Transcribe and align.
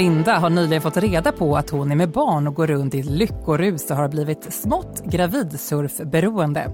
Linda 0.00 0.38
har 0.38 0.50
nyligen 0.50 0.82
fått 0.82 0.96
reda 0.96 1.32
på 1.32 1.56
att 1.56 1.70
hon 1.70 1.90
är 1.90 1.96
med 1.96 2.10
barn 2.10 2.46
och 2.46 2.54
går 2.54 2.66
runt 2.66 2.94
i 2.94 3.02
lyckorus 3.02 3.90
och 3.90 3.96
har 3.96 4.08
blivit 4.08 4.52
smått 4.52 5.02
gravidsurfberoende. 5.04 6.70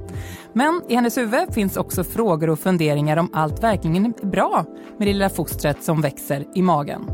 Men 0.53 0.83
i 0.89 0.95
hennes 0.95 1.19
huvud 1.19 1.55
finns 1.55 1.77
också 1.77 2.05
frågor 2.05 2.51
och 2.51 2.59
funderingar 2.59 3.17
om 3.17 3.31
allt 3.33 3.63
verkligen 3.63 4.07
är 4.07 4.27
bra 4.27 4.65
med 4.99 5.09
det 5.09 5.13
lilla 5.13 5.29
fostret 5.29 5.83
som 5.83 6.01
växer 6.01 6.45
i 6.55 6.63
magen. 6.63 7.11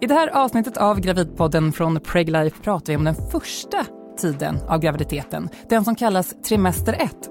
I 0.00 0.06
det 0.06 0.14
här 0.14 0.28
avsnittet 0.28 0.76
av 0.76 1.00
Gravidpodden 1.00 1.72
från 1.72 2.00
Preglife 2.00 2.62
pratar 2.62 2.92
vi 2.92 2.96
om 2.96 3.04
den 3.04 3.16
första 3.30 3.86
tiden 4.18 4.58
av 4.68 4.80
graviditeten, 4.80 5.48
den 5.68 5.84
som 5.84 5.94
kallas 5.94 6.34
trimester 6.48 6.92
1 6.92 7.30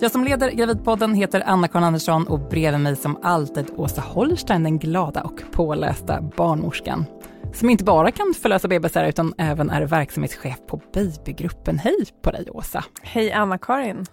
jag 0.00 0.10
som 0.10 0.24
leder 0.24 0.50
Gravidpodden 0.50 1.14
heter 1.14 1.42
Anna-Karin 1.46 1.84
Andersson 1.84 2.26
och 2.26 2.38
bredvid 2.38 2.80
mig 2.80 2.96
som 2.96 3.18
alltid 3.22 3.66
Åsa 3.76 4.00
Holstein, 4.00 4.62
den 4.62 4.78
glada 4.78 5.22
och 5.22 5.42
pålästa 5.52 6.20
barnmorskan. 6.36 7.04
Som 7.54 7.70
inte 7.70 7.84
bara 7.84 8.10
kan 8.10 8.34
förlösa 8.42 8.68
bebisar 8.68 9.04
utan 9.04 9.34
även 9.38 9.70
är 9.70 9.82
verksamhetschef 9.82 10.56
på 10.68 10.80
Babygruppen. 10.94 11.78
Hej 11.78 12.06
på 12.22 12.30
dig 12.30 12.50
Åsa! 12.50 12.84
Hej 13.02 13.32
Anna-Karin! 13.32 14.06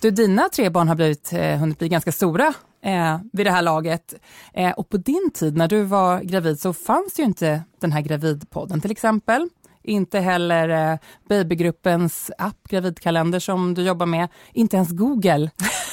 Du, 0.00 0.10
dina 0.10 0.48
tre 0.48 0.70
barn 0.70 0.88
har 0.88 0.94
blivit, 0.94 1.32
eh, 1.32 1.56
hunnit 1.56 1.78
bli 1.78 1.88
ganska 1.88 2.12
stora 2.12 2.54
eh, 2.84 3.18
vid 3.32 3.46
det 3.46 3.50
här 3.50 3.62
laget. 3.62 4.14
Eh, 4.54 4.70
och 4.70 4.88
på 4.88 4.96
din 4.96 5.30
tid 5.34 5.56
när 5.56 5.68
du 5.68 5.82
var 5.82 6.20
gravid 6.20 6.60
så 6.60 6.72
fanns 6.72 7.18
ju 7.18 7.22
inte 7.22 7.62
den 7.80 7.92
här 7.92 8.00
gravidpodden 8.00 8.80
till 8.80 8.90
exempel. 8.90 9.48
Inte 9.82 10.18
heller 10.18 10.92
eh, 10.92 10.98
babygruppens 11.28 12.30
app, 12.38 12.68
gravidkalender 12.68 13.38
som 13.38 13.74
du 13.74 13.82
jobbar 13.82 14.06
med. 14.06 14.28
Inte 14.52 14.76
ens 14.76 14.90
Google. 14.90 15.50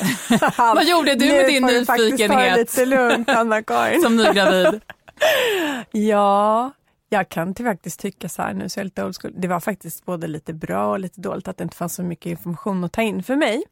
Vad 0.57 0.85
gjorde 0.85 1.15
du 1.15 1.25
med 1.25 1.47
din 1.47 1.63
nyfikenhet? 1.63 2.57
lite 2.57 2.85
lugnt, 2.85 3.29
Anna-Karin. 3.29 4.01
som 4.03 4.15
nygravid. 4.15 4.81
ja, 5.91 6.71
jag 7.13 7.29
kan 7.29 7.53
till 7.53 7.65
faktiskt 7.65 7.99
tycka 7.99 8.29
så 8.29 8.41
här 8.41 8.53
nu, 8.53 8.69
så 8.69 8.79
jag 8.79 8.85
lite 8.85 9.03
old 9.05 9.15
school. 9.21 9.33
Det 9.37 9.47
var 9.47 9.59
faktiskt 9.59 10.05
både 10.05 10.27
lite 10.27 10.53
bra 10.53 10.91
och 10.91 10.99
lite 10.99 11.21
dåligt 11.21 11.47
att 11.47 11.57
det 11.57 11.63
inte 11.63 11.75
fanns 11.75 11.95
så 11.95 12.03
mycket 12.03 12.25
information 12.25 12.83
att 12.83 12.91
ta 12.91 13.01
in 13.01 13.23
för 13.23 13.35
mig. 13.35 13.63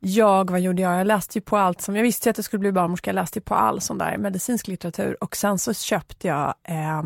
Jag, 0.00 0.50
vad 0.50 0.60
gjorde 0.60 0.82
jag? 0.82 1.00
Jag 1.00 1.06
läste 1.06 1.38
ju 1.38 1.42
på 1.42 1.56
allt 1.56 1.80
som, 1.80 1.96
jag 1.96 2.02
visste 2.02 2.28
ju 2.28 2.30
att 2.30 2.38
jag 2.38 2.44
skulle 2.44 2.60
bli 2.60 2.72
barnmorska, 2.72 3.10
jag 3.10 3.14
läste 3.14 3.38
ju 3.38 3.42
på 3.42 3.54
all 3.54 3.80
sån 3.80 3.98
där 3.98 4.16
medicinsk 4.18 4.68
litteratur 4.68 5.24
och 5.24 5.36
sen 5.36 5.58
så 5.58 5.74
köpte 5.74 6.28
jag 6.28 6.54
eh, 6.64 7.02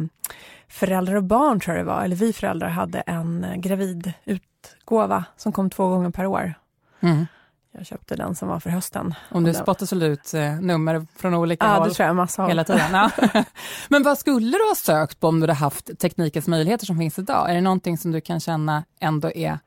Föräldrar 0.68 1.14
och 1.14 1.24
barn 1.24 1.60
tror 1.60 1.76
jag 1.76 1.86
det 1.86 1.90
var, 1.90 2.02
eller 2.02 2.16
vi 2.16 2.32
föräldrar 2.32 2.68
hade 2.68 3.00
en 3.00 3.44
eh, 3.44 3.56
gravidutgåva 3.56 5.24
som 5.36 5.52
kom 5.52 5.70
två 5.70 5.88
gånger 5.88 6.10
per 6.10 6.26
år. 6.26 6.54
Mm. 7.00 7.26
Jag 7.74 7.86
köpte 7.86 8.16
den 8.16 8.34
som 8.34 8.48
var 8.48 8.60
för 8.60 8.70
hösten. 8.70 9.14
Om 9.30 9.44
du 9.44 9.54
spottade 9.54 10.06
ut 10.06 10.34
eh, 10.34 10.60
nummer 10.60 11.06
från 11.16 11.34
olika 11.34 11.66
ja, 11.66 11.74
håll? 11.74 11.88
det 11.88 11.94
tror 11.94 12.06
jag, 12.06 12.16
massa 12.16 12.46
hela 12.46 12.64
tiden. 12.64 13.10
Men 13.88 14.02
vad 14.02 14.18
skulle 14.18 14.58
du 14.58 14.68
ha 14.68 14.74
sökt 14.74 15.20
på 15.20 15.28
om 15.28 15.40
du 15.40 15.42
hade 15.42 15.52
haft 15.52 15.98
teknikens 15.98 16.48
möjligheter 16.48 16.86
som 16.86 16.98
finns 16.98 17.18
idag? 17.18 17.50
Är 17.50 17.54
det 17.54 17.60
någonting 17.60 17.98
som 17.98 18.12
du 18.12 18.20
kan 18.20 18.40
känna 18.40 18.84
ändå 19.00 19.32
är 19.32 19.58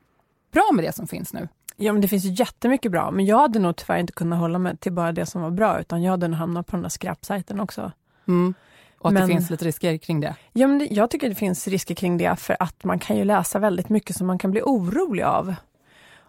bra 0.52 0.70
med 0.72 0.84
det 0.84 0.92
som 0.92 1.06
finns 1.06 1.32
nu? 1.32 1.48
Ja, 1.76 1.92
men 1.92 2.02
det 2.02 2.08
finns 2.08 2.24
ju 2.24 2.30
jättemycket 2.30 2.92
bra, 2.92 3.10
men 3.10 3.26
jag 3.26 3.38
hade 3.38 3.58
nog 3.58 3.76
tyvärr 3.76 3.98
inte 3.98 4.12
kunnat 4.12 4.38
hålla 4.38 4.58
mig 4.58 4.76
till 4.76 4.92
bara 4.92 5.12
det 5.12 5.26
som 5.26 5.42
var 5.42 5.50
bra, 5.50 5.80
utan 5.80 6.02
jag 6.02 6.10
hade 6.10 6.28
nog 6.28 6.38
hamnat 6.38 6.66
på 6.66 6.76
den 6.76 6.82
där 6.82 6.88
skräpsajten 6.88 7.60
också. 7.60 7.92
Mm. 8.28 8.54
Och 8.98 9.08
att 9.08 9.14
men, 9.14 9.28
det 9.28 9.34
finns 9.34 9.50
lite 9.50 9.64
risker 9.64 9.96
kring 9.96 10.20
det? 10.20 10.36
Ja, 10.52 10.66
men 10.66 10.78
det, 10.78 10.86
jag 10.86 11.10
tycker 11.10 11.28
det 11.28 11.34
finns 11.34 11.68
risker 11.68 11.94
kring 11.94 12.18
det 12.18 12.36
för 12.36 12.56
att 12.60 12.84
man 12.84 12.98
kan 12.98 13.16
ju 13.16 13.24
läsa 13.24 13.58
väldigt 13.58 13.88
mycket 13.88 14.16
som 14.16 14.26
man 14.26 14.38
kan 14.38 14.50
bli 14.50 14.62
orolig 14.62 15.22
av. 15.22 15.54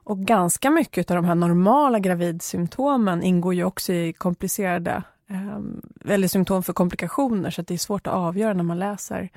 Och 0.07 0.19
ganska 0.19 0.69
mycket 0.69 1.11
av 1.11 1.15
de 1.15 1.25
här 1.25 1.35
normala 1.35 1.99
gravidsymptomen 1.99 3.23
ingår 3.23 3.53
ju 3.53 3.63
också 3.63 3.93
i 3.93 4.13
komplicerade, 4.13 5.03
eh, 5.29 6.11
eller 6.13 6.27
symptom 6.27 6.63
för 6.63 6.73
komplikationer, 6.73 7.51
så 7.51 7.61
det 7.61 7.73
är 7.73 7.77
svårt 7.77 8.07
att 8.07 8.13
avgöra 8.13 8.53
när 8.53 8.63
man 8.63 8.79
läser 8.79 9.29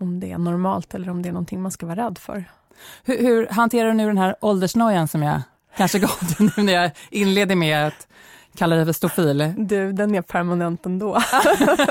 om 0.00 0.20
det 0.20 0.32
är 0.32 0.38
normalt 0.38 0.94
eller 0.94 1.10
om 1.10 1.22
det 1.22 1.28
är 1.28 1.32
någonting 1.32 1.62
man 1.62 1.70
ska 1.70 1.86
vara 1.86 2.06
rädd 2.06 2.18
för. 2.18 2.44
Hur, 3.04 3.18
hur 3.18 3.46
hanterar 3.46 3.88
du 3.88 3.94
nu 3.94 4.06
den 4.06 4.18
här 4.18 4.36
åldersnojan 4.40 5.08
som 5.08 5.22
jag 5.22 5.40
kanske 5.76 5.98
gav 5.98 6.18
dig 6.20 6.50
nu 6.56 6.62
när 6.62 6.72
jag 6.72 6.90
inledde 7.10 7.54
med 7.54 7.86
att 7.86 8.08
kalla 8.56 8.76
dig 8.76 8.84
för 8.84 8.92
stofil. 8.92 9.54
Du, 9.56 9.92
den 9.92 10.14
är 10.14 10.22
permanent 10.22 10.86
ändå. 10.86 11.20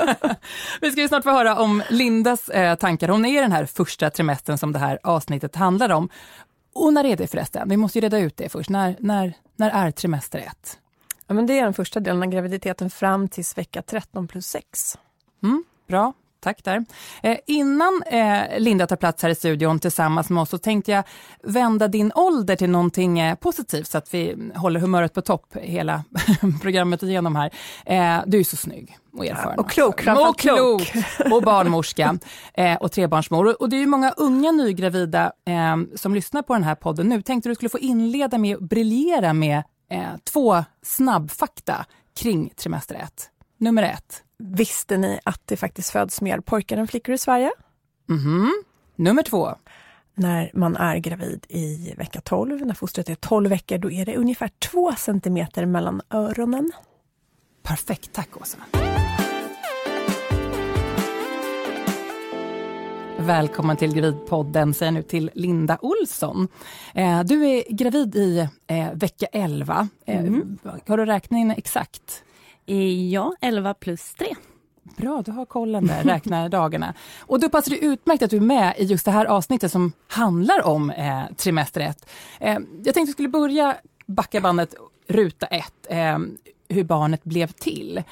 Vi 0.80 0.92
ska 0.92 1.00
ju 1.00 1.08
snart 1.08 1.22
få 1.22 1.30
höra 1.30 1.56
om 1.56 1.82
Lindas 1.90 2.48
eh, 2.48 2.74
tankar. 2.74 3.08
Hon 3.08 3.24
är 3.24 3.38
i 3.38 3.40
den 3.40 3.52
här 3.52 3.66
första 3.66 4.10
trimestern 4.10 4.58
som 4.58 4.72
det 4.72 4.78
här 4.78 4.98
avsnittet 5.02 5.56
handlar 5.56 5.90
om. 5.90 6.08
Och 6.76 6.94
när 6.94 7.04
är 7.04 7.16
det 7.16 7.26
förresten? 7.26 7.68
Vi 7.68 7.76
måste 7.76 7.98
ju 7.98 8.02
reda 8.02 8.18
ut 8.18 8.36
det 8.36 8.48
först. 8.48 8.70
När, 8.70 8.96
när, 9.00 9.34
när 9.56 9.70
är 9.70 9.90
trimester 9.90 10.38
ett? 10.38 10.78
Ja, 11.26 11.34
men 11.34 11.46
det 11.46 11.58
är 11.58 11.64
den 11.64 11.74
första 11.74 12.00
delen 12.00 12.22
av 12.22 12.28
graviditeten 12.28 12.90
fram 12.90 13.28
till 13.28 13.44
vecka 13.56 13.82
13 13.82 14.28
plus 14.28 14.46
6. 14.46 14.98
Mm, 15.42 15.64
bra. 15.88 16.12
Tack 16.46 16.64
där. 16.64 16.84
Eh, 17.22 17.36
innan 17.46 18.02
eh, 18.06 18.58
Linda 18.58 18.86
tar 18.86 18.96
plats 18.96 19.22
här 19.22 19.30
i 19.30 19.34
studion 19.34 19.78
tillsammans 19.78 20.30
med 20.30 20.42
oss 20.42 20.50
så 20.50 20.58
tänkte 20.58 20.92
jag 20.92 21.04
vända 21.42 21.88
din 21.88 22.12
ålder 22.14 22.56
till 22.56 22.70
någonting 22.70 23.18
eh, 23.18 23.34
positivt 23.34 23.88
så 23.88 23.98
att 23.98 24.14
vi 24.14 24.50
håller 24.54 24.80
humöret 24.80 25.14
på 25.14 25.22
topp 25.22 25.56
hela 25.56 26.04
programmet 26.62 27.02
igenom 27.02 27.36
här. 27.36 27.50
Eh, 27.86 28.22
du 28.26 28.40
är 28.40 28.44
så 28.44 28.56
snygg 28.56 28.98
och 29.12 29.26
erfaren. 29.26 29.58
Och 29.58 29.70
klok, 29.70 30.06
och 30.28 30.38
klok. 30.38 30.92
och 31.30 31.42
barnmorska 31.42 32.18
eh, 32.54 32.74
och 32.76 32.92
trebarnsmor. 32.92 33.62
Och 33.62 33.68
det 33.68 33.76
är 33.76 33.80
ju 33.80 33.86
många 33.86 34.10
unga 34.10 34.52
nygravida 34.52 35.32
eh, 35.46 35.76
som 35.94 36.14
lyssnar 36.14 36.42
på 36.42 36.52
den 36.52 36.64
här 36.64 36.74
podden 36.74 37.08
nu. 37.08 37.22
Tänkte 37.22 37.48
du 37.48 37.54
skulle 37.54 37.68
få 37.68 37.78
inleda 37.78 38.38
med 38.38 38.56
att 38.56 38.62
briljera 38.62 39.32
med 39.32 39.62
två 40.32 40.64
snabbfakta 40.82 41.86
kring 42.16 42.52
trimester 42.56 42.94
1. 42.94 43.30
Nummer 43.58 43.82
ett. 43.82 44.22
Visste 44.38 44.96
ni 44.96 45.20
att 45.24 45.40
det 45.44 45.56
faktiskt 45.56 45.90
föds 45.90 46.20
mer 46.20 46.40
pojkar 46.40 46.76
än 46.76 46.88
flickor 46.88 47.14
i 47.14 47.18
Sverige? 47.18 47.52
Mm-hmm. 48.08 48.48
Nummer 48.96 49.22
två. 49.22 49.54
När 50.14 50.50
man 50.54 50.76
är 50.76 50.96
gravid 50.96 51.46
i 51.48 51.94
vecka 51.96 52.20
12, 52.20 52.66
när 52.66 52.74
fostret 52.74 53.08
är 53.08 53.14
12 53.14 53.50
veckor, 53.50 53.78
då 53.78 53.90
är 53.90 54.06
det 54.06 54.16
ungefär 54.16 54.48
2 54.48 54.94
centimeter 54.94 55.66
mellan 55.66 56.02
öronen. 56.10 56.72
Perfekt, 57.62 58.12
tack 58.12 58.40
Åsa. 58.40 58.58
Välkommen 63.18 63.76
till 63.76 63.94
Gravidpodden, 63.94 64.74
säger 64.74 64.92
nu 64.92 65.02
till 65.02 65.30
Linda 65.34 65.78
Olsson. 65.82 66.48
Eh, 66.94 67.20
du 67.24 67.46
är 67.46 67.64
gravid 67.68 68.16
i 68.16 68.48
eh, 68.66 68.92
vecka 68.92 69.26
11. 69.32 69.88
Eh, 70.06 70.18
mm. 70.18 70.58
Har 70.86 70.96
du 70.96 71.06
räknat 71.06 71.38
in 71.38 71.50
exakt? 71.50 72.22
Ja, 73.10 73.34
11 73.40 73.74
plus 73.74 74.14
3. 74.14 74.34
Bra, 74.96 75.22
du 75.22 75.30
har 75.32 75.46
kollen 75.46 75.86
där, 75.86 76.02
räknar 76.02 76.48
dagarna. 76.58 76.94
Och 77.20 77.40
då 77.40 77.48
passar 77.48 77.70
det 77.70 77.78
utmärkt 77.78 78.22
att 78.22 78.30
du 78.30 78.36
är 78.36 78.40
med 78.40 78.74
i 78.78 78.84
just 78.84 79.04
det 79.04 79.10
här 79.10 79.24
avsnittet 79.24 79.72
som 79.72 79.92
handlar 80.08 80.66
om 80.66 80.90
eh, 80.90 81.22
trimester 81.36 81.80
1. 81.80 82.08
Eh, 82.40 82.58
jag 82.84 82.94
tänkte 82.94 83.00
att 83.00 83.08
skulle 83.10 83.28
börja 83.28 83.76
backa 84.06 84.40
bandet 84.40 84.74
ruta 85.08 85.46
1, 85.46 85.72
eh, 85.88 86.18
hur 86.68 86.84
barnet 86.84 87.24
blev 87.24 87.46
till. 87.46 88.02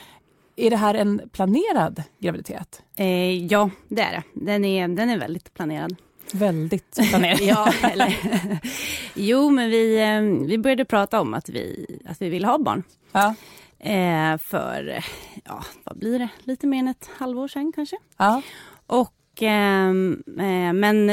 Är 0.56 0.70
det 0.70 0.76
här 0.76 0.94
en 0.94 1.22
planerad 1.32 2.02
graviditet? 2.18 2.82
Eh, 2.96 3.46
ja, 3.46 3.70
det 3.88 4.02
är 4.02 4.12
det. 4.12 4.22
Den 4.46 4.64
är, 4.64 4.88
den 4.88 5.10
är 5.10 5.18
väldigt 5.18 5.54
planerad. 5.54 5.96
Väldigt 6.32 6.98
planerad. 7.10 7.40
ja, 7.40 7.72
eller, 7.82 8.16
jo, 9.14 9.50
men 9.50 9.70
vi, 9.70 10.02
eh, 10.02 10.46
vi 10.46 10.58
började 10.58 10.84
prata 10.84 11.20
om 11.20 11.34
att 11.34 11.48
vi, 11.48 11.86
att 12.08 12.22
vi 12.22 12.28
ville 12.28 12.46
ha 12.46 12.58
barn. 12.58 12.82
Ja. 13.12 13.34
Eh, 13.84 14.38
för, 14.38 15.04
ja, 15.44 15.64
vad 15.84 15.98
blir 15.98 16.18
det, 16.18 16.28
lite 16.38 16.66
mer 16.66 16.78
än 16.78 16.88
ett 16.88 17.10
halvår 17.18 17.48
sedan 17.48 17.72
kanske. 17.72 17.96
Ja. 18.16 18.42
Och, 18.86 19.42
ehm, 19.42 20.22
eh, 20.26 20.72
men 20.72 21.08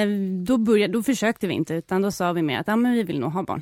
då, 0.45 0.57
började, 0.57 0.93
då 0.93 1.03
försökte 1.03 1.47
vi 1.47 1.53
inte, 1.53 1.73
utan 1.73 2.01
då 2.01 2.11
sa 2.11 2.33
vi 2.33 2.41
mer 2.41 2.59
att 2.59 2.67
ja, 2.67 2.75
men 2.75 2.93
vi 2.93 3.03
vill 3.03 3.19
nog 3.19 3.31
ha 3.31 3.43
barn. 3.43 3.61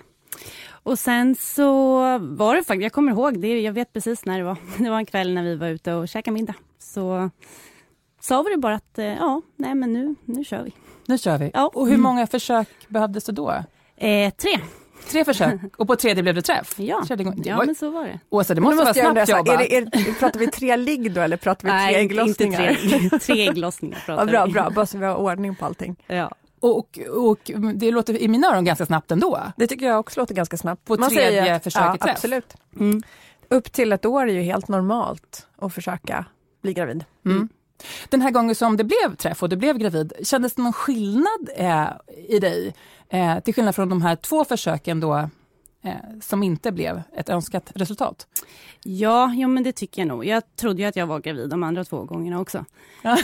Och 0.84 1.00
sen 1.00 1.36
så 1.36 2.00
var 2.20 2.56
det 2.56 2.64
faktiskt, 2.64 2.84
jag 2.84 2.92
kommer 2.92 3.12
ihåg 3.12 3.42
det, 3.42 3.62
jag 3.62 3.74
vet 3.74 3.94
precis 3.94 4.26
när 4.26 4.38
det 4.38 4.44
var. 4.44 4.58
Det 4.84 4.90
var 4.90 4.98
en 4.98 5.06
kväll 5.06 5.34
när 5.34 5.44
vi 5.44 5.56
var 5.56 5.68
ute 5.68 5.94
och 5.94 6.08
käkade 6.08 6.34
middag. 6.34 6.56
Så 6.80 7.30
sa 8.20 8.42
vi 8.42 8.52
det 8.52 8.58
bara 8.58 8.76
att, 8.76 9.00
eh, 9.00 9.06
ja, 9.06 9.42
nej 9.56 9.76
men 9.76 9.94
nu, 9.94 10.16
nu 10.26 10.44
kör 10.44 10.64
vi. 10.64 10.74
Nu 11.06 11.18
kör 11.18 11.38
vi. 11.38 11.52
Ja. 11.54 11.72
Och 11.74 11.86
hur 11.86 11.94
mm. 11.94 12.04
många 12.04 12.28
försök 12.28 12.68
behövdes 12.88 13.24
det 13.24 13.32
då? 13.32 13.64
Eh, 13.96 14.34
tre. 14.34 14.52
Tre 15.10 15.26
försök 15.26 15.62
och 15.78 15.88
på 15.88 15.96
tredje 15.96 16.24
blev 16.24 16.36
det 16.36 16.42
träff? 16.42 16.74
Ja, 16.78 17.04
ja 17.44 17.64
men 17.66 17.76
så 17.76 17.90
var 17.90 18.04
det. 18.04 18.20
Åsa, 18.30 18.54
det 18.54 18.62
måste 18.62 18.84
vara 18.84 18.94
snabbt 18.94 19.30
jobbat. 19.30 19.50
Är 19.50 19.58
det, 19.58 19.76
är, 19.78 20.20
pratar 20.20 20.40
vi 20.40 20.48
tre 20.48 20.78
ligg 20.78 21.14
då 21.14 21.22
eller 21.22 21.38
pratar 21.38 21.68
vi 21.68 21.74
Nej, 21.74 21.94
tre 21.94 22.02
ägglossningar? 22.02 22.70
inte 22.84 23.10
tre, 23.10 23.20
tre 23.20 23.50
ägglossningar 23.50 24.04
pratar 24.06 24.26
ja, 24.26 24.32
bra, 24.32 24.46
vi. 24.46 24.52
Bra, 24.52 24.70
bara 24.70 24.86
så 24.86 24.98
vi 24.98 25.06
har 25.06 25.16
ordning 25.16 25.56
på 25.56 25.66
allting. 25.66 25.96
Ja. 26.08 26.32
Och, 26.60 27.00
och, 27.10 27.52
det 27.76 27.92
låter 27.92 28.22
i 28.22 28.28
mina 28.28 28.48
öron 28.48 28.66
ganska 28.66 28.86
snabbt 28.86 29.12
ändå. 29.12 29.40
Det 29.58 29.68
tycker 29.68 29.86
jag 29.86 30.00
också 30.00 30.20
låter 30.20 30.36
ganska 30.36 30.58
snabbt. 30.58 30.86
På 30.86 30.96
Man 30.96 31.10
tredje 31.10 31.42
säger, 31.42 31.60
försöket 31.60 31.88
ja, 32.00 32.06
träff? 32.06 32.16
Absolut. 32.16 32.56
Mm. 32.80 33.02
Upp 33.50 33.72
till 33.72 33.92
ett 33.92 34.06
år 34.06 34.30
är 34.30 34.34
ju 34.34 34.42
helt 34.42 34.68
normalt 34.68 35.48
att 35.58 35.74
försöka 35.74 36.26
bli 36.62 36.74
gravid. 36.74 37.06
Mm. 37.26 37.50
Den 38.10 38.22
här 38.22 38.32
gången 38.32 38.56
som 38.56 38.78
det 38.78 38.84
blev 38.84 39.16
träff 39.18 39.44
och 39.44 39.50
du 39.50 39.56
blev 39.56 39.78
gravid, 39.78 40.14
kändes 40.24 40.54
det 40.54 40.62
någon 40.62 40.74
skillnad 40.74 41.50
eh, 41.56 41.88
i 42.28 42.40
dig? 42.40 42.74
Eh, 43.10 43.40
till 43.40 43.54
skillnad 43.54 43.76
från 43.76 43.90
de 43.90 44.02
här 44.02 44.16
två 44.16 44.46
försöken 44.46 45.00
då 45.00 45.30
eh, 45.84 45.92
som 46.22 46.44
inte 46.44 46.72
blev 46.72 47.02
ett 47.16 47.30
önskat 47.30 47.72
resultat? 47.76 48.28
Ja, 48.84 49.34
ja, 49.34 49.48
men 49.48 49.64
det 49.64 49.72
tycker 49.72 50.02
jag 50.02 50.08
nog. 50.08 50.26
Jag 50.26 50.56
trodde 50.56 50.82
ju 50.82 50.88
att 50.88 50.96
jag 50.96 51.08
var 51.08 51.20
gravid 51.20 51.50
de 51.50 51.64
andra 51.64 51.84
två 51.84 52.04
gångerna 52.04 52.40
också. 52.40 52.66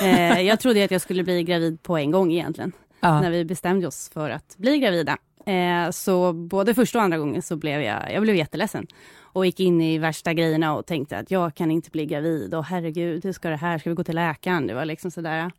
eh, 0.02 0.42
jag 0.42 0.60
trodde 0.60 0.84
att 0.84 0.92
jag 0.92 1.02
skulle 1.02 1.24
bli 1.24 1.44
gravid 1.44 1.84
på 1.84 1.98
en 1.98 2.12
gång 2.12 2.32
egentligen. 2.32 2.72
Ja. 3.00 3.22
När 3.22 3.32
vi 3.32 3.46
bestämde 3.46 3.88
oss 3.88 4.10
för 4.14 4.30
att 4.30 4.58
bli 4.58 4.78
gravida. 4.80 5.18
Eh, 5.46 5.92
så 5.92 6.34
både 6.34 6.74
första 6.74 6.98
och 6.98 7.04
andra 7.04 7.18
gången 7.18 7.42
så 7.42 7.56
blev 7.56 7.82
jag, 7.82 8.14
jag 8.14 8.22
blev 8.22 8.36
jätteledsen. 8.36 8.88
Och 9.36 9.46
gick 9.46 9.60
in 9.60 9.82
i 9.82 9.98
värsta 9.98 10.34
grejerna 10.34 10.76
och 10.76 10.86
tänkte 10.86 11.18
att 11.18 11.32
jag 11.32 11.56
kan 11.56 11.72
inte 11.72 11.90
bli 11.90 12.06
gravid. 12.06 12.54
Och 12.54 12.66
herregud, 12.66 13.26
hur 13.26 13.32
ska 13.32 13.50
det 13.50 13.56
här? 13.56 13.78
Ska 13.78 13.90
vi 13.90 13.96
gå 13.96 14.04
till 14.04 14.16
läkaren? 14.16 14.68
Det 14.68 14.74
var 14.74 14.86
liksom 14.86 15.12
sådär. 15.12 15.52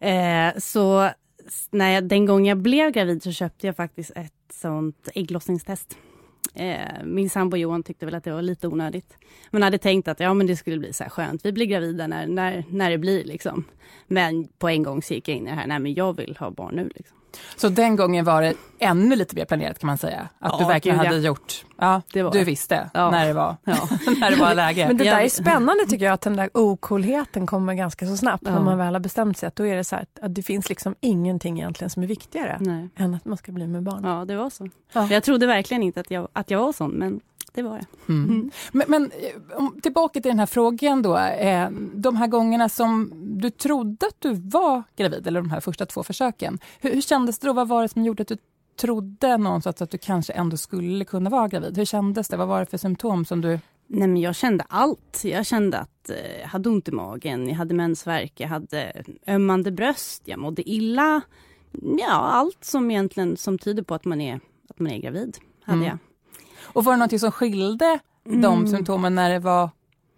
Eh, 0.00 0.58
så 0.58 1.10
när 1.70 1.90
jag, 1.90 2.04
den 2.04 2.26
gången 2.26 2.44
jag 2.44 2.58
blev 2.58 2.90
gravid 2.90 3.22
så 3.22 3.32
köpte 3.32 3.66
jag 3.66 3.76
faktiskt 3.76 4.10
ett 4.14 4.32
sånt 4.52 5.08
ägglossningstest. 5.14 5.98
Eh, 6.54 7.04
min 7.04 7.30
sambo 7.30 7.56
Johan 7.56 7.82
tyckte 7.82 8.06
väl 8.06 8.14
att 8.14 8.24
det 8.24 8.32
var 8.32 8.42
lite 8.42 8.68
onödigt. 8.68 9.16
Men 9.50 9.62
hade 9.62 9.78
tänkt 9.78 10.08
att 10.08 10.20
ja, 10.20 10.34
men 10.34 10.46
det 10.46 10.56
skulle 10.56 10.78
bli 10.78 10.92
så 10.92 11.04
här 11.04 11.10
skönt. 11.10 11.44
Vi 11.44 11.52
blir 11.52 11.66
gravida 11.66 12.06
när, 12.06 12.26
när, 12.26 12.64
när 12.70 12.90
det 12.90 12.98
blir. 12.98 13.24
Liksom. 13.24 13.64
Men 14.06 14.48
på 14.58 14.68
en 14.68 14.82
gång 14.82 15.02
så 15.02 15.14
gick 15.14 15.28
jag 15.28 15.36
in 15.36 15.46
i 15.46 15.50
det 15.50 15.56
här, 15.56 15.66
nej 15.66 15.78
men 15.78 15.94
jag 15.94 16.16
vill 16.16 16.36
ha 16.40 16.50
barn 16.50 16.74
nu. 16.76 16.90
Liksom. 16.94 17.16
Så 17.56 17.68
den 17.68 17.96
gången 17.96 18.24
var 18.24 18.42
det 18.42 18.54
ännu 18.78 19.16
lite 19.16 19.36
mer 19.36 19.44
planerat 19.44 19.78
kan 19.78 19.86
man 19.86 19.98
säga? 19.98 20.28
Att 20.38 20.52
ja, 20.52 20.58
du 20.58 20.64
verkligen 20.64 20.98
hade 20.98 21.16
gjort, 21.16 21.64
ja, 21.78 22.02
det 22.12 22.22
var. 22.22 22.32
du 22.32 22.44
visste 22.44 22.90
ja. 22.94 23.10
när, 23.10 23.26
det 23.26 23.32
var, 23.32 23.56
ja. 23.64 23.88
när 24.20 24.30
det 24.30 24.36
var 24.36 24.54
läge. 24.54 24.86
Men 24.86 24.96
det 24.96 25.04
där 25.04 25.20
är 25.20 25.28
spännande 25.28 25.86
tycker 25.88 26.04
jag, 26.04 26.12
att 26.12 26.20
den 26.20 26.36
där 26.36 26.50
ocoolheten 26.54 27.46
kommer 27.46 27.74
ganska 27.74 28.06
så 28.06 28.16
snabbt 28.16 28.42
när 28.42 28.60
man 28.60 28.78
väl 28.78 28.94
har 28.94 29.00
bestämt 29.00 29.38
sig. 29.38 29.46
Att 29.46 29.56
då 29.56 29.66
är 29.66 29.76
det 29.76 29.84
så 29.84 29.96
här 29.96 30.06
att 30.22 30.34
det 30.34 30.42
finns 30.42 30.68
liksom 30.68 30.94
ingenting 31.00 31.58
egentligen 31.58 31.90
som 31.90 32.02
är 32.02 32.06
viktigare 32.06 32.56
Nej. 32.60 32.88
än 32.96 33.14
att 33.14 33.24
man 33.24 33.36
ska 33.36 33.52
bli 33.52 33.66
med 33.66 33.82
barn. 33.82 34.04
Ja, 34.04 34.24
det 34.24 34.36
var 34.36 34.50
så. 34.50 34.68
Jag 35.10 35.22
trodde 35.22 35.46
verkligen 35.46 35.82
inte 35.82 36.00
att 36.00 36.10
jag, 36.10 36.28
att 36.32 36.50
jag 36.50 36.58
var 36.58 36.72
sån, 36.72 36.90
men 36.90 37.20
det 37.54 37.62
var 37.62 37.76
jag. 37.76 37.86
Mm. 38.16 38.30
Mm. 38.30 38.50
Men, 38.72 38.86
men, 38.88 39.10
tillbaka 39.82 40.20
till 40.20 40.30
den 40.30 40.38
här 40.38 40.46
frågan 40.46 41.02
då. 41.02 41.16
Eh, 41.18 41.70
de 41.94 42.16
här 42.16 42.26
gångerna 42.26 42.68
som 42.68 43.12
du 43.40 43.50
trodde 43.50 44.06
att 44.06 44.16
du 44.18 44.34
var 44.34 44.82
gravid, 44.96 45.26
eller 45.26 45.40
de 45.40 45.50
här 45.50 45.60
första 45.60 45.86
två 45.86 46.02
försöken. 46.02 46.58
Hur, 46.80 46.94
hur 46.94 47.00
kändes 47.00 47.38
det 47.38 47.46
då? 47.46 47.52
Vad 47.52 47.68
var 47.68 47.82
det 47.82 47.88
som 47.88 48.04
gjorde 48.04 48.22
att 48.22 48.28
du 48.28 48.36
trodde 48.76 49.36
någonstans 49.36 49.82
att 49.82 49.90
du 49.90 49.98
kanske 49.98 50.32
ändå 50.32 50.56
skulle 50.56 51.04
kunna 51.04 51.30
vara 51.30 51.48
gravid? 51.48 51.78
Hur 51.78 51.84
kändes 51.84 52.28
det? 52.28 52.36
Vad 52.36 52.48
var 52.48 52.60
det 52.60 52.66
för 52.66 52.78
symptom 52.78 53.24
som 53.24 53.40
du 53.40 53.58
Nej, 53.90 54.08
men 54.08 54.16
jag 54.16 54.36
kände 54.36 54.64
allt. 54.68 55.24
Jag 55.24 55.46
kände 55.46 55.78
att 55.78 56.10
eh, 56.10 56.40
jag 56.40 56.48
hade 56.48 56.68
ont 56.68 56.88
i 56.88 56.92
magen, 56.92 57.48
jag 57.48 57.54
hade 57.54 57.74
mensvärk, 57.74 58.32
jag 58.36 58.48
hade 58.48 59.04
ömmande 59.26 59.70
bröst, 59.70 60.22
jag 60.24 60.38
mådde 60.38 60.70
illa. 60.70 61.20
Ja, 61.98 62.12
allt 62.12 62.64
som 62.64 62.90
egentligen 62.90 63.36
som 63.36 63.58
tyder 63.58 63.82
på 63.82 63.94
att 63.94 64.04
man 64.04 64.20
är, 64.20 64.40
att 64.68 64.78
man 64.78 64.92
är 64.92 64.98
gravid 64.98 65.38
hade 65.62 65.76
mm. 65.76 65.88
jag. 65.88 65.98
Och 66.72 66.84
var 66.84 66.92
det 66.92 66.98
något 66.98 67.20
som 67.20 67.32
skilde 67.32 67.98
mm. 68.26 68.40
de 68.40 68.66
symptomen 68.66 69.14
när 69.14 69.30
det, 69.30 69.38
var, 69.38 69.70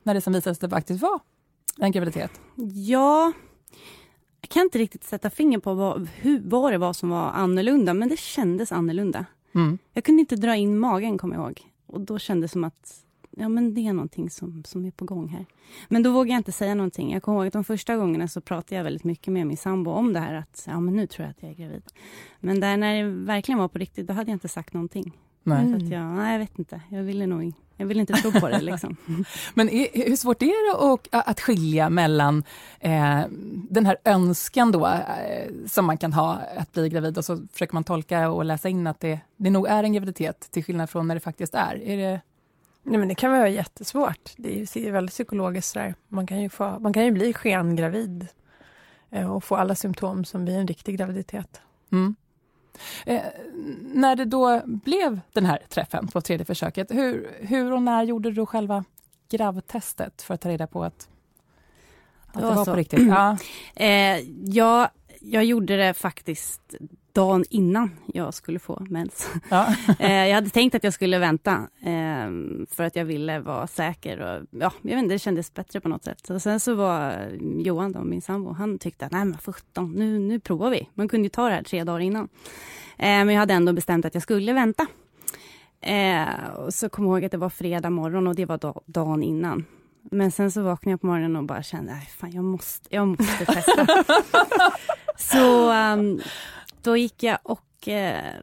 när 0.03 0.15
det 0.15 0.21
som 0.21 0.33
visade 0.33 0.55
sig 0.55 0.71
faktiskt 0.71 1.03
var 1.03 1.21
en 1.79 1.93
graviditet? 1.93 2.41
Ja, 2.75 3.33
jag 4.41 4.49
kan 4.51 4.63
inte 4.63 4.79
riktigt 4.79 5.05
sätta 5.05 5.31
finger 5.31 5.59
på 5.59 5.75
vad, 5.75 6.09
hur, 6.15 6.41
vad 6.45 6.73
det 6.73 6.79
var 6.79 6.93
som 6.93 7.11
var 7.11 7.31
annorlunda, 7.31 7.95
men 7.95 8.09
det 8.09 8.19
kändes 8.19 8.73
annorlunda. 8.73 9.27
Mm. 9.55 9.79
Jag 9.93 10.05
kunde 10.05 10.21
inte 10.21 10.37
dra 10.37 10.57
in 10.57 10.79
magen, 10.79 11.19
kommer 11.19 11.35
jag 11.35 11.45
ihåg. 11.45 11.61
Och 11.87 12.01
då 12.01 12.19
kändes 12.19 12.51
det 12.51 12.53
som 12.53 12.65
att 12.65 13.05
ja, 13.31 13.49
men 13.49 13.75
det 13.75 13.87
är 13.87 13.93
någonting 13.93 14.31
som, 14.31 14.65
som 14.65 14.85
är 14.85 14.91
på 14.91 15.05
gång 15.05 15.29
här. 15.29 15.47
Men 15.89 16.03
då 16.03 16.13
vågade 16.13 16.31
jag 16.31 16.39
inte 16.39 16.53
säga 16.53 16.75
någonting. 16.75 17.13
Jag 17.13 17.23
kommer 17.23 17.39
ihåg 17.39 17.47
att 17.47 17.53
de 17.53 17.65
första 17.65 17.97
gångerna 17.97 18.29
så 18.29 18.41
pratade 18.41 18.77
jag 18.77 18.85
väldigt 18.85 19.05
mycket 19.05 19.33
med 19.33 19.47
min 19.47 19.57
sambo 19.57 19.91
om 19.91 20.13
det 20.13 20.21
här 20.21 20.35
att 20.35 20.65
ja, 20.67 20.81
men 20.81 20.97
nu 20.97 21.07
tror 21.07 21.25
jag 21.25 21.31
att 21.31 21.43
jag 21.43 21.51
är 21.51 21.55
gravid. 21.55 21.83
Men 22.41 22.61
där 22.61 22.77
när 22.77 23.03
det 23.03 23.11
verkligen 23.11 23.59
var 23.59 23.69
på 23.69 23.79
riktigt, 23.79 24.07
då 24.07 24.13
hade 24.13 24.31
jag 24.31 24.37
inte 24.37 24.49
sagt 24.49 24.75
någonting. 24.75 25.19
Nej. 25.43 25.71
Så 25.71 25.77
att 25.77 25.91
jag, 25.91 26.03
nej, 26.03 26.33
jag 26.33 26.39
vet 26.39 26.59
inte. 26.59 26.81
Jag 26.89 27.03
ville 27.03 27.27
nog 27.27 27.53
jag 27.81 27.87
vill 27.87 28.01
inte 28.01 28.13
tro 28.13 28.33
på 28.33 28.49
det. 28.49 28.61
Liksom. 28.61 28.97
Men 29.55 29.69
hur 29.69 30.17
svårt 30.17 30.43
är 30.43 30.47
det 30.47 30.93
att, 30.93 31.29
att 31.29 31.41
skilja 31.41 31.91
mellan 31.91 32.45
eh, 32.81 33.21
den 33.71 33.87
här 33.87 33.97
önskan 34.05 34.73
då, 34.73 34.87
eh, 34.87 35.51
som 35.67 35.85
man 35.85 35.99
kan 35.99 36.13
ha 36.13 36.39
att 36.57 36.73
bli 36.73 36.89
gravid 36.89 37.19
och 37.19 37.25
så 37.25 37.47
försöker 37.53 37.75
man 37.75 37.85
tolka 37.85 38.31
och 38.31 38.45
läsa 38.45 38.69
in 38.69 38.87
att 38.87 39.01
det, 39.01 39.21
det 39.37 39.51
nog 39.51 39.67
är 39.69 39.85
en 39.85 39.93
graviditet 39.93 40.49
till 40.51 40.65
skillnad 40.65 40.91
från 40.91 41.09
när 41.09 41.15
det 41.15 41.21
faktiskt 41.21 41.55
är. 41.55 41.83
är 41.83 41.97
det... 41.97 42.21
Nej, 42.83 42.99
men 42.99 43.09
det 43.09 43.15
kan 43.15 43.31
vara 43.31 43.49
jättesvårt. 43.49 44.31
Det 44.37 44.77
är 44.77 44.93
väldigt 44.93 45.15
psykologiskt. 45.15 45.75
Där. 45.75 45.95
Man, 46.09 46.27
kan 46.27 46.43
ju 46.43 46.49
få, 46.49 46.79
man 46.79 46.93
kan 46.93 47.05
ju 47.05 47.11
bli 47.11 47.33
skengravid 47.33 48.29
eh, 49.11 49.33
och 49.33 49.45
få 49.45 49.57
alla 49.57 49.75
symptom 49.75 50.25
som 50.25 50.45
vid 50.45 50.57
en 50.57 50.67
riktig 50.67 50.97
graviditet. 50.97 51.61
Mm. 51.93 52.15
Eh, 53.07 53.23
när 53.95 54.17
det 54.17 54.25
då 54.25 54.63
blev 54.65 55.21
den 55.33 55.47
här 55.47 55.59
träffen 55.69 56.09
på 56.09 56.21
tredje 56.21 56.47
försöket, 56.47 56.91
hur, 56.91 57.31
hur 57.41 57.73
och 57.73 57.83
när 57.83 58.03
gjorde 58.03 58.31
du 58.31 58.47
själva 58.47 58.85
gravtestet 59.31 60.23
för 60.23 60.35
att 60.35 60.41
ta 60.41 60.49
reda 60.49 60.67
på 60.67 60.85
att, 60.85 61.09
att 62.27 62.35
det 62.35 62.41
var, 62.41 62.51
det 62.51 62.57
var 62.57 62.65
på 62.65 62.75
riktigt? 62.75 63.09
Ja. 63.09 63.37
Eh, 63.75 64.19
jag, 64.45 64.89
jag 65.21 65.45
gjorde 65.45 65.77
det 65.77 65.95
faktiskt 65.95 66.75
dagen 67.15 67.45
innan 67.51 67.91
jag 68.07 68.35
skulle 68.35 68.59
få 68.59 68.87
mens. 68.89 69.31
Ja. 69.51 69.75
eh, 69.99 70.27
jag 70.27 70.35
hade 70.35 70.51
tänkt 70.51 70.75
att 70.75 70.85
jag 70.85 70.93
skulle 70.93 71.19
vänta 71.19 71.53
eh, 71.81 72.31
för 72.71 72.83
att 72.83 72.97
jag 72.97 73.05
ville 73.05 73.41
vara 73.41 73.67
säker. 73.67 74.21
Och, 74.21 74.47
ja, 74.51 74.73
jag 74.83 74.91
vet 74.91 75.03
inte, 75.03 75.15
det 75.15 75.19
kändes 75.19 75.55
bättre 75.55 75.81
på 75.81 75.89
något 75.89 76.05
sätt. 76.05 76.31
Och 76.31 76.43
sen 76.43 76.61
så 76.61 76.75
var 76.75 77.29
Johan, 77.41 77.93
då, 77.93 78.05
min 78.05 78.23
sambo, 78.23 78.53
han 78.53 78.79
tyckte 78.79 79.07
att 79.07 79.13
nej 79.13 79.25
men 79.25 79.39
17, 79.39 79.93
nu, 79.93 80.19
nu 80.19 80.41
provar 80.41 80.71
vi. 80.71 80.89
Man 80.95 81.09
kunde 81.09 81.25
ju 81.25 81.31
ta 81.31 81.49
det 81.49 81.55
här 81.55 81.63
tre 81.63 81.85
dagar 81.85 82.01
innan. 82.01 82.29
Eh, 82.99 83.07
men 83.07 83.29
jag 83.29 83.39
hade 83.39 83.55
ändå 83.55 83.73
bestämt 83.73 84.05
att 84.05 84.15
jag 84.15 84.23
skulle 84.23 84.53
vänta. 84.53 84.87
Eh, 85.81 86.55
och 86.57 86.75
så 86.75 86.89
kom 86.89 87.05
jag 87.05 87.13
ihåg 87.13 87.25
att 87.25 87.33
det 87.33 87.39
var 87.39 87.51
fredag 87.51 87.91
morgon 87.91 88.27
och 88.27 88.35
det 88.35 88.45
var 88.45 88.59
dag, 88.59 88.83
dagen 88.87 89.23
innan. 89.23 89.65
Men 90.03 90.31
sen 90.31 90.51
så 90.51 90.63
vaknade 90.63 90.93
jag 90.93 91.01
på 91.01 91.07
morgonen 91.07 91.37
och 91.37 91.45
bara 91.45 91.63
kände, 91.63 91.93
nej 91.93 92.09
fan 92.19 92.33
jag 92.33 92.45
måste, 92.45 92.95
jag 92.95 93.09
måste 93.09 93.47
testa. 93.47 93.87
så 95.17 95.73
um, 95.73 96.21
då 96.83 96.97
gick 96.97 97.23
jag 97.23 97.39
och 97.43 97.89
eh, 97.89 98.35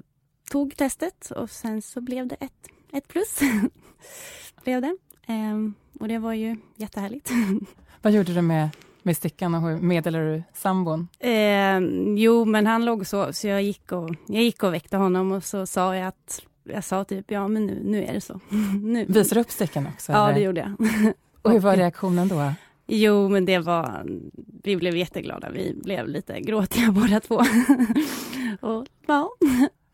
tog 0.52 0.78
testet 0.78 1.32
och 1.32 1.50
sen 1.50 1.82
så 1.82 2.02
blev 2.02 2.28
det 2.28 2.36
ett, 2.36 2.68
ett 2.94 3.08
plus. 3.08 3.40
blev 4.64 4.82
det. 4.82 4.98
Um, 5.28 5.74
och 6.00 6.08
det 6.08 6.18
var 6.18 6.34
ju 6.34 6.58
jättehärligt. 6.76 7.32
Vad 8.02 8.14
gjorde 8.14 8.34
du 8.34 8.42
med, 8.42 8.70
med 9.04 9.18
stickan 9.18 9.56
och 9.56 9.62
hur 9.62 9.78
meddelade 9.78 10.36
du 10.36 10.44
sambon? 10.54 11.08
Eh, 11.20 11.80
jo, 12.16 12.46
men 12.46 12.68
han 12.68 12.86
låg 12.86 13.08
så, 13.08 13.34
så 13.34 13.48
jag 13.48 13.64
gick, 13.64 13.92
och, 13.92 14.10
jag 14.28 14.44
gick 14.44 14.64
och 14.64 14.74
väckte 14.74 14.98
honom 14.98 15.32
och 15.32 15.44
så 15.44 15.66
sa 15.66 15.96
jag 15.96 16.08
att 16.08 16.42
jag 16.64 16.84
sa 16.84 17.04
typ, 17.04 17.32
ja 17.32 17.48
men 17.48 17.66
nu, 17.66 17.82
nu 17.84 18.06
är 18.06 18.14
det 18.14 18.22
så. 18.22 18.40
nu. 18.84 19.06
Visade 19.06 19.36
du 19.36 19.42
upp 19.42 19.52
stickan 19.52 19.88
också? 19.88 20.12
Ja, 20.12 20.26
eller? 20.26 20.40
det 20.40 20.46
gjorde 20.46 20.60
jag. 20.62 21.14
och 21.42 21.52
hur 21.52 21.60
var 21.60 21.76
reaktionen 21.76 22.28
då? 22.28 22.52
Jo, 22.88 23.30
men 23.30 23.46
det 23.46 23.60
var, 23.60 24.06
vi 24.64 24.76
blev 24.76 24.96
jätteglada. 24.96 25.50
Vi 25.50 25.76
blev 25.84 26.08
lite 26.08 26.42
gråtiga 26.42 26.92
båda 26.92 27.20
två. 27.20 27.36
och, 28.62 28.86
ja. 29.08 29.30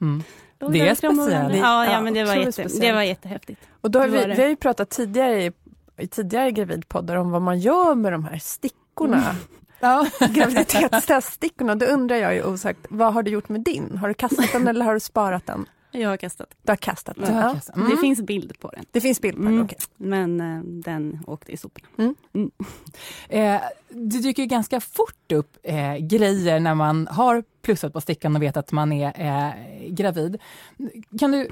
Mm. 0.01 0.23
Det 0.71 0.79
är 0.79 0.95
speciellt. 0.95 1.55
Ja, 1.55 1.85
ja, 1.85 2.01
men 2.01 2.13
det 2.13 2.23
var, 2.23 2.35
jätte, 2.35 2.67
det 2.81 2.91
var 2.91 3.01
jättehäftigt. 3.01 3.61
Och 3.81 3.91
då 3.91 3.99
har 3.99 4.07
vi, 4.07 4.25
vi 4.25 4.41
har 4.41 4.49
ju 4.49 4.55
pratat 4.55 4.89
tidigare 4.89 5.43
i, 5.43 5.51
i 5.97 6.07
tidigare 6.07 6.51
gravidpoddar 6.51 7.15
om 7.15 7.31
vad 7.31 7.41
man 7.41 7.59
gör 7.59 7.95
med 7.95 8.11
de 8.11 8.25
här 8.25 8.37
stickorna. 8.37 9.23
Mm. 9.23 9.35
Ja. 9.79 10.07
Graviditetsteststickorna. 10.27 11.75
Då 11.75 11.85
undrar 11.85 12.15
jag 12.15 12.35
ju 12.35 12.43
osagt, 12.43 12.79
vad 12.89 13.13
har 13.13 13.23
du 13.23 13.31
gjort 13.31 13.49
med 13.49 13.61
din? 13.61 13.97
Har 13.97 14.07
du 14.07 14.13
kastat 14.13 14.51
den 14.51 14.67
eller 14.67 14.85
har 14.85 14.93
du 14.93 14.99
sparat 14.99 15.45
den? 15.45 15.65
Jag 15.95 16.09
har 16.09 16.17
kastat. 16.17 16.55
Du 16.61 16.71
har 16.71 16.77
kastat 16.77 17.15
den? 17.15 17.35
Ja. 17.35 17.55
Mm. 17.75 17.89
Det 17.89 17.97
finns 17.97 18.21
bild 18.21 18.59
på 18.59 18.69
den. 18.69 18.85
Det 18.91 19.01
finns 19.01 19.21
bild 19.21 19.37
på 19.37 19.43
den, 19.43 19.53
mm. 19.53 19.65
Okay. 19.65 19.77
Men 19.97 20.41
eh, 20.41 20.63
den 20.63 21.19
åkte 21.27 21.51
i 21.51 21.57
soporna. 21.57 21.87
Mm. 21.97 22.15
Mm. 22.33 22.51
Eh, 23.29 23.61
det 23.89 24.19
dyker 24.19 24.45
ganska 24.45 24.79
fort 24.79 25.31
upp 25.31 25.57
eh, 25.63 25.97
grejer 25.97 26.59
när 26.59 26.75
man 26.75 27.07
har 27.07 27.43
plussat 27.61 27.93
på 27.93 28.01
stickan 28.01 28.35
och 28.35 28.41
vet 28.41 28.57
att 28.57 28.71
man 28.71 28.91
är 28.93 29.13
eh, 29.17 29.89
gravid. 29.89 30.37
Kan 31.19 31.31
du 31.31 31.49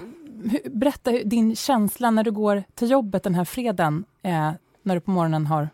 berätta 0.65 1.11
din 1.11 1.55
känsla 1.55 2.11
när 2.11 2.23
du 2.23 2.31
går 2.31 2.63
till 2.73 2.91
jobbet 2.91 3.23
den 3.23 3.35
här 3.35 3.45
fredagen, 3.45 4.05
eh, 4.21 4.51
när 4.83 4.95
du 4.95 5.01
på 5.01 5.11
morgonen 5.11 5.45
har 5.45 5.69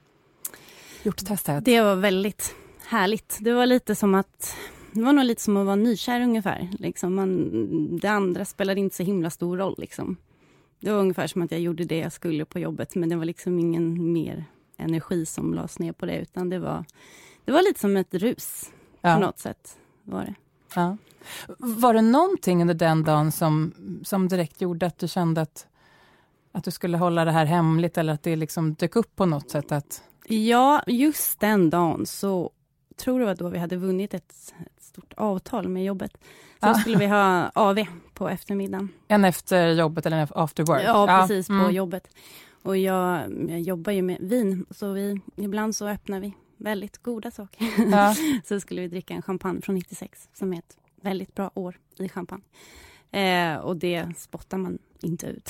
gjort 1.03 1.25
testet? 1.25 1.65
Det 1.65 1.81
var 1.81 1.95
väldigt 1.95 2.55
härligt. 2.87 3.37
Det 3.41 3.53
var 3.53 3.65
lite 3.65 3.95
som 3.95 4.15
att 4.15 4.55
det 4.97 5.03
var 5.03 5.13
nog 5.13 5.25
lite 5.25 5.41
som 5.41 5.57
att 5.57 5.65
vara 5.65 5.75
nykär 5.75 6.21
ungefär. 6.21 6.69
Liksom 6.79 7.15
man, 7.15 7.97
det 7.97 8.07
andra 8.07 8.45
spelade 8.45 8.79
inte 8.79 8.95
så 8.95 9.03
himla 9.03 9.29
stor 9.29 9.57
roll. 9.57 9.75
Liksom. 9.77 10.17
Det 10.79 10.91
var 10.91 10.99
ungefär 10.99 11.27
som 11.27 11.41
att 11.41 11.51
jag 11.51 11.61
gjorde 11.61 11.83
det 11.83 11.97
jag 11.97 12.11
skulle 12.11 12.45
på 12.45 12.59
jobbet 12.59 12.95
men 12.95 13.09
det 13.09 13.15
var 13.15 13.25
liksom 13.25 13.59
ingen 13.59 14.13
mer 14.13 14.45
energi 14.77 15.25
som 15.25 15.53
lades 15.53 15.79
ner 15.79 15.91
på 15.91 16.05
det 16.05 16.17
utan 16.17 16.49
det 16.49 16.59
var, 16.59 16.85
det 17.45 17.51
var 17.51 17.61
lite 17.61 17.79
som 17.79 17.97
ett 17.97 18.13
rus 18.13 18.71
ja. 19.01 19.15
på 19.15 19.21
något 19.21 19.39
sätt. 19.39 19.77
Var 20.03 20.21
det. 20.25 20.35
Ja. 20.75 20.97
Var 21.57 21.93
det 21.93 22.01
någonting 22.01 22.61
under 22.61 22.73
den 22.73 23.03
dagen 23.03 23.31
som, 23.31 23.73
som 24.03 24.27
direkt 24.27 24.61
gjorde 24.61 24.85
att 24.85 24.97
du 24.97 25.07
kände 25.07 25.41
att, 25.41 25.67
att 26.51 26.63
du 26.63 26.71
skulle 26.71 26.97
hålla 26.97 27.25
det 27.25 27.31
här 27.31 27.45
hemligt 27.45 27.97
eller 27.97 28.13
att 28.13 28.23
det 28.23 28.35
liksom 28.35 28.73
dök 28.73 28.95
upp 28.95 29.15
på 29.15 29.25
något 29.25 29.49
sätt? 29.49 29.71
Att... 29.71 30.03
Ja, 30.27 30.83
just 30.87 31.39
den 31.39 31.69
dagen 31.69 32.05
så 32.05 32.51
tror 32.97 33.19
det 33.19 33.25
var 33.25 33.35
då 33.35 33.49
vi 33.49 33.57
hade 33.57 33.77
vunnit 33.77 34.13
ett, 34.13 34.53
ett 34.59 34.76
stort 34.97 35.13
avtal 35.17 35.67
med 35.67 35.85
jobbet. 35.85 36.17
Så 36.59 36.67
ah. 36.67 36.73
skulle 36.73 36.97
vi 36.97 37.05
ha 37.05 37.51
AV 37.55 37.85
på 38.13 38.29
eftermiddagen. 38.29 38.89
En 39.07 39.25
efter 39.25 39.67
jobbet 39.67 40.05
eller 40.05 40.17
en 40.17 40.27
after 40.35 40.63
work? 40.63 40.81
Ja, 40.85 41.07
precis, 41.07 41.49
mm. 41.49 41.65
på 41.65 41.71
jobbet. 41.71 42.07
Och 42.63 42.77
jag, 42.77 43.33
jag 43.49 43.61
jobbar 43.61 43.91
ju 43.91 44.01
med 44.01 44.17
vin, 44.21 44.65
så 44.71 44.91
vi, 44.91 45.21
ibland 45.35 45.75
så 45.75 45.87
öppnar 45.87 46.19
vi 46.19 46.33
väldigt 46.57 47.03
goda 47.03 47.31
saker. 47.31 47.67
Ja. 47.91 48.15
så 48.45 48.59
skulle 48.59 48.81
vi 48.81 48.87
dricka 48.87 49.13
en 49.13 49.21
champagne 49.21 49.61
från 49.61 49.75
96, 49.75 50.29
som 50.33 50.53
är 50.53 50.57
ett 50.57 50.77
väldigt 51.01 51.35
bra 51.35 51.51
år 51.53 51.77
i 51.97 52.09
champagne. 52.09 52.43
Eh, 53.11 53.55
och 53.55 53.77
det 53.77 54.05
spottar 54.17 54.57
man 54.57 54.77
inte 55.01 55.25
ut. 55.25 55.49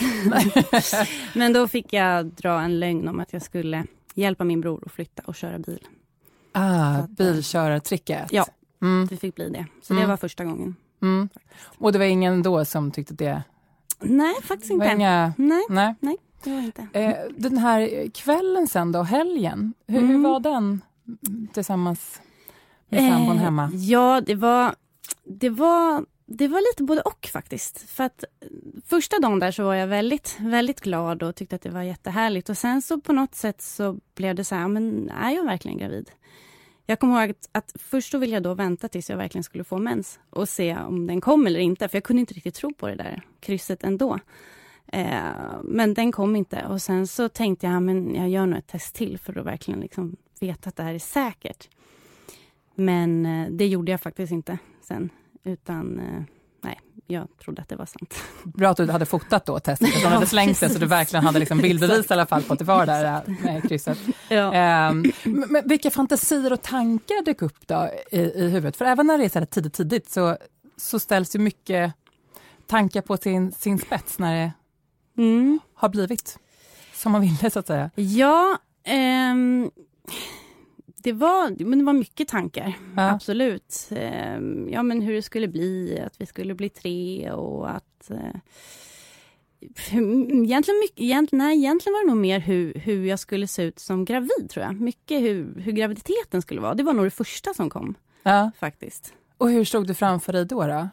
Men 1.36 1.54
då 1.54 1.68
fick 1.68 1.94
jag 1.94 2.26
dra 2.26 2.62
en 2.62 2.80
lögn 2.80 3.08
om 3.08 3.20
att 3.20 3.34
jag 3.34 3.42
skulle 3.42 3.86
hjälpa 4.14 4.44
min 4.44 4.62
bror 4.62 4.84
att 4.86 4.92
flytta 4.92 5.24
och 5.26 5.36
köra 5.36 5.60
bil. 5.60 5.88
Ah, 6.52 6.98
eh, 6.98 7.08
bilkörartricket. 7.08 8.32
Ja, 8.32 8.46
mm. 8.82 9.08
det 9.10 9.18
fick 9.18 9.36
bli 9.36 9.50
det. 9.50 9.66
Så 9.82 9.94
mm. 9.94 10.04
det 10.04 10.10
var 10.10 10.18
första 10.18 10.46
gången. 10.46 10.76
Mm. 11.02 11.30
Och 11.78 11.92
det 11.92 12.00
var 12.00 12.06
ingen 12.06 12.44
då 12.44 12.66
som 12.66 12.92
tyckte 12.92 13.14
det? 13.14 13.44
Nej, 14.00 14.36
faktiskt 14.44 14.72
inte. 14.72 14.86
Inga... 14.86 15.34
Nej, 15.38 15.66
nej. 15.70 15.96
nej, 16.00 16.18
det 16.44 16.52
var 16.52 16.62
inte. 16.62 16.88
Eh, 16.94 17.16
den 17.38 17.58
här 17.58 18.10
kvällen 18.10 18.68
sen 18.68 18.92
då, 18.92 19.04
helgen, 19.04 19.74
hur, 19.88 20.00
hur 20.00 20.10
mm. 20.10 20.24
var 20.24 20.40
den 20.40 20.82
tillsammans 21.54 22.22
med 22.90 23.12
sambon 23.12 23.38
hemma? 23.38 23.64
Eh, 23.64 23.90
ja, 23.90 24.22
det 24.26 24.36
var, 24.36 24.76
det 25.24 25.50
var 25.50 26.06
det 26.28 26.48
var 26.48 26.72
lite 26.72 26.84
både 26.84 27.02
och 27.02 27.30
faktiskt. 27.34 27.90
För 27.90 28.04
att 28.04 28.24
första 28.86 29.20
dagen 29.20 29.40
där 29.40 29.52
så 29.52 29.64
var 29.64 29.74
jag 29.76 29.88
väldigt, 29.88 30.38
väldigt 30.40 30.82
glad 30.82 31.24
och 31.24 31.36
tyckte 31.36 31.56
att 31.56 31.62
det 31.62 31.70
var 31.70 31.82
jättehärligt. 31.82 32.50
Och 32.50 32.58
sen 32.58 32.82
så 32.82 33.02
på 33.02 33.14
något 33.14 33.36
sätt 33.36 33.62
så 33.62 34.00
blev 34.16 34.36
det 34.36 34.44
så 34.44 34.56
här, 34.56 34.68
men 34.68 35.10
är 35.10 35.32
jag 35.32 35.44
verkligen 35.44 35.78
gravid? 35.78 36.12
Jag 36.90 37.00
kommer 37.00 37.22
ihåg 37.22 37.32
att, 37.32 37.50
att 37.52 37.74
först 37.76 38.12
då 38.12 38.18
ville 38.18 38.34
jag 38.34 38.44
då 38.44 38.54
vänta 38.54 38.88
tills 38.88 39.10
jag 39.10 39.18
verkligen 39.18 39.44
skulle 39.44 39.64
få 39.64 39.78
mens 39.78 40.20
och 40.30 40.50
se 40.50 40.78
om 40.78 41.08
den 41.08 41.22
kom 41.22 41.48
eller 41.48 41.60
inte, 41.60 41.88
för 41.88 41.96
jag 41.96 42.04
kunde 42.04 42.20
inte 42.20 42.34
riktigt 42.34 42.56
tro 42.56 42.74
på 42.74 42.88
det 42.88 42.96
där 42.96 43.22
krysset 43.40 43.84
ändå. 43.84 44.20
Eh, 44.88 45.62
men 45.64 45.94
den 45.94 46.12
kom 46.12 46.36
inte 46.36 46.66
och 46.66 46.82
sen 46.82 47.08
så 47.08 47.30
tänkte 47.30 47.68
jag, 47.68 47.84
men 47.84 48.16
jag 48.16 48.30
gör 48.30 48.46
nog 48.46 48.60
ett 48.60 48.68
test 48.68 48.96
till 48.96 49.18
för 49.18 49.40
att 49.40 49.46
verkligen 49.46 49.80
liksom 49.80 50.16
veta 50.40 50.70
att 50.70 50.76
det 50.76 50.84
här 50.84 50.94
är 50.94 51.00
säkert. 51.00 51.70
Men 52.76 53.26
eh, 53.26 53.48
det 53.52 53.68
gjorde 53.68 53.92
jag 53.92 54.02
faktiskt 54.02 54.32
inte 54.32 54.58
sen. 54.82 55.10
Utan 55.44 56.00
eh, 56.00 56.24
jag 57.08 57.28
trodde 57.44 57.62
att 57.62 57.70
det 57.70 57.76
var 57.76 57.86
sant. 57.86 58.16
Bra 58.44 58.70
att 58.70 58.78
du 58.78 58.92
hade 58.92 59.06
fotat 59.06 59.46
då 59.46 59.60
testet, 59.60 59.96
att 59.96 60.02
de 60.02 60.08
hade 60.08 60.26
slängt 60.26 60.60
det 60.60 60.70
så 60.70 60.80
du 60.80 60.86
verkligen 60.86 61.26
hade 61.26 61.40
liksom 61.40 61.58
bildbevis 61.58 62.10
i 62.10 62.14
alla 62.14 62.26
fall 62.26 62.44
på 62.44 62.54
att 62.54 62.60
det 62.60 62.66
var 62.66 62.86
där 62.86 63.22
med 63.44 63.70
krysset. 63.70 63.98
Ja. 64.30 64.90
Um, 64.90 65.12
men 65.24 65.68
vilka 65.68 65.92
fantasier 65.92 66.54
och 66.54 66.62
tankar 66.62 67.26
dök 67.26 67.42
upp 67.42 67.68
då 67.68 67.90
i, 68.12 68.20
i 68.20 68.50
huvudet? 68.50 68.78
För 68.78 68.86
även 68.86 69.08
när 69.08 69.18
det 69.18 69.26
är 69.26 69.30
så 69.30 69.40
här 69.40 69.46
tidigt, 69.46 69.74
tidigt 69.74 70.10
så, 70.10 70.38
så 70.78 71.00
ställs 71.00 71.36
ju 71.36 71.40
mycket 71.40 71.94
tankar 72.68 73.02
på 73.02 73.18
sin, 73.18 73.52
sin 73.52 73.80
spets 73.80 74.20
när 74.20 74.36
det 74.36 74.52
mm. 75.24 75.60
har 75.74 75.90
blivit 75.90 76.40
som 76.94 77.12
man 77.12 77.22
ville 77.22 77.52
så 77.52 77.60
att 77.60 77.68
säga. 77.68 77.92
Ja, 77.96 78.58
um 79.32 79.72
det 81.08 81.14
var, 81.14 81.64
men 81.66 81.80
det 81.80 81.86
var 81.86 81.94
mycket 81.94 82.28
tankar, 82.28 82.74
ja. 82.96 83.12
absolut. 83.12 83.90
Ehm, 83.92 84.70
ja, 84.70 84.84
men 84.84 85.02
hur 85.02 85.14
det 85.14 85.22
skulle 85.22 85.48
bli, 85.48 86.00
att 86.06 86.22
vi 86.22 86.26
skulle 86.26 86.56
bli 86.56 86.70
tre 86.70 87.32
och 87.32 87.70
att... 87.70 88.12
Eh, 88.12 88.40
egentligen, 89.92 90.80
mycket, 90.80 91.00
egentligen, 91.00 91.46
nej, 91.46 91.58
egentligen 91.58 91.94
var 91.94 92.04
det 92.04 92.08
nog 92.08 92.18
mer 92.18 92.40
hur, 92.40 92.74
hur 92.74 93.06
jag 93.06 93.20
skulle 93.20 93.48
se 93.48 93.64
ut 93.64 93.80
som 93.80 94.06
gravid, 94.06 94.50
tror 94.50 94.66
jag. 94.66 94.82
Mycket 94.82 95.22
hur, 95.22 95.62
hur 95.62 95.72
graviditeten 95.72 96.42
skulle 96.42 96.62
vara. 96.62 96.74
Det 96.74 96.84
var 96.84 96.94
nog 96.94 97.06
det 97.06 97.12
första 97.12 97.54
som 97.54 97.70
kom, 97.70 97.96
ja. 98.24 98.52
faktiskt. 98.60 99.14
Och 99.38 99.50
hur 99.50 99.64
såg 99.64 99.88
du 99.88 99.94
framför 99.94 100.34
dig 100.34 100.46
då? 100.46 100.68
då? 100.68 100.90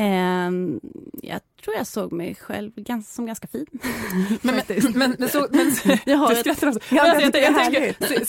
Um, 0.00 0.80
jag 1.22 1.40
tror 1.64 1.76
jag 1.76 1.86
såg 1.86 2.12
mig 2.12 2.34
själv 2.34 2.72
ganska, 2.76 3.14
som 3.14 3.26
ganska 3.26 3.46
fin. 3.46 3.66
men, 4.42 4.62
men, 4.94 5.16
men, 5.18 5.28
så, 5.28 5.46
men, 5.50 5.66
du 6.04 6.36
skrattar 6.36 6.68
också. 6.68 6.80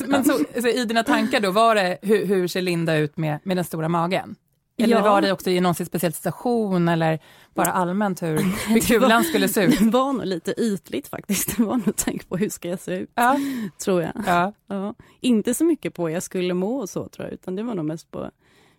men 0.07 0.25
så, 0.25 0.39
så, 0.61 0.67
i 0.67 0.85
dina 0.85 1.03
tankar 1.03 1.39
då, 1.39 1.51
var 1.51 1.75
det 1.75 1.97
hur, 2.01 2.25
hur 2.25 2.47
ser 2.47 2.61
Linda 2.61 2.95
ut 2.97 3.17
med, 3.17 3.39
med 3.43 3.57
den 3.57 3.63
stora 3.63 3.89
magen? 3.89 4.35
Eller 4.77 4.95
ja. 4.95 5.03
var 5.03 5.21
det 5.21 5.31
också 5.31 5.49
i 5.49 5.59
någon 5.59 5.75
speciell 5.75 6.13
situation 6.13 6.87
eller 6.87 7.19
bara 7.53 7.71
allmänt 7.71 8.21
hur, 8.21 8.37
hur 8.67 8.79
kulan 8.79 9.23
skulle 9.23 9.47
se 9.47 9.63
ut? 9.63 9.79
Det 9.79 9.89
var 9.89 10.13
nog 10.13 10.25
lite 10.25 10.51
ytligt 10.51 11.07
faktiskt. 11.07 11.57
Det 11.57 11.63
var 11.63 11.77
nog 11.77 11.95
tänk 11.95 12.29
på 12.29 12.37
hur 12.37 12.49
ska 12.49 12.69
jag 12.69 12.79
se 12.79 12.95
ut, 12.97 13.11
ja. 13.15 13.39
tror 13.83 14.01
jag. 14.01 14.11
Ja. 14.25 14.53
ja. 14.67 14.95
Inte 15.21 15.53
så 15.53 15.63
mycket 15.63 15.93
på 15.93 16.07
hur 16.07 16.13
jag 16.13 16.23
skulle 16.23 16.53
må 16.53 16.75
och 16.75 16.89
så 16.89 17.07
tror 17.07 17.27
jag, 17.27 17.33
utan 17.33 17.55
det 17.55 17.63
var 17.63 17.75
nog 17.75 17.85
mest 17.85 18.11
på 18.11 18.31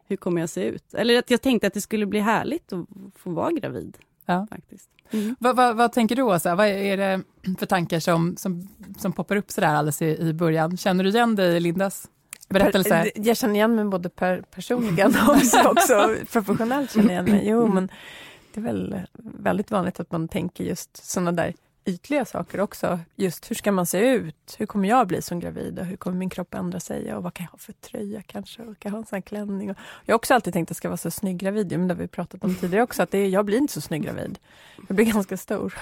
hur 0.07 0.17
kommer 0.17 0.41
jag 0.41 0.51
se 0.51 0.65
ut? 0.65 0.95
Eller 0.95 1.19
att 1.19 1.31
jag 1.31 1.43
tänkte 1.43 1.67
att 1.67 1.75
det 1.75 1.81
skulle 1.81 2.07
bli 2.07 2.21
härligt 2.21 2.73
att 2.73 2.87
få 3.17 3.31
vara 3.31 3.51
gravid. 3.51 3.99
Ja. 4.27 4.47
Faktiskt. 4.51 4.89
Mm. 5.11 5.37
Vad, 5.39 5.57
vad, 5.57 5.77
vad, 5.77 5.93
tänker 5.93 6.17
du 6.17 6.23
Åsa? 6.23 6.55
Vad 6.55 6.67
är 6.67 6.97
det 6.97 7.23
för 7.59 7.67
tankar 7.67 8.01
som, 8.01 8.37
som, 8.37 8.69
som 8.99 9.13
poppar 9.13 9.37
upp 9.37 9.51
sådär 9.51 9.69
alldeles 9.69 10.03
i, 10.03 10.29
i 10.29 10.33
början? 10.33 10.77
Känner 10.77 11.05
du 11.05 11.11
igen 11.11 11.37
dig 11.37 11.57
i 11.57 11.61
Lindas 11.61 12.09
berättelse? 12.49 13.11
Jag 13.15 13.37
känner 13.37 13.55
igen 13.55 13.75
mig 13.75 13.85
både 13.85 14.09
per, 14.09 14.43
personligen 14.51 15.15
och 15.29 15.35
också, 15.37 15.69
också 15.69 16.15
professionellt. 16.33 16.93
Känner 16.93 17.15
jag 17.15 17.29
mig. 17.29 17.49
Jo, 17.49 17.69
men 17.69 17.89
det 18.55 18.61
är 18.61 18.65
väl 18.65 18.97
väldigt 19.19 19.71
vanligt 19.71 20.01
att 20.01 20.13
man 20.13 20.29
tänker 20.29 20.65
just 20.65 21.11
sådana 21.11 21.33
där 21.33 21.55
ytliga 21.85 22.25
saker 22.25 22.61
också. 22.61 23.01
Just 23.17 23.51
hur 23.51 23.57
ska 23.57 23.73
man 23.73 23.87
se 23.87 23.99
ut? 23.99 24.55
Hur 24.59 24.67
kommer 24.67 24.89
jag 24.89 25.07
bli 25.07 25.23
som 25.23 25.41
gravid? 25.41 25.79
Och 25.79 25.85
hur 25.85 25.97
kommer 25.97 26.17
min 26.17 26.31
kropp 26.31 26.55
ändra 26.55 26.81
sig? 26.81 27.15
Och 27.15 27.23
vad 27.23 27.35
kan 27.35 27.45
jag 27.45 27.51
ha 27.51 27.59
för 27.59 27.73
tröja 27.73 28.23
kanske? 28.23 28.63
Och 28.63 28.79
kan 28.79 28.91
jag 28.91 28.91
ha 28.91 28.99
en 28.99 29.07
sån 29.07 29.23
klänning? 29.23 29.71
Och 29.71 29.77
jag 30.05 30.13
har 30.13 30.17
också 30.17 30.35
alltid 30.35 30.53
tänkt 30.53 30.67
att 30.67 30.71
jag 30.71 30.77
ska 30.77 30.89
vara 30.89 30.97
så 30.97 31.11
snygg 31.11 31.37
gravid. 31.37 31.71
Men 31.71 31.89
det 31.89 31.95
har 31.95 31.99
vi 32.01 32.09
pratat 32.09 32.45
om 32.45 32.55
tidigare 32.55 32.83
också. 32.83 33.03
Att 33.03 33.11
det 33.11 33.19
är, 33.19 33.29
jag 33.29 33.45
blir 33.45 33.59
inte 33.59 33.73
så 33.73 33.81
snygg 33.81 34.03
gravid. 34.03 34.39
Jag 34.89 34.97
blir 34.97 35.07
ganska 35.07 35.37
stor. 35.37 35.75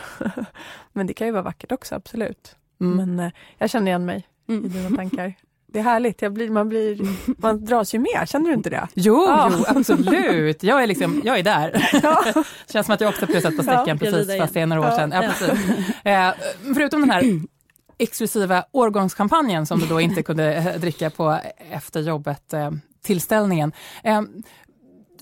men 0.93 1.07
det 1.07 1.15
kan 1.15 1.27
ju 1.27 1.33
vara 1.33 1.43
vackert 1.43 1.73
också, 1.73 1.95
absolut. 1.95 2.57
Mm. 2.81 2.97
Men 2.97 3.27
eh, 3.27 3.33
jag 3.59 3.71
känner 3.71 3.87
igen 3.87 4.05
mig 4.05 4.29
mm. 4.49 4.65
i 4.65 4.69
dina 4.69 4.97
tankar. 4.97 5.35
Det 5.73 5.79
är 5.79 5.83
härligt, 5.83 6.23
jag 6.23 6.33
blir, 6.33 6.51
man, 6.51 6.69
blir, 6.69 6.99
man 7.43 7.65
dras 7.65 7.95
ju 7.95 7.99
med, 7.99 8.29
känner 8.29 8.49
du 8.49 8.55
inte 8.55 8.71
det? 8.71 8.89
Jo, 8.95 9.25
ja. 9.29 9.51
jo 9.53 9.65
absolut. 9.69 10.63
Jag 10.63 10.83
är, 10.83 10.87
liksom, 10.87 11.23
jag 11.25 11.39
är 11.39 11.43
där. 11.43 11.89
Ja. 12.03 12.25
Känns 12.73 12.87
som 12.87 12.95
att 12.95 13.01
jag 13.01 13.09
också 13.09 13.27
plussat 13.27 13.57
på 13.57 13.63
sträckan 13.63 13.89
ja, 13.89 13.97
precis, 13.97 14.39
fast 14.39 14.55
det 14.55 14.61
är 14.61 14.67
några 14.67 14.89
år 14.89 14.97
sedan. 14.97 15.13
Ja, 15.15 15.23
precis. 15.23 15.51
Eh, 16.05 16.31
förutom 16.75 17.01
den 17.01 17.11
här 17.11 17.41
exklusiva 17.99 18.65
årgångskampanjen 18.73 19.67
som 19.67 19.81
du 19.81 19.87
då 19.87 20.01
inte 20.01 20.23
kunde 20.23 20.55
eh, 20.55 20.81
dricka 20.81 21.11
på 21.11 21.39
efter 21.71 22.01
jobbet, 22.01 22.53
eh, 22.53 22.71
tillställningen. 23.05 23.73
Eh, 24.05 24.23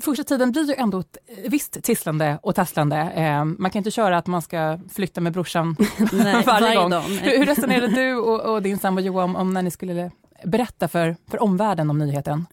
första 0.01 0.25
tiden 0.25 0.53
blir 0.53 0.69
ju 0.69 0.75
ändå 0.75 1.01
ett 1.01 1.17
visst 1.47 1.83
tisslande 1.83 2.39
och 2.43 2.55
tasslande. 2.55 2.97
Eh, 2.97 3.45
man 3.45 3.71
kan 3.71 3.81
inte 3.81 3.91
köra 3.91 4.19
att 4.19 4.27
man 4.27 4.43
ska 4.43 4.79
flytta 4.93 5.21
med 5.21 5.33
brorsan 5.33 5.77
Nej, 6.13 6.43
varje 6.47 6.77
gång. 6.77 6.91
Dag, 6.91 7.01
hur, 7.01 7.39
hur 7.39 7.47
resonerade 7.47 7.89
du 7.89 8.15
och, 8.15 8.55
och 8.55 8.63
din 8.63 8.79
sambo 8.79 9.01
Johan 9.01 9.25
om, 9.25 9.37
om 9.37 9.55
när 9.55 9.63
ni 9.63 9.71
skulle 9.71 10.11
berätta 10.45 10.89
för, 10.89 11.17
för 11.29 11.43
omvärlden 11.43 11.91
om 11.91 11.99
nyheten? 11.99 12.47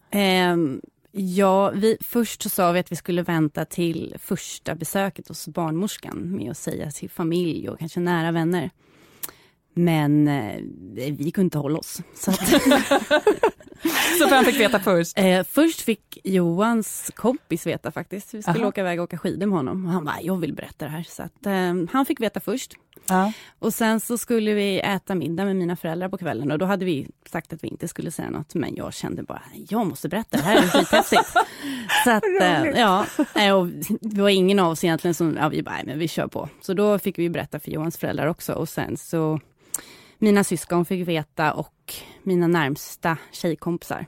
Um, 0.53 0.81
ja, 1.11 1.69
vi, 1.69 1.97
först 2.01 2.41
så 2.41 2.49
sa 2.49 2.71
vi 2.71 2.79
att 2.79 2.91
vi 2.91 2.95
skulle 2.95 3.21
vänta 3.21 3.65
till 3.65 4.15
första 4.19 4.75
besöket 4.75 5.27
hos 5.27 5.47
barnmorskan 5.47 6.35
med 6.37 6.51
att 6.51 6.57
säga 6.57 6.91
till 6.91 7.09
familj 7.09 7.69
och 7.69 7.79
kanske 7.79 7.99
nära 7.99 8.31
vänner. 8.31 8.69
Men 9.77 10.27
eh, 10.27 10.61
vi 10.95 11.31
kunde 11.31 11.45
inte 11.45 11.57
hålla 11.57 11.79
oss. 11.79 12.01
Så, 12.15 12.31
att 12.31 12.47
så 14.19 14.27
vem 14.29 14.45
fick 14.45 14.59
veta 14.59 14.79
först? 14.79 15.19
Eh, 15.19 15.43
först 15.43 15.81
fick 15.81 16.17
Johans 16.23 17.11
kompis 17.15 17.67
veta 17.67 17.91
faktiskt. 17.91 18.33
Vi 18.33 18.41
skulle 18.41 18.59
Aha. 18.59 18.67
åka 18.67 18.81
iväg 18.81 18.99
och 18.99 19.03
åka 19.03 19.17
skidor 19.17 19.47
med 19.47 19.57
honom. 19.57 19.85
Och 19.85 19.91
han 19.91 20.05
bara, 20.05 20.21
jag 20.21 20.37
vill 20.37 20.53
berätta 20.53 20.85
det 20.85 20.91
här. 20.91 21.03
Så 21.09 21.23
att, 21.23 21.45
eh, 21.45 21.73
han 21.91 22.05
fick 22.05 22.21
veta 22.21 22.39
först. 22.39 22.73
Ja. 23.09 23.33
Och 23.59 23.73
sen 23.73 23.99
så 23.99 24.17
skulle 24.17 24.53
vi 24.53 24.79
äta 24.79 25.15
middag 25.15 25.45
med 25.45 25.55
mina 25.55 25.75
föräldrar 25.75 26.09
på 26.09 26.17
kvällen 26.17 26.51
och 26.51 26.57
då 26.57 26.65
hade 26.65 26.85
vi 26.85 27.07
sagt 27.29 27.53
att 27.53 27.63
vi 27.63 27.67
inte 27.67 27.87
skulle 27.87 28.11
säga 28.11 28.29
något 28.29 28.55
men 28.55 28.75
jag 28.75 28.93
kände 28.93 29.23
bara, 29.23 29.41
jag 29.69 29.87
måste 29.87 30.09
berätta, 30.09 30.37
det 30.37 30.43
här 30.43 30.57
är 30.57 30.67
skithäftigt. 30.67 31.29
så 32.03 32.11
att, 32.11 32.23
eh, 32.41 32.63
ja, 32.63 33.05
eh, 33.35 33.53
och 33.53 33.67
det 34.01 34.21
var 34.21 34.29
ingen 34.29 34.59
av 34.59 34.71
oss 34.71 34.83
egentligen 34.83 35.13
som, 35.13 35.37
ja 35.37 35.49
vi 35.49 35.63
bara, 35.63 35.79
men 35.85 35.99
vi 35.99 36.07
kör 36.07 36.27
på. 36.27 36.49
Så 36.61 36.73
då 36.73 36.99
fick 36.99 37.19
vi 37.19 37.29
berätta 37.29 37.59
för 37.59 37.71
Johans 37.71 37.97
föräldrar 37.97 38.27
också 38.27 38.53
och 38.53 38.69
sen 38.69 38.97
så 38.97 39.39
mina 40.17 40.43
syskon 40.43 40.85
fick 40.85 41.07
veta 41.07 41.53
och 41.53 41.93
mina 42.23 42.47
närmsta 42.47 43.17
tjejkompisar. 43.31 44.05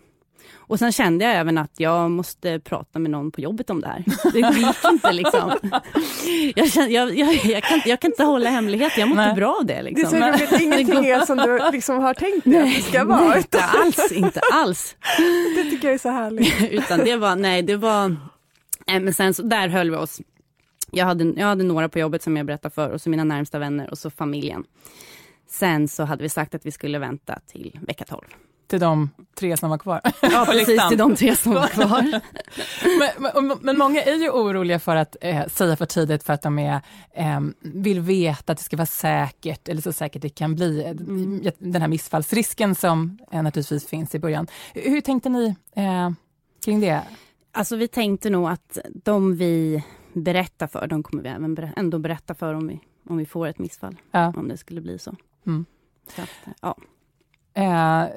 Och 0.55 0.79
sen 0.79 0.91
kände 0.91 1.25
jag 1.25 1.35
även 1.35 1.57
att 1.57 1.71
jag 1.77 2.11
måste 2.11 2.59
prata 2.59 2.99
med 2.99 3.11
någon 3.11 3.31
på 3.31 3.41
jobbet 3.41 3.69
om 3.69 3.81
det 3.81 3.87
här. 3.87 4.03
Det 4.33 4.39
gick 4.39 4.85
inte 4.85 5.11
liksom. 5.11 5.51
Jag, 6.55 6.71
kände, 6.71 6.93
jag, 6.93 7.17
jag, 7.17 7.35
jag, 7.35 7.63
kan, 7.63 7.81
jag 7.85 7.99
kan 7.99 8.11
inte 8.11 8.23
hålla 8.23 8.49
hemligheten, 8.49 8.99
jag 8.99 9.09
mår 9.09 9.23
inte 9.23 9.35
bra 9.35 9.57
av 9.59 9.65
det. 9.65 9.81
Liksom. 9.81 10.19
Det 10.19 10.25
är 10.25 10.37
så 10.37 10.55
roligt, 10.55 10.61
ingenting 10.61 11.05
är 11.09 11.25
som 11.25 11.37
du 11.37 11.71
liksom 11.71 11.99
har 11.99 12.13
tänkt 12.13 12.45
dig 12.45 12.57
att 12.57 12.75
det 12.75 12.81
ska 12.81 13.03
vara. 13.03 13.27
Nej, 13.27 13.37
inte 13.37 13.61
alls, 13.63 14.11
inte 14.11 14.41
alls. 14.53 14.95
Det 15.55 15.63
tycker 15.63 15.87
jag 15.87 15.93
är 15.95 15.97
så 15.97 16.09
härligt. 16.09 16.71
Utan 16.71 16.99
det 16.99 17.15
var, 17.15 17.35
nej 17.35 17.61
det 17.61 17.75
var, 17.75 18.15
men 18.85 19.13
sen 19.13 19.33
så 19.33 19.41
där 19.41 19.67
höll 19.67 19.91
vi 19.91 19.97
oss. 19.97 20.21
Jag 20.91 21.05
hade, 21.05 21.23
jag 21.23 21.47
hade 21.47 21.63
några 21.63 21.89
på 21.89 21.99
jobbet 21.99 22.23
som 22.23 22.37
jag 22.37 22.45
berättade 22.45 22.75
för 22.75 22.89
och 22.89 23.01
så 23.01 23.09
mina 23.09 23.23
närmsta 23.23 23.59
vänner 23.59 23.89
och 23.89 23.97
så 23.97 24.09
familjen. 24.09 24.63
Sen 25.47 25.87
så 25.87 26.03
hade 26.03 26.23
vi 26.23 26.29
sagt 26.29 26.55
att 26.55 26.65
vi 26.65 26.71
skulle 26.71 26.99
vänta 26.99 27.39
till 27.47 27.79
vecka 27.81 28.05
12. 28.05 28.21
Till 28.69 28.79
de 28.79 29.09
tre 29.35 29.57
som 29.57 29.69
var 29.69 29.77
kvar. 29.77 30.01
Ja, 30.21 30.45
precis, 30.51 30.89
till 30.89 30.97
de 30.97 31.15
tre 31.15 31.35
som 31.35 31.53
var 31.53 31.67
kvar. 31.67 32.01
men, 32.99 33.47
men, 33.47 33.57
men, 33.61 33.77
många 33.77 34.01
är 34.01 34.15
ju 34.15 34.29
oroliga 34.29 34.79
för 34.79 34.95
att 34.95 35.15
eh, 35.21 35.47
säga 35.47 35.75
för 35.75 35.85
tidigt 35.85 36.23
för 36.23 36.33
att 36.33 36.41
de 36.41 36.59
är, 36.59 36.81
eh, 37.13 37.39
vill 37.61 37.99
veta 37.99 38.51
att 38.51 38.57
det 38.57 38.63
ska 38.63 38.77
vara 38.77 38.85
säkert, 38.85 39.67
eller 39.67 39.81
så 39.81 39.93
säkert 39.93 40.21
det 40.21 40.29
kan 40.29 40.55
bli. 40.55 40.83
Mm. 40.83 41.51
Den 41.57 41.81
här 41.81 41.89
missfallsrisken 41.89 42.75
som 42.75 43.19
eh, 43.31 43.43
naturligtvis 43.43 43.87
finns 43.87 44.15
i 44.15 44.19
början. 44.19 44.47
Hur 44.73 45.01
tänkte 45.01 45.29
ni 45.29 45.55
eh, 45.75 46.11
kring 46.65 46.79
det? 46.79 47.01
Alltså 47.51 47.75
vi 47.75 47.87
tänkte 47.87 48.29
nog 48.29 48.49
att 48.49 48.77
de 49.03 49.37
vi 49.37 49.83
berättar 50.13 50.67
för, 50.67 50.87
de 50.87 51.03
kommer 51.03 51.23
vi 51.23 51.29
även 51.29 51.71
ändå 51.75 51.99
berätta 51.99 52.33
för 52.33 52.53
om 52.53 52.67
vi, 52.67 52.79
om 53.09 53.17
vi 53.17 53.25
får 53.25 53.47
ett 53.47 53.59
missfall. 53.59 53.95
Ja. 54.11 54.33
Om 54.37 54.47
det 54.47 54.57
skulle 54.57 54.81
bli 54.81 54.99
så. 54.99 55.15
Mm. 55.45 55.65
så 56.15 56.21
att, 56.21 56.29
ja. 56.61 56.75
Eh, 57.53 58.09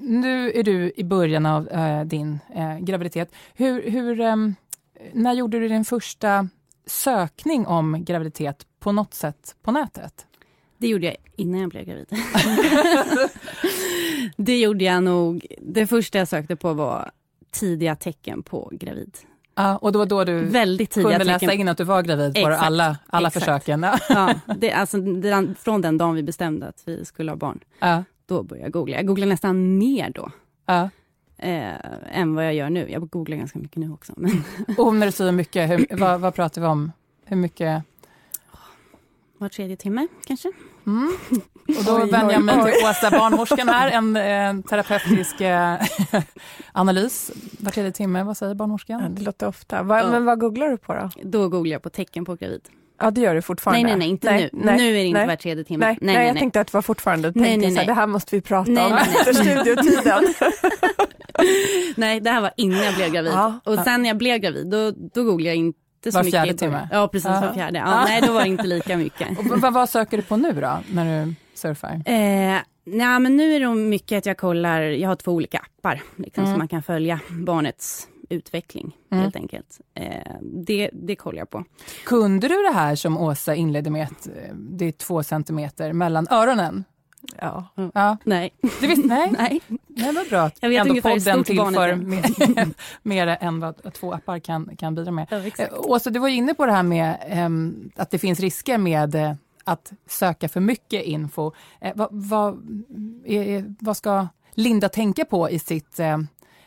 nu 0.00 0.52
är 0.52 0.62
du 0.62 0.92
i 0.96 1.04
början 1.04 1.46
av 1.46 1.68
eh, 1.68 2.04
din 2.04 2.38
eh, 2.54 2.78
graviditet. 2.78 3.32
Hur, 3.54 3.90
hur 3.90 4.20
ehm, 4.20 4.54
när 5.12 5.32
gjorde 5.32 5.58
du 5.58 5.68
din 5.68 5.84
första 5.84 6.48
sökning 6.86 7.66
om 7.66 8.04
graviditet 8.04 8.66
på 8.80 8.92
något 8.92 9.14
sätt 9.14 9.56
på 9.62 9.72
nätet? 9.72 10.26
Det 10.78 10.88
gjorde 10.88 11.06
jag 11.06 11.16
innan 11.36 11.60
jag 11.60 11.70
blev 11.70 11.84
gravid. 11.84 12.06
det 14.36 14.60
gjorde 14.60 14.84
jag 14.84 15.02
nog. 15.02 15.46
Det 15.60 15.86
första 15.86 16.18
jag 16.18 16.28
sökte 16.28 16.56
på 16.56 16.72
var 16.72 17.10
tidiga 17.50 17.96
tecken 17.96 18.42
på 18.42 18.70
gravid. 18.72 19.16
Ja, 19.54 19.76
och 19.76 19.92
då 19.92 19.98
var 19.98 20.06
då 20.06 20.24
du 20.24 20.44
Väldigt 20.44 20.90
tidiga 20.90 21.10
kunde 21.10 21.24
läsa 21.24 21.38
tecken. 21.38 21.60
in 21.60 21.68
att 21.68 21.78
du 21.78 21.84
var 21.84 22.02
gravid 22.02 22.34
på 22.34 22.46
alla, 22.46 22.98
alla 23.06 23.30
försöken? 23.30 23.86
ja, 24.08 24.34
det, 24.56 24.72
alltså, 24.72 24.98
det, 24.98 25.54
från 25.58 25.80
den 25.80 25.98
dagen 25.98 26.14
vi 26.14 26.22
bestämde 26.22 26.66
att 26.66 26.82
vi 26.84 27.04
skulle 27.04 27.30
ha 27.30 27.36
barn. 27.36 27.60
Ja 27.78 28.04
då 28.26 28.42
började 28.42 28.66
jag 28.66 28.72
googla. 28.72 28.96
Jag 28.96 29.06
googlar 29.06 29.26
nästan 29.26 29.78
mer 29.78 30.10
då. 30.10 30.30
Ja. 30.66 30.90
Eh, 31.36 31.74
än 32.12 32.34
vad 32.34 32.46
jag 32.46 32.54
gör 32.54 32.70
nu. 32.70 32.90
Jag 32.90 33.08
googlar 33.08 33.36
ganska 33.36 33.58
mycket 33.58 33.76
nu 33.76 33.92
också. 33.92 34.12
Men 34.16 34.44
och 34.78 34.94
när 34.94 35.06
du 35.06 35.12
säger 35.12 35.32
mycket, 35.32 35.70
hur, 35.70 35.86
vad, 35.98 36.20
vad 36.20 36.34
pratar 36.34 36.60
vi 36.60 36.66
om? 36.66 36.92
Hur 37.24 37.36
mycket? 37.36 37.82
Var 39.38 39.48
tredje 39.48 39.76
timme 39.76 40.08
kanske. 40.26 40.52
Mm. 40.86 41.12
Och 41.78 41.84
då 41.84 41.98
vänder 41.98 42.32
jag 42.32 42.42
mig 42.42 42.54
till 42.54 42.86
Åsa, 42.86 43.10
barnmorskan 43.10 43.68
här, 43.68 43.90
en, 43.90 44.16
en 44.16 44.62
terapeutisk 44.62 45.40
eh, 45.40 45.76
analys 46.72 47.32
var 47.58 47.70
tredje 47.70 47.92
timme. 47.92 48.22
Vad 48.22 48.36
säger 48.36 48.54
barnmorskan? 48.54 49.02
Ja, 49.02 49.08
det 49.08 49.22
låter 49.22 49.46
ofta. 49.46 49.82
Va, 49.82 49.98
ja. 49.98 50.10
Men 50.10 50.24
vad 50.24 50.40
googlar 50.40 50.68
du 50.68 50.76
på 50.76 50.94
då? 50.94 51.10
Då 51.22 51.48
googlar 51.48 51.72
jag 51.72 51.82
på 51.82 51.90
tecken 51.90 52.24
på 52.24 52.34
gravid. 52.34 52.68
Ja 53.00 53.10
det 53.10 53.20
gör 53.20 53.34
du 53.34 53.42
fortfarande. 53.42 53.82
Nej 53.82 53.90
nej 53.90 53.98
nej 53.98 54.08
inte 54.08 54.30
nej, 54.30 54.50
nu. 54.52 54.60
Nej, 54.64 54.76
nu 54.76 54.88
är 54.88 54.92
det 54.92 55.04
inte 55.04 55.18
nej, 55.18 55.26
var 55.26 55.36
tredje 55.36 55.64
timme. 55.64 55.86
Nej, 55.86 55.98
nej, 56.00 56.14
nej, 56.14 56.26
jag 56.26 56.36
tänkte 56.36 56.60
att 56.60 56.66
det 56.66 56.74
var 56.74 56.82
fortfarande, 56.82 57.32
nej, 57.34 57.56
nej, 57.56 57.70
nej. 57.70 57.86
det 57.86 57.92
här 57.92 58.06
måste 58.06 58.36
vi 58.36 58.42
prata 58.42 58.70
nej, 58.70 58.86
om 58.86 58.92
efter 58.92 59.32
studiotiden. 59.32 60.34
nej 61.96 62.20
det 62.20 62.30
här 62.30 62.40
var 62.40 62.50
innan 62.56 62.84
jag 62.84 62.94
blev 62.94 63.12
gravid. 63.12 63.32
Ja, 63.32 63.60
och 63.64 63.78
sen 63.78 64.02
när 64.02 64.08
jag 64.08 64.16
blev 64.16 64.38
gravid 64.38 64.66
då, 64.66 64.90
då 64.90 65.24
googlade 65.24 65.48
jag 65.48 65.56
inte 65.56 66.12
så 66.12 66.18
var 66.18 66.24
mycket. 66.24 66.42
fjärde 66.42 66.58
timme? 66.58 66.88
Ja 66.92 67.08
precis, 67.08 67.30
ja. 67.30 67.40
var 67.40 67.52
fjärde. 67.52 67.78
Ja, 67.78 68.04
nej 68.04 68.22
då 68.26 68.32
var 68.32 68.40
det 68.42 68.48
inte 68.48 68.66
lika 68.66 68.96
mycket. 68.96 69.38
och 69.52 69.60
vad, 69.60 69.72
vad 69.72 69.88
söker 69.88 70.16
du 70.16 70.22
på 70.22 70.36
nu 70.36 70.52
då 70.52 70.78
när 70.92 71.26
du 71.26 71.34
surfar? 71.54 71.90
Eh, 71.90 72.58
nej 72.84 73.20
men 73.20 73.36
nu 73.36 73.54
är 73.54 73.60
det 73.60 73.68
mycket 73.68 74.18
att 74.18 74.26
jag 74.26 74.36
kollar, 74.36 74.80
jag 74.80 75.08
har 75.08 75.16
två 75.16 75.32
olika 75.32 75.58
appar 75.58 76.02
liksom, 76.16 76.44
mm. 76.44 76.54
så 76.54 76.58
man 76.58 76.68
kan 76.68 76.82
följa 76.82 77.20
barnets 77.30 78.08
utveckling 78.34 78.96
mm. 79.10 79.22
helt 79.22 79.36
enkelt. 79.36 79.80
Eh, 79.94 80.36
det, 80.42 80.90
det 80.92 81.16
kollar 81.16 81.38
jag 81.38 81.50
på. 81.50 81.64
Kunde 82.04 82.48
du 82.48 82.62
det 82.62 82.74
här 82.74 82.94
som 82.94 83.18
Åsa 83.18 83.54
inledde 83.54 83.90
med, 83.90 84.02
att 84.02 84.26
eh, 84.26 84.54
det 84.54 84.84
är 84.84 84.92
två 84.92 85.22
centimeter 85.22 85.92
mellan 85.92 86.26
öronen? 86.30 86.84
Ja. 87.40 87.64
Mm. 87.76 87.90
ja. 87.94 88.16
Nej. 88.24 88.54
Du 88.80 88.86
visste, 88.86 89.06
nej. 89.08 89.32
nej. 89.38 89.60
Det 89.88 90.12
var 90.12 90.30
bra 90.30 90.42
att 90.42 90.58
jag 90.60 90.68
vet 90.68 90.86
ändå 90.86 91.00
podden 91.00 91.44
tillför 91.44 91.94
mer, 91.94 92.74
mer 93.02 93.26
än 93.26 93.60
vad 93.60 93.92
två 93.92 94.12
appar 94.12 94.38
kan, 94.38 94.76
kan 94.76 94.94
bidra 94.94 95.10
med. 95.10 95.26
Ja, 95.30 95.64
eh, 95.64 95.68
Åsa, 95.72 96.10
du 96.10 96.18
var 96.18 96.28
inne 96.28 96.54
på 96.54 96.66
det 96.66 96.72
här 96.72 96.82
med 96.82 97.16
um, 97.46 97.90
att 97.96 98.10
det 98.10 98.18
finns 98.18 98.40
risker 98.40 98.78
med 98.78 99.14
uh, 99.14 99.32
att 99.64 99.92
söka 100.06 100.48
för 100.48 100.60
mycket 100.60 101.04
info. 101.04 101.46
Uh, 101.84 101.90
vad, 101.94 102.08
vad, 102.10 102.54
är, 103.24 103.74
vad 103.80 103.96
ska 103.96 104.26
Linda 104.54 104.88
tänka 104.88 105.24
på 105.24 105.50
i 105.50 105.58
sitt 105.58 106.00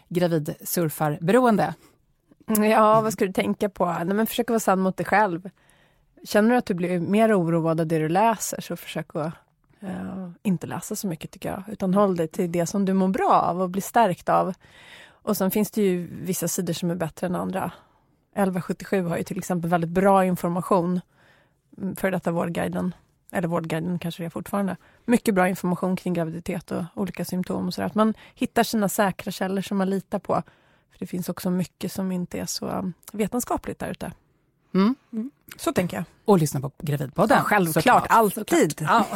gravidsurfarberoende? 0.09 1.75
Ja, 2.47 3.01
vad 3.01 3.13
ska 3.13 3.25
du 3.25 3.33
tänka 3.33 3.69
på? 3.69 3.85
Nej, 3.85 4.13
men 4.13 4.27
försök 4.27 4.49
vara 4.49 4.59
sann 4.59 4.79
mot 4.79 4.97
dig 4.97 5.05
själv. 5.05 5.49
Känner 6.23 6.49
du 6.49 6.55
att 6.55 6.65
du 6.65 6.73
blir 6.73 6.99
mer 6.99 7.39
oroad 7.39 7.81
av 7.81 7.87
det 7.87 7.99
du 7.99 8.09
läser, 8.09 8.61
så 8.61 8.75
försök 8.75 9.15
att 9.15 9.33
uh, 9.83 10.29
inte 10.43 10.67
läsa 10.67 10.95
så 10.95 11.07
mycket 11.07 11.31
tycker 11.31 11.49
jag. 11.49 11.63
Utan 11.67 11.93
håll 11.93 12.15
dig 12.15 12.27
till 12.27 12.51
det 12.51 12.65
som 12.65 12.85
du 12.85 12.93
mår 12.93 13.07
bra 13.07 13.31
av 13.31 13.61
och 13.61 13.69
blir 13.69 13.81
stärkt 13.81 14.29
av. 14.29 14.53
Och 15.09 15.37
sen 15.37 15.51
finns 15.51 15.71
det 15.71 15.81
ju 15.81 16.07
vissa 16.21 16.47
sidor 16.47 16.73
som 16.73 16.91
är 16.91 16.95
bättre 16.95 17.27
än 17.27 17.35
andra. 17.35 17.71
1177 18.31 19.03
har 19.03 19.17
ju 19.17 19.23
till 19.23 19.37
exempel 19.37 19.69
väldigt 19.69 19.89
bra 19.89 20.25
information. 20.25 21.01
Mm, 21.77 21.95
för 21.95 22.11
detta 22.11 22.31
Vårdguiden, 22.31 22.95
eller 23.31 23.47
Vårdguiden 23.47 23.99
kanske 23.99 24.23
det 24.23 24.25
är 24.25 24.29
fortfarande. 24.29 24.77
Mycket 25.05 25.35
bra 25.35 25.49
information 25.49 25.95
kring 25.95 26.13
graviditet 26.13 26.71
och 26.71 26.83
olika 26.93 27.25
symptom 27.25 27.67
och 27.67 27.73
sådär. 27.73 27.85
Att 27.87 27.95
man 27.95 28.13
hittar 28.35 28.63
sina 28.63 28.89
säkra 28.89 29.31
källor 29.31 29.61
som 29.61 29.77
man 29.77 29.89
litar 29.89 30.19
på. 30.19 30.33
För 30.91 30.99
Det 30.99 31.07
finns 31.07 31.29
också 31.29 31.49
mycket 31.49 31.91
som 31.91 32.11
inte 32.11 32.39
är 32.39 32.45
så 32.45 32.67
um, 32.69 32.93
vetenskapligt 33.11 33.79
där 33.79 33.91
ute. 33.91 34.11
Mm. 34.73 34.95
Mm. 35.13 35.31
Så 35.57 35.73
tänker 35.73 35.97
jag. 35.97 36.03
Och 36.25 36.37
lyssna 36.39 36.59
på 36.61 36.71
Gravidpodden. 36.79 37.37
Ja, 37.37 37.43
självklart, 37.43 37.83
Såklart. 37.83 38.05
alltid. 38.09 38.81
Ja. 38.81 39.05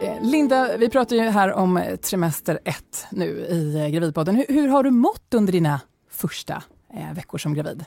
Eh, 0.00 0.22
Linda, 0.22 0.76
vi 0.76 0.90
pratar 0.90 1.16
ju 1.16 1.22
här 1.22 1.52
om 1.52 1.96
trimester 2.02 2.58
ett 2.64 3.06
nu 3.10 3.26
i 3.26 3.76
eh, 3.76 3.88
Gravidpodden. 3.88 4.36
Hur, 4.36 4.46
hur 4.48 4.68
har 4.68 4.82
du 4.82 4.90
mått 4.90 5.34
under 5.34 5.52
dina 5.52 5.80
första 6.10 6.62
eh, 6.94 7.14
veckor 7.14 7.38
som 7.38 7.54
gravid? 7.54 7.84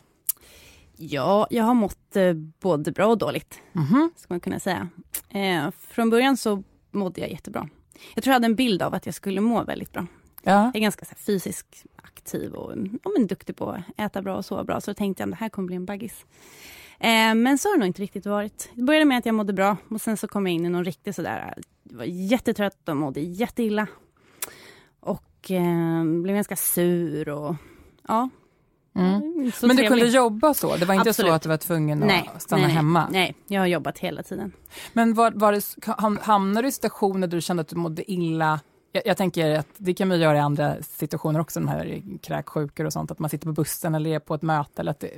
Ja, 0.99 1.47
jag 1.49 1.63
har 1.63 1.73
mått 1.73 2.15
eh, 2.15 2.33
både 2.59 2.91
bra 2.91 3.07
och 3.07 3.17
dåligt, 3.17 3.61
mm 3.75 3.87
-hmm. 3.87 4.09
ska 4.15 4.33
man 4.33 4.39
kunna 4.39 4.59
säga. 4.59 4.89
Eh, 5.29 5.71
från 5.71 6.09
början 6.09 6.37
så 6.37 6.63
mådde 6.91 7.21
jag 7.21 7.31
jättebra. 7.31 7.69
Jag 8.15 8.23
tror 8.23 8.31
jag 8.31 8.35
hade 8.35 8.45
en 8.45 8.55
bild 8.55 8.81
av 8.81 8.93
att 8.93 9.05
jag 9.05 9.15
skulle 9.15 9.41
må 9.41 9.63
väldigt 9.63 9.91
bra. 9.91 10.07
Ja. 10.43 10.65
Jag 10.65 10.75
är 10.75 10.79
ganska 10.79 11.05
så 11.05 11.09
här, 11.09 11.17
fysiskt 11.17 11.85
aktiv 11.95 12.53
och 12.53 12.77
ja, 13.03 13.11
men, 13.17 13.27
duktig 13.27 13.55
på 13.55 13.69
att 13.69 13.81
äta 13.97 14.21
bra 14.21 14.37
och 14.37 14.45
sova 14.45 14.63
bra, 14.63 14.81
så 14.81 14.91
då 14.91 14.95
tänkte 14.95 15.23
jag 15.23 15.27
att 15.27 15.31
det 15.31 15.43
här 15.43 15.49
kommer 15.49 15.67
bli 15.67 15.75
en 15.75 15.85
baggis. 15.85 16.25
Eh, 16.99 17.35
men 17.35 17.57
så 17.57 17.69
har 17.69 17.73
det 17.73 17.79
nog 17.79 17.87
inte 17.87 18.01
riktigt 18.01 18.25
varit. 18.25 18.69
Det 18.73 18.83
började 18.83 19.05
med 19.05 19.17
att 19.17 19.25
jag 19.25 19.35
mådde 19.35 19.53
bra 19.53 19.77
och 19.89 20.01
sen 20.01 20.17
så 20.17 20.27
kom 20.27 20.47
jag 20.47 20.53
in 20.53 20.65
i 20.65 20.69
någon 20.69 20.85
riktig 20.85 21.15
sådär, 21.15 21.53
jag 21.83 21.97
var 21.97 22.05
jättetrött 22.05 22.89
och 22.89 22.97
mådde 22.97 23.19
jätteilla. 23.19 23.87
Och 24.99 25.51
eh, 25.51 26.03
blev 26.03 26.35
ganska 26.35 26.55
sur 26.55 27.29
och 27.29 27.55
ja, 28.07 28.29
Mm. 28.97 29.51
Men 29.61 29.75
du 29.75 29.87
kunde 29.87 30.05
jobba 30.05 30.53
så? 30.53 30.75
Det 30.75 30.85
var 30.85 30.95
inte 30.95 31.09
Absolut. 31.09 31.29
så 31.29 31.35
att 31.35 31.41
du 31.41 31.49
var 31.49 31.57
tvungen 31.57 32.03
att 32.03 32.07
nej, 32.07 32.29
stanna 32.37 32.61
nej, 32.61 32.71
hemma? 32.71 33.07
Nej, 33.11 33.35
jag 33.47 33.61
har 33.61 33.67
jobbat 33.67 33.99
hela 33.99 34.23
tiden. 34.23 34.51
Men 34.93 35.13
var, 35.13 35.31
var 35.31 35.51
det, 35.51 36.21
hamnade 36.21 36.61
du 36.61 36.67
i 36.67 36.71
situationer 36.71 37.27
där 37.27 37.37
du 37.37 37.41
kände 37.41 37.61
att 37.61 37.67
du 37.67 37.75
mådde 37.75 38.11
illa? 38.11 38.59
Jag, 38.91 39.07
jag, 39.07 39.17
tänker 39.17 39.59
att 39.59 39.67
det 39.77 39.93
kan 39.93 40.07
man 40.07 40.19
göra 40.19 40.37
i 40.37 40.39
andra 40.39 40.75
situationer 40.81 41.39
också, 41.39 41.59
de 41.59 41.67
här 41.67 42.01
kräksjukor 42.21 42.85
och 42.85 42.93
sånt, 42.93 43.11
att 43.11 43.19
man 43.19 43.29
sitter 43.29 43.45
på 43.45 43.53
bussen 43.53 43.95
eller 43.95 44.09
är 44.09 44.19
på 44.19 44.35
ett 44.35 44.41
möte. 44.41 44.81
Eller 44.81 44.91
att 44.91 44.99
det, 44.99 45.11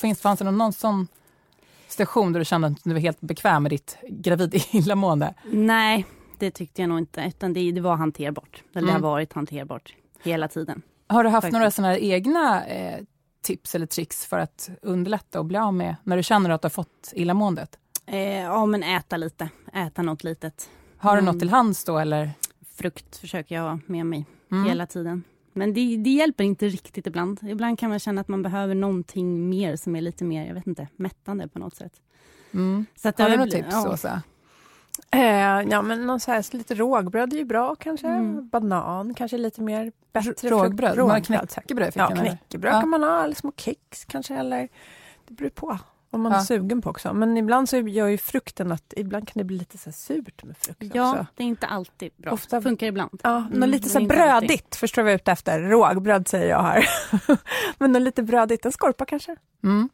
finns, 0.00 0.20
fanns 0.20 0.38
det 0.38 0.44
någon, 0.44 0.58
någon 0.58 0.72
sån 0.72 1.08
situation 1.88 2.32
där 2.32 2.40
du 2.40 2.44
kände 2.44 2.66
att 2.66 2.84
du 2.84 2.92
var 2.92 3.00
helt 3.00 3.20
bekväm 3.20 3.62
med 3.62 3.72
ditt 3.72 3.96
gravid 4.08 4.54
illamående? 4.70 5.34
Nej, 5.44 6.06
det 6.38 6.50
tyckte 6.50 6.82
jag 6.82 6.88
nog 6.88 6.98
inte, 6.98 7.24
utan 7.28 7.52
det, 7.52 7.72
det 7.72 7.80
var 7.80 7.96
hanterbart. 7.96 8.62
Eller 8.72 8.82
mm. 8.82 8.86
det 8.86 8.92
har 8.92 8.98
mm. 8.98 9.10
varit 9.10 9.32
hanterbart 9.32 9.94
hela 10.22 10.48
tiden. 10.48 10.82
Har 11.08 11.24
du 11.24 11.30
haft 11.30 11.44
Faktiskt. 11.44 11.52
några 11.52 11.70
såna 11.70 11.98
egna 11.98 12.66
eh, 12.66 13.00
tips 13.42 13.74
eller 13.74 13.86
tricks 13.86 14.26
för 14.26 14.38
att 14.38 14.70
underlätta 14.82 15.38
och 15.38 15.44
bli 15.44 15.58
av 15.58 15.74
med, 15.74 15.96
när 16.04 16.16
du 16.16 16.22
känner 16.22 16.50
att 16.50 16.62
du 16.62 16.66
har 16.66 16.70
fått 16.70 17.12
illamåendet? 17.12 17.78
Eh, 18.06 18.42
ja, 18.42 18.66
men 18.66 18.82
äta 18.82 19.16
lite. 19.16 19.48
Äta 19.72 20.02
något 20.02 20.24
litet. 20.24 20.70
Har 20.98 21.12
du 21.12 21.18
mm. 21.18 21.32
något 21.34 21.40
till 21.40 21.50
hands 21.50 21.84
då 21.84 21.98
eller? 21.98 22.30
Frukt 22.74 23.16
försöker 23.16 23.54
jag 23.54 23.62
ha 23.62 23.78
med 23.86 24.06
mig 24.06 24.26
mm. 24.52 24.64
hela 24.64 24.86
tiden. 24.86 25.24
Men 25.52 25.74
det, 25.74 25.96
det, 25.96 26.10
hjälper 26.10 26.44
inte 26.44 26.68
riktigt 26.68 27.06
ibland. 27.06 27.40
Ibland 27.42 27.78
kan 27.78 27.90
man 27.90 27.98
känna 27.98 28.20
att 28.20 28.28
man 28.28 28.42
behöver 28.42 28.74
någonting 28.74 29.48
mer 29.48 29.76
som 29.76 29.96
är 29.96 30.00
lite 30.00 30.24
mer, 30.24 30.46
jag 30.46 30.54
vet 30.54 30.66
inte, 30.66 30.88
mättande 30.96 31.48
på 31.48 31.58
något 31.58 31.74
sätt. 31.74 31.92
Mm. 32.54 32.86
Så 32.96 33.08
att 33.08 33.18
Har 33.18 33.30
du 33.30 33.36
något 33.36 33.50
tips, 33.50 33.68
ja. 33.70 34.20
Eh, 35.10 35.70
ja, 35.70 35.82
men 35.82 36.06
någon 36.06 36.20
så 36.20 36.32
här, 36.32 36.56
lite 36.56 36.74
rågbröd 36.74 37.32
är 37.32 37.36
ju 37.36 37.44
bra 37.44 37.74
kanske. 37.74 38.06
Mm. 38.06 38.48
Banan 38.48 39.14
kanske 39.14 39.38
lite 39.38 39.60
mer 39.60 39.92
bättre. 40.12 40.50
Rågbröd? 40.50 40.96
rågbröd. 40.98 41.26
Knäckebröd? 41.26 41.92
Ja, 41.94 42.06
knäckebröd 42.06 42.74
ja. 42.74 42.80
kan 42.80 42.88
man 42.88 43.02
ha, 43.02 43.24
eller 43.24 43.34
små 43.34 43.52
kex 43.56 44.04
kanske. 44.04 44.34
Eller, 44.34 44.68
det 45.26 45.34
beror 45.34 45.50
på 45.50 45.78
vad 46.10 46.20
man 46.20 46.32
ja. 46.32 46.38
är 46.38 46.42
sugen 46.42 46.82
på 46.82 46.90
också. 46.90 47.14
Men 47.14 47.36
ibland 47.36 47.68
så 47.68 47.76
gör 47.76 48.06
ju 48.06 48.18
frukten 48.18 48.72
att 48.72 48.94
ibland 48.96 49.28
kan 49.28 49.40
det 49.40 49.44
bli 49.44 49.58
lite 49.58 49.78
så 49.78 49.92
surt 49.92 50.44
med 50.44 50.56
frukt 50.56 50.94
Ja, 50.94 51.10
också. 51.10 51.26
det 51.34 51.42
är 51.42 51.46
inte 51.46 51.66
alltid 51.66 52.12
bra. 52.16 52.32
Ofta 52.32 52.62
funkar 52.62 52.86
ibland. 52.86 53.20
Ja, 53.22 53.36
mm, 53.36 53.60
något 53.60 53.68
lite 53.68 53.88
så 53.88 54.00
brödigt, 54.00 54.50
alltid. 54.50 54.74
förstår 54.74 55.08
är 55.08 55.14
ute 55.14 55.32
efter? 55.32 55.60
Rågbröd 55.60 56.28
säger 56.28 56.48
jag 56.48 56.62
här. 56.62 56.88
men 57.78 57.92
något 57.92 58.02
lite 58.02 58.22
brödigt, 58.22 58.66
en 58.66 58.72
skorpa 58.72 59.04
kanske. 59.04 59.36
Mm. 59.64 59.88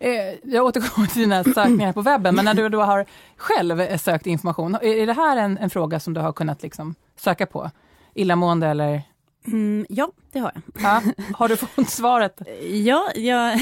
Eh, 0.00 0.34
jag 0.42 0.64
återkommer 0.64 1.06
till 1.06 1.20
dina 1.20 1.44
sökningar 1.44 1.92
på 1.92 2.02
webben, 2.02 2.34
men 2.34 2.44
när 2.44 2.54
du 2.54 2.68
då 2.68 2.82
har 2.82 3.06
själv 3.36 3.98
sökt 3.98 4.26
information, 4.26 4.74
är 4.74 5.06
det 5.06 5.12
här 5.12 5.36
en, 5.36 5.58
en 5.58 5.70
fråga 5.70 6.00
som 6.00 6.14
du 6.14 6.20
har 6.20 6.32
kunnat 6.32 6.62
liksom 6.62 6.94
söka 7.16 7.46
på? 7.46 7.70
Illamående 8.14 8.66
eller? 8.66 9.02
Mm, 9.46 9.86
ja, 9.88 10.10
det 10.32 10.38
har 10.38 10.52
jag. 10.54 10.82
Ja. 10.82 11.02
Har 11.34 11.48
du 11.48 11.56
fått 11.56 11.90
svaret? 11.90 12.42
ja, 12.70 13.10
jag, 13.14 13.60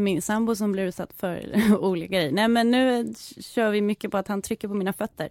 min 0.00 0.22
sambo 0.22 0.56
som 0.56 0.72
blir 0.72 0.84
utsatt 0.84 1.12
för 1.18 1.44
olika 1.80 2.14
grejer. 2.14 2.32
Nej 2.32 2.48
men 2.48 2.70
nu 2.70 3.14
kör 3.40 3.70
vi 3.70 3.80
mycket 3.80 4.10
på 4.10 4.18
att 4.18 4.28
han 4.28 4.42
trycker 4.42 4.68
på 4.68 4.74
mina 4.74 4.92
fötter. 4.92 5.28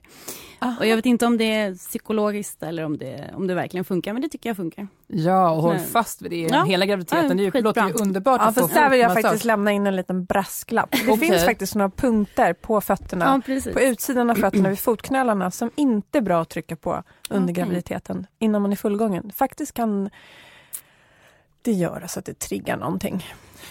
Aha. 0.59 0.75
Och 0.79 0.85
jag 0.85 0.95
vet 0.95 1.05
inte 1.05 1.25
om 1.25 1.37
det 1.37 1.53
är 1.53 1.75
psykologiskt 1.75 2.63
eller 2.63 2.83
om 2.83 2.97
det, 2.97 3.33
om 3.35 3.47
det 3.47 3.53
verkligen 3.53 3.85
funkar, 3.85 4.13
men 4.13 4.21
det 4.21 4.29
tycker 4.29 4.49
jag 4.49 4.57
funkar. 4.57 4.87
Ja, 5.07 5.51
och 5.51 5.61
håll 5.61 5.79
fast 5.79 6.21
vid 6.21 6.31
det 6.31 6.41
ja. 6.41 6.63
hela 6.63 6.85
graviditeten. 6.85 7.39
Ja, 7.39 7.51
det 7.51 7.61
låter 7.61 7.87
ju 7.87 7.93
underbart. 7.93 8.41
Ja, 8.45 8.51
för 8.51 8.73
där 8.73 8.89
vill 8.89 8.99
jag 8.99 9.13
faktiskt 9.13 9.45
lämna 9.45 9.71
in 9.71 9.87
en 9.87 9.95
liten 9.95 10.25
brasklapp. 10.25 10.91
Det 10.91 11.11
okay. 11.11 11.29
finns 11.29 11.45
faktiskt 11.45 11.75
några 11.75 11.89
punkter 11.89 12.53
på 12.53 12.81
fötterna, 12.81 13.41
ja, 13.47 13.71
på 13.73 13.81
utsidan 13.81 14.29
av 14.29 14.35
fötterna 14.35 14.69
vid 14.69 14.79
fotknölarna 14.79 15.51
som 15.51 15.71
inte 15.75 16.17
är 16.17 16.21
bra 16.21 16.41
att 16.41 16.49
trycka 16.49 16.75
på 16.75 17.03
under 17.29 17.53
okay. 17.53 17.63
graviditeten 17.63 18.27
innan 18.39 18.61
man 18.61 18.71
är 18.71 18.75
fullgången. 18.75 19.31
Faktiskt 19.35 19.73
kan 19.73 20.09
det 21.61 21.71
göra 21.71 22.07
så 22.07 22.19
att 22.19 22.25
det 22.25 22.39
triggar 22.39 22.77
någonting. 22.77 23.25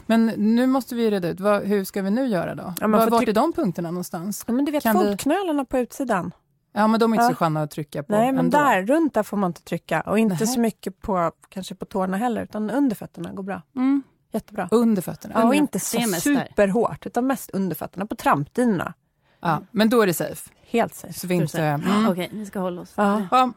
Men 0.07 0.27
nu 0.27 0.67
måste 0.67 0.95
vi 0.95 1.11
reda 1.11 1.29
ut, 1.29 1.41
vad, 1.41 1.63
hur 1.63 1.85
ska 1.85 2.03
vi 2.03 2.11
nu 2.11 2.27
göra 2.27 2.55
då? 2.55 2.75
Ja, 2.81 2.89
var, 2.89 3.11
vart 3.11 3.29
är 3.29 3.33
de 3.33 3.53
punkterna 3.53 3.91
någonstans? 3.91 4.45
Ja, 4.47 4.53
men 4.53 4.65
du 4.65 4.73
vet 4.73 4.83
kan 4.83 4.95
fotknölarna 4.95 5.63
vi... 5.63 5.67
på 5.67 5.79
utsidan. 5.79 6.33
Ja 6.73 6.87
men 6.87 7.01
de 7.01 7.13
är 7.13 7.17
inte 7.17 7.25
ja. 7.25 7.31
så 7.31 7.35
sköna 7.35 7.63
att 7.63 7.71
trycka 7.71 8.03
på 8.03 8.13
Nej 8.13 8.33
men 8.33 8.39
ändå. 8.39 8.59
där, 8.59 8.83
runt 8.83 9.15
där 9.15 9.23
får 9.23 9.37
man 9.37 9.51
inte 9.51 9.63
trycka 9.63 10.01
och 10.01 10.19
inte 10.19 10.35
Nähe. 10.35 10.47
så 10.47 10.61
mycket 10.61 11.01
på 11.01 11.33
kanske 11.49 11.75
på 11.75 11.85
tårna 11.85 12.17
heller 12.17 12.43
utan 12.43 12.71
under 12.71 12.97
fötterna 12.97 13.33
går 13.33 13.43
bra. 13.43 13.63
Mm. 13.77 14.03
Jättebra. 14.33 14.69
Under 14.71 15.03
fötterna? 15.03 15.35
Ja 15.37 15.45
och 15.45 15.55
inte 15.55 15.81
så 15.81 16.01
superhårt 16.01 17.07
utan 17.07 17.27
mest 17.27 17.51
under 17.51 17.77
fötterna 17.77 18.07
på 18.07 18.15
trampdynorna. 18.15 18.95
Ja, 19.41 19.63
men 19.71 19.89
då 19.89 20.01
är 20.01 20.07
det 20.07 20.15
safe? 20.15 20.51
Helt 20.73 20.95
safe. 20.95 21.13
Så 21.13 21.27
vi 21.27 21.35
inte, 21.35 21.63
mm. 21.63 22.09
Okej, 22.09 22.29
vi 22.33 22.47
ska 22.47 22.61
hålla 22.61 22.83
oss 22.83 22.93
ja. 22.95 23.23
ja. 23.31 23.39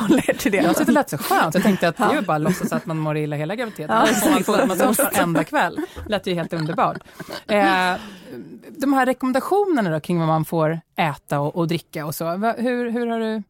håller 0.00 0.38
till 0.38 0.52
det. 0.52 0.58
Jag 0.58 0.76
tyckte 0.76 0.84
det 0.84 0.92
lät 0.92 1.10
så 1.10 1.18
skönt. 1.18 1.54
Jag 1.54 1.62
tänkte 1.62 1.88
att 1.88 1.96
det 1.96 2.04
är 2.04 2.22
bara 2.22 2.36
att 2.36 2.42
låtsas 2.42 2.72
att 2.72 2.86
man 2.86 2.98
mår 2.98 3.16
illa 3.16 3.36
hela 3.36 3.56
graviditeten. 3.56 3.96
Ja. 3.96 4.30
Man 4.30 4.44
får 4.44 4.66
massage 4.66 5.00
varenda 5.00 5.44
kväll. 5.44 5.80
Det 6.04 6.10
lät 6.10 6.26
ju 6.26 6.34
helt 6.34 6.52
underbart. 6.52 6.96
Eh, 7.46 7.94
de 8.68 8.92
här 8.92 9.06
rekommendationerna 9.06 9.90
då, 9.90 10.00
kring 10.00 10.18
vad 10.18 10.28
man 10.28 10.44
får 10.44 10.80
äta 10.96 11.40
och, 11.40 11.56
och 11.56 11.68
dricka 11.68 12.06
och 12.06 12.14
så. 12.14 12.30
Hur, 12.58 12.90
hur 12.90 13.06
har 13.06 13.20
du 13.20 13.42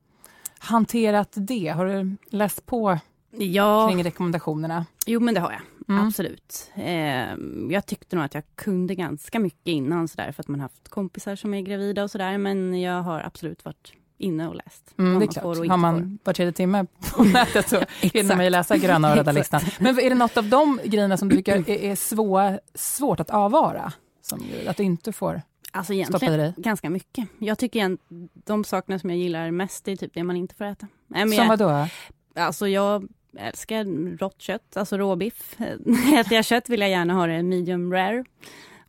hanterat 0.58 1.32
det? 1.34 1.68
Har 1.68 1.86
du 1.86 2.16
läst 2.30 2.66
på 2.66 2.98
ja. 3.38 3.88
kring 3.88 4.04
rekommendationerna? 4.04 4.86
Jo, 5.06 5.20
men 5.20 5.34
det 5.34 5.40
har 5.40 5.52
jag. 5.52 5.60
Mm. 5.88 6.06
Absolut. 6.06 6.70
Eh, 6.74 7.34
jag 7.70 7.86
tyckte 7.86 8.16
nog 8.16 8.24
att 8.24 8.34
jag 8.34 8.44
kunde 8.54 8.94
ganska 8.94 9.38
mycket 9.38 9.68
innan 9.68 10.08
sådär 10.08 10.32
för 10.32 10.42
att 10.42 10.48
man 10.48 10.60
haft 10.60 10.88
kompisar 10.88 11.36
som 11.36 11.54
är 11.54 11.60
gravida 11.60 12.02
och 12.02 12.10
sådär. 12.10 12.38
Men 12.38 12.80
jag 12.80 13.02
har 13.02 13.20
absolut 13.20 13.64
varit 13.64 13.92
inne 14.18 14.48
och 14.48 14.54
läst. 14.54 14.94
Mm, 14.98 15.18
det 15.18 15.24
är 15.24 15.26
klart. 15.26 15.44
Har 15.44 15.76
man 15.76 16.18
var 16.24 16.32
tredje 16.32 16.52
timme 16.52 16.86
på 17.16 17.24
nätet 17.24 17.68
så 17.68 17.76
hinner 18.00 18.36
man 18.36 18.44
ju 18.44 18.50
läsa 18.50 18.76
gröna 18.76 19.10
och 19.10 19.16
röda 19.16 19.32
listan. 19.32 19.60
Men 19.78 19.98
är 19.98 20.10
det 20.10 20.16
något 20.16 20.36
av 20.36 20.48
de 20.48 20.80
grejerna 20.84 21.16
som 21.16 21.28
du 21.28 21.36
tycker 21.36 21.70
är, 21.70 21.70
är 21.70 21.96
svår, 21.96 22.60
svårt 22.74 23.20
att 23.20 23.30
avvara? 23.30 23.92
Som, 24.22 24.42
att 24.66 24.76
du 24.76 24.82
inte 24.82 25.12
får 25.12 25.42
Alltså 25.72 25.92
egentligen 25.92 26.54
ganska 26.56 26.90
mycket. 26.90 27.28
Jag 27.38 27.58
tycker 27.58 27.92
att 27.92 28.00
de 28.44 28.64
sakerna 28.64 28.98
som 28.98 29.10
jag 29.10 29.18
gillar 29.18 29.50
mest 29.50 29.88
är 29.88 29.96
typ 29.96 30.14
det 30.14 30.24
man 30.24 30.36
inte 30.36 30.54
får 30.54 30.64
äta. 30.64 30.88
Nej, 31.06 31.28
som 31.28 31.48
vadå? 31.48 31.86
Alltså 32.34 32.68
jag 32.68 33.08
älskar 33.38 34.16
rått 34.18 34.40
kött, 34.40 34.76
alltså 34.76 34.98
råbiff. 34.98 35.60
Äter 35.60 36.32
jag 36.32 36.44
kött 36.44 36.68
vill 36.68 36.80
jag 36.80 36.90
gärna 36.90 37.14
ha 37.14 37.26
det 37.26 37.42
medium 37.42 37.92
rare. 37.92 38.24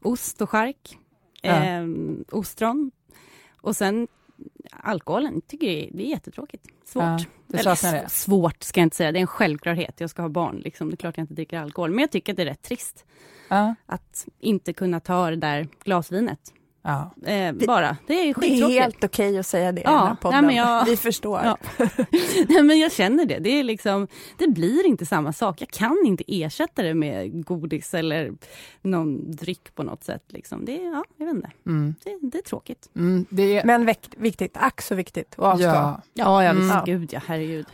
Ost 0.02 0.42
och 0.42 0.50
chark. 0.50 0.98
Ja. 1.42 1.66
Eh, 1.66 1.86
ostron. 2.32 2.92
Och 3.62 3.76
sen 3.76 4.08
alkoholen 4.72 5.42
tycker 5.42 5.68
jag 5.68 5.90
det 5.92 6.04
är 6.04 6.10
jättetråkigt. 6.10 6.66
Svårt. 6.86 7.04
Ja, 7.04 7.20
du 7.48 7.58
saknar 7.58 7.94
det? 7.94 8.10
Svårt 8.10 8.64
ska 8.64 8.80
jag 8.80 8.86
inte 8.86 8.96
säga, 8.96 9.12
det 9.12 9.20
är 9.20 9.22
en 9.22 9.28
självklarhet. 9.28 10.00
Jag 10.00 10.10
ska 10.10 10.22
ha 10.22 10.30
barn, 10.30 10.58
liksom. 10.58 10.90
det 10.90 10.94
är 10.94 10.98
klart 10.98 11.18
jag 11.18 11.24
inte 11.24 11.34
dricker 11.34 11.60
alkohol. 11.60 11.92
Men 11.92 12.00
jag 12.00 12.12
tycker 12.12 12.34
att 12.34 12.38
det 12.38 12.44
är 12.44 12.48
rätt 12.48 12.62
trist. 12.62 13.06
Ja. 13.48 13.76
Att 13.86 14.28
inte 14.40 14.74
kunna 14.74 15.00
ta 15.00 15.30
det 15.30 15.36
där 15.36 15.68
glasvinet 15.84 16.54
Ja. 16.86 17.12
Eh, 17.32 17.54
bara. 17.54 17.98
Det 18.08 18.14
är 18.14 18.34
skittråkigt. 18.34 18.68
Det 18.68 18.78
är 18.78 18.82
helt 18.82 19.04
okej 19.04 19.30
okay 19.30 19.40
att 19.40 19.46
säga 19.46 19.72
det 19.72 19.82
ja, 19.82 19.90
i 19.90 20.00
den 20.00 20.08
här 20.08 20.16
podden. 20.16 20.46
Nej, 20.46 20.56
jag, 20.56 20.86
Vi 20.86 20.98
förstår. 20.98 21.42
Ja. 21.44 21.58
nej, 22.50 22.64
men 22.64 22.80
jag 22.80 22.92
känner 22.92 23.26
det. 23.26 23.40
Det, 23.40 23.50
är 23.50 23.64
liksom, 23.64 24.08
det 24.38 24.48
blir 24.48 24.86
inte 24.86 25.06
samma 25.06 25.34
sak. 25.34 25.62
Jag 25.62 25.70
kan 25.70 25.98
inte 26.06 26.24
ersätta 26.28 26.84
det 26.84 26.94
med 26.94 27.46
godis 27.46 27.94
eller 27.94 28.34
någon 28.82 29.32
dryck 29.32 29.76
på 29.76 29.84
något 29.84 30.04
sätt. 30.04 30.24
Liksom. 30.28 30.66
Det, 30.66 30.76
ja, 30.76 31.04
jag 31.18 31.26
vet 31.26 31.36
inte. 31.36 31.52
Mm. 31.66 31.96
Det, 32.04 32.20
det, 32.22 32.38
är 32.38 32.42
tråkigt. 32.42 32.90
Mm, 32.96 33.26
det 33.30 33.58
är... 33.58 33.66
Men 33.66 33.94
viktigt. 34.18 34.58
Ack 34.58 34.82
så 34.82 34.96
viktigt 34.96 35.34
att 35.38 35.40
avstå. 35.40 35.66
Ja, 35.66 36.02
ja, 36.14 36.44
ja 36.44 36.54
visst. 36.54 36.74
Mm. 36.74 36.86
Gud 36.86 37.14
ja, 37.14 37.22
herregud. 37.26 37.66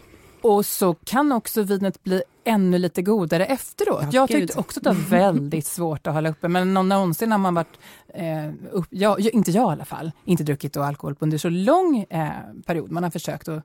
Och 0.42 0.66
så 0.66 0.94
kan 0.94 1.32
också 1.32 1.64
vinet 1.64 2.04
bli 2.04 2.24
ännu 2.44 2.78
lite 2.78 3.02
godare 3.02 3.46
efteråt. 3.46 4.02
Ja, 4.02 4.10
jag 4.12 4.30
tyckte 4.30 4.60
också 4.60 4.80
att 4.80 4.84
det 4.84 4.90
var 4.90 5.10
väldigt 5.10 5.66
svårt 5.78 6.08
att 6.08 6.14
hålla 6.14 6.30
uppe, 6.30 6.48
men 6.48 6.74
någonsin 6.74 7.32
har 7.32 7.40
man 7.40 7.56
varit, 7.56 7.80
eh, 8.08 8.50
upp, 8.72 8.86
ja, 8.90 9.18
inte 9.20 9.52
jag 9.52 9.72
i 9.72 9.74
alla 9.74 9.86
fall, 9.86 10.12
inte 10.26 10.44
druckit 10.44 10.78
alkohol 10.78 11.16
under 11.20 11.38
så 11.38 11.50
lång 11.50 12.06
eh, 12.10 12.30
period. 12.66 12.92
Man 12.92 13.04
har 13.04 13.10
försökt 13.10 13.48
att 13.48 13.64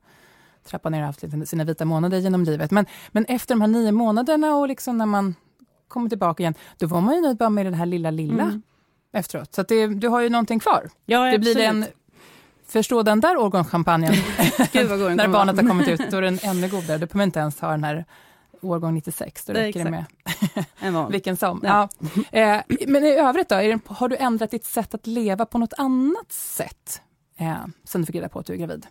trappa 0.65 0.89
ner 0.89 1.01
och 1.01 1.07
haft 1.07 1.49
sina 1.49 1.65
vita 1.65 1.85
månader 1.85 2.19
genom 2.19 2.45
livet. 2.45 2.71
Men, 2.71 2.87
men 3.13 3.25
efter 3.25 3.55
de 3.55 3.61
här 3.61 3.69
nio 3.69 3.93
månaderna 3.93 4.57
och 4.57 4.69
liksom 4.69 4.99
när 4.99 5.07
man 5.07 5.35
kommer 5.89 6.09
tillbaka 6.09 6.43
igen, 6.43 6.55
då 6.79 6.87
var 6.87 7.01
man 7.01 7.15
ju 7.15 7.21
nöjd 7.21 7.37
bara 7.37 7.51
med 7.51 7.67
den 7.67 7.75
här 7.75 7.87
lilla, 7.87 8.11
lilla 8.11 8.43
mm. 8.43 8.63
efteråt. 9.13 9.55
Så 9.55 9.63
det, 9.63 9.87
du 9.87 10.09
har 10.09 10.21
ju 10.21 10.29
någonting 10.29 10.59
kvar. 10.59 10.91
Ja, 11.07 11.31
det 11.31 11.39
blir 11.39 11.59
en 11.61 11.85
Förstå 12.69 13.03
den 13.03 13.21
där 13.21 13.37
årgångschampagnen. 13.37 14.13
När 14.73 15.29
barnet 15.29 15.57
har 15.57 15.69
kommit 15.69 15.89
ut, 15.89 16.11
då 16.11 16.17
är 16.17 16.23
den 16.23 16.39
ännu 16.43 16.69
godare. 16.69 16.99
Du 16.99 17.07
behöver 17.07 17.25
inte 17.25 17.39
ens 17.39 17.61
ha 17.61 17.71
den 17.71 17.85
här 17.85 18.05
årgång 18.61 18.95
96, 18.95 19.45
då 19.45 19.53
räcker 19.53 19.85
det 19.85 19.91
med 19.91 20.05
vilken 21.11 21.37
som. 21.37 21.61
Ja. 21.65 21.89
ja. 22.31 22.39
Eh, 22.41 22.63
men 22.87 23.05
i 23.05 23.11
övrigt 23.11 23.49
då, 23.49 23.57
det, 23.57 23.81
har 23.87 24.09
du 24.09 24.17
ändrat 24.17 24.51
ditt 24.51 24.65
sätt 24.65 24.95
att 24.95 25.07
leva 25.07 25.47
på 25.47 25.59
något 25.59 25.73
annat 25.79 26.33
sätt 26.33 27.03
eh, 27.37 27.57
sen 27.85 28.01
du 28.01 28.07
fick 28.07 28.17
reda 28.17 28.29
på 28.29 28.39
att 28.39 28.47
du 28.47 28.53
är 28.53 28.57
gravid? 28.57 28.87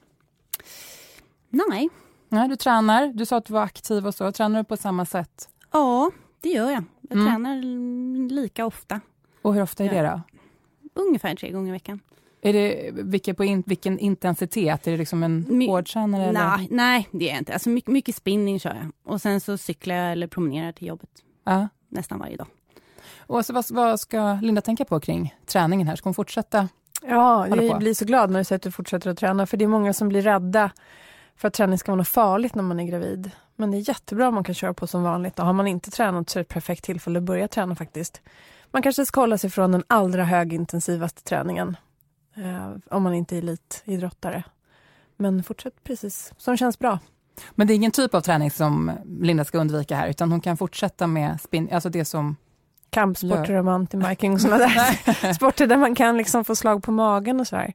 Nej. 1.49 1.89
Nej, 2.29 2.49
du 2.49 2.55
tränar, 2.55 3.07
du 3.07 3.25
sa 3.25 3.37
att 3.37 3.45
du 3.45 3.53
var 3.53 3.63
aktiv 3.63 4.07
och 4.07 4.15
så. 4.15 4.31
Tränar 4.31 4.59
du 4.59 4.63
på 4.63 4.77
samma 4.77 5.05
sätt? 5.05 5.49
Ja, 5.71 6.11
det 6.41 6.49
gör 6.49 6.71
jag. 6.71 6.83
Jag 7.01 7.19
mm. 7.19 7.27
tränar 7.27 7.55
lika 8.29 8.65
ofta. 8.65 9.01
Och 9.41 9.53
hur 9.53 9.61
ofta 9.61 9.83
är 9.83 9.89
det 9.89 10.01
då? 10.01 10.21
Ungefär 11.01 11.35
tre 11.35 11.51
gånger 11.51 11.69
i 11.69 11.71
veckan. 11.71 11.99
Är 12.45 12.53
det 12.53 12.89
vilken, 12.91 13.35
på 13.35 13.43
in, 13.43 13.63
vilken 13.65 13.99
intensitet? 13.99 14.87
Är 14.87 14.91
det 14.91 14.97
liksom 14.97 15.23
en 15.23 15.45
My, 15.49 15.67
hårdtränare? 15.67 16.31
Nej, 16.31 16.67
nej, 16.71 17.09
det 17.11 17.25
är 17.25 17.29
jag 17.29 17.37
inte. 17.37 17.53
Alltså 17.53 17.69
mycket, 17.69 17.91
mycket 17.91 18.15
spinning 18.15 18.59
kör 18.59 18.75
jag. 18.75 19.13
Och 19.13 19.21
sen 19.21 19.41
så 19.41 19.57
cyklar 19.57 19.95
jag 19.95 20.11
eller 20.11 20.27
promenerar 20.27 20.71
till 20.71 20.87
jobbet. 20.87 21.09
Ja. 21.43 21.67
Nästan 21.89 22.19
varje 22.19 22.37
dag. 22.37 22.47
Och 23.17 23.45
så 23.45 23.53
vad, 23.53 23.65
vad, 23.69 23.99
ska 23.99 24.33
Linda 24.41 24.61
tänka 24.61 24.85
på 24.85 24.99
kring 24.99 25.35
träningen 25.45 25.87
här? 25.87 25.95
Ska 25.95 26.07
hon 26.07 26.13
fortsätta? 26.13 26.69
Ja, 27.01 27.47
jag 27.47 27.79
blir 27.79 27.93
så 27.93 28.05
glad 28.05 28.29
när 28.29 28.39
du 28.39 28.43
säger 28.43 28.57
att 28.57 28.63
du 28.63 28.71
fortsätter 28.71 29.09
att 29.09 29.17
träna. 29.17 29.45
För 29.45 29.57
det 29.57 29.65
är 29.65 29.69
många 29.69 29.93
som 29.93 30.09
blir 30.09 30.21
rädda 30.21 30.71
för 31.35 31.47
att 31.47 31.53
träning 31.53 31.77
ska 31.77 31.91
vara 31.91 31.97
något 31.97 32.07
farligt 32.07 32.55
när 32.55 32.63
man 32.63 32.79
är 32.79 32.85
gravid. 32.85 33.31
Men 33.55 33.71
det 33.71 33.77
är 33.77 33.89
jättebra 33.89 34.27
om 34.27 34.35
man 34.35 34.43
kan 34.43 34.55
köra 34.55 34.73
på 34.73 34.87
som 34.87 35.03
vanligt. 35.03 35.39
Och 35.39 35.45
har 35.45 35.53
man 35.53 35.67
inte 35.67 35.91
tränat 35.91 36.29
så 36.29 36.39
är 36.39 36.41
det 36.41 36.45
ett 36.45 36.53
perfekt 36.53 36.83
tillfälle 36.83 37.19
att 37.19 37.23
börja 37.23 37.47
träna 37.47 37.75
faktiskt. 37.75 38.21
Man 38.71 38.81
kanske 38.81 39.05
ska 39.05 39.21
hålla 39.21 39.37
sig 39.37 39.49
från 39.49 39.71
den 39.71 39.83
allra 39.87 40.23
högintensivaste 40.23 41.23
träningen 41.23 41.77
om 42.89 43.03
man 43.03 43.13
inte 43.13 43.35
är 43.35 43.39
elitidrottare. 43.39 44.43
Men 45.17 45.43
fortsätt 45.43 45.83
precis 45.83 46.33
som 46.37 46.57
känns 46.57 46.79
bra. 46.79 46.99
Men 47.51 47.67
det 47.67 47.73
är 47.73 47.75
ingen 47.75 47.91
typ 47.91 48.13
av 48.13 48.21
träning 48.21 48.51
som 48.51 48.91
Linda 49.21 49.45
ska 49.45 49.57
undvika 49.57 49.95
här, 49.95 50.07
utan 50.07 50.31
hon 50.31 50.41
kan 50.41 50.57
fortsätta 50.57 51.07
med 51.07 51.41
spin, 51.41 51.69
alltså 51.71 51.89
det 51.89 52.05
som 52.05 52.35
Kampsporter 52.89 53.53
och 53.53 53.65
mountainbiking 53.65 54.33
och 54.33 54.41
sådana 54.41 54.57
där 54.57 55.33
sporter 55.33 55.67
där 55.67 55.77
man 55.77 55.95
kan 55.95 56.17
liksom 56.17 56.45
få 56.45 56.55
slag 56.55 56.83
på 56.83 56.91
magen 56.91 57.39
och 57.39 57.47
sådär. 57.47 57.73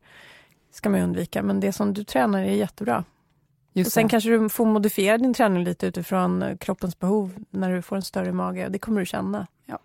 ska 0.72 0.90
man 0.90 1.00
undvika, 1.00 1.42
men 1.42 1.60
det 1.60 1.72
som 1.72 1.94
du 1.94 2.04
tränar 2.04 2.42
är 2.42 2.52
jättebra. 2.52 3.04
Just 3.72 3.88
och 3.88 3.92
sen 3.92 4.02
det. 4.02 4.10
kanske 4.10 4.30
du 4.30 4.48
får 4.48 4.66
modifiera 4.66 5.18
din 5.18 5.34
träning 5.34 5.64
lite 5.64 5.86
utifrån 5.86 6.58
kroppens 6.60 6.98
behov 6.98 7.44
när 7.50 7.72
du 7.72 7.82
får 7.82 7.96
en 7.96 8.02
större 8.02 8.32
mage. 8.32 8.68
Det 8.68 8.78
kommer 8.78 9.00
du 9.00 9.06
känna. 9.06 9.46
Ja. 9.66 9.78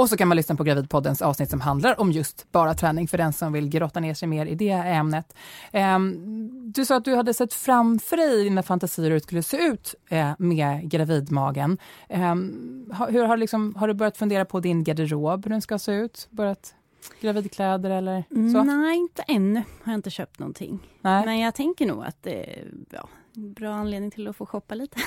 Och 0.00 0.08
så 0.08 0.16
kan 0.16 0.28
man 0.28 0.36
lyssna 0.36 0.54
på 0.54 0.64
Gravidpoddens 0.64 1.22
avsnitt 1.22 1.50
som 1.50 1.60
handlar 1.60 2.00
om 2.00 2.12
just 2.12 2.52
bara 2.52 2.74
träning 2.74 3.08
för 3.08 3.18
den 3.18 3.32
som 3.32 3.52
vill 3.52 3.68
grotta 3.68 4.00
ner 4.00 4.14
sig 4.14 4.28
mer 4.28 4.46
i 4.46 4.54
det 4.54 4.70
ämnet. 4.70 5.34
Um, 5.72 6.72
du 6.72 6.84
sa 6.84 6.96
att 6.96 7.04
du 7.04 7.14
hade 7.14 7.34
sett 7.34 7.54
framför 7.54 8.16
dig 8.16 8.40
i 8.40 8.44
dina 8.44 8.62
fantasier 8.62 9.10
hur 9.10 9.14
det 9.14 9.20
skulle 9.20 9.42
se 9.42 9.56
ut 9.56 9.94
uh, 10.12 10.32
med 10.38 10.90
gravidmagen. 10.90 11.78
Um, 12.08 12.92
hur 13.08 13.24
har, 13.24 13.36
liksom, 13.36 13.74
har 13.74 13.88
du 13.88 13.94
börjat 13.94 14.16
fundera 14.16 14.44
på 14.44 14.60
din 14.60 14.84
garderob, 14.84 15.44
hur 15.44 15.50
den 15.50 15.62
ska 15.62 15.78
se 15.78 15.92
ut? 15.92 16.28
Börjat 16.30 16.74
gravidkläder 17.20 17.90
eller 17.90 18.24
så? 18.52 18.62
Nej, 18.62 18.96
inte 18.96 19.22
ännu 19.22 19.62
har 19.82 19.92
jag 19.92 19.98
inte 19.98 20.10
köpt 20.10 20.38
någonting. 20.38 20.78
Nej. 21.00 21.24
Men 21.26 21.38
jag 21.38 21.54
tänker 21.54 21.86
nog 21.86 22.04
att 22.04 22.22
det 22.22 22.64
ja, 22.90 23.08
bra 23.34 23.74
anledning 23.74 24.10
till 24.10 24.28
att 24.28 24.36
få 24.36 24.46
shoppa 24.46 24.74
lite. 24.74 24.96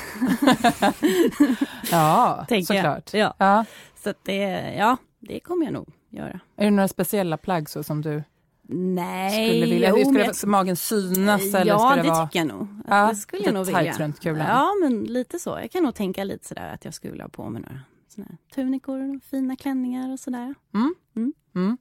ja, 1.91 2.45
såklart. 2.67 3.13
Ja. 3.13 3.33
ja. 3.37 3.65
Så 4.03 4.13
det, 4.23 4.73
ja, 4.77 4.97
det 5.19 5.39
kommer 5.39 5.65
jag 5.65 5.73
nog 5.73 5.93
göra. 6.09 6.39
Är 6.55 6.65
det 6.65 6.71
några 6.71 6.87
speciella 6.87 7.37
plagg 7.37 7.69
så 7.69 7.83
som 7.83 8.01
du 8.01 8.23
Nej, 8.67 9.49
skulle 9.49 9.73
vilja? 9.73 9.89
Jo, 9.89 10.13
ska 10.13 10.47
det, 10.47 10.51
magen 10.51 10.75
synas? 10.75 11.41
Eller 11.41 11.65
ja, 11.65 11.79
ska 11.79 11.95
det, 11.95 12.01
det 12.01 12.09
vara... 12.09 12.27
tycker 12.27 12.39
jag 12.39 12.47
nog. 12.47 12.67
Ja, 12.87 13.07
det 13.09 13.15
skulle 13.15 13.43
jag 13.43 13.53
nog 13.53 13.65
vilja. 13.65 13.93
runt 13.93 14.19
kulan. 14.19 14.47
Ja, 14.47 14.71
men 14.81 15.03
lite 15.03 15.39
så. 15.39 15.49
Jag 15.49 15.71
kan 15.71 15.83
nog 15.83 15.95
tänka 15.95 16.23
lite 16.23 16.47
sådär 16.47 16.73
att 16.73 16.85
jag 16.85 16.93
skulle 16.93 17.11
vilja 17.11 17.25
ha 17.25 17.29
på 17.29 17.49
mig 17.49 17.61
några 17.61 17.79
såna 18.07 18.27
tunikor 18.55 19.15
och 19.15 19.23
fina 19.23 19.55
klänningar 19.55 20.11
och 20.11 20.19
sådär. 20.19 20.55
Mm. 20.73 20.95
Mm. 21.15 21.33
Mm. 21.55 21.77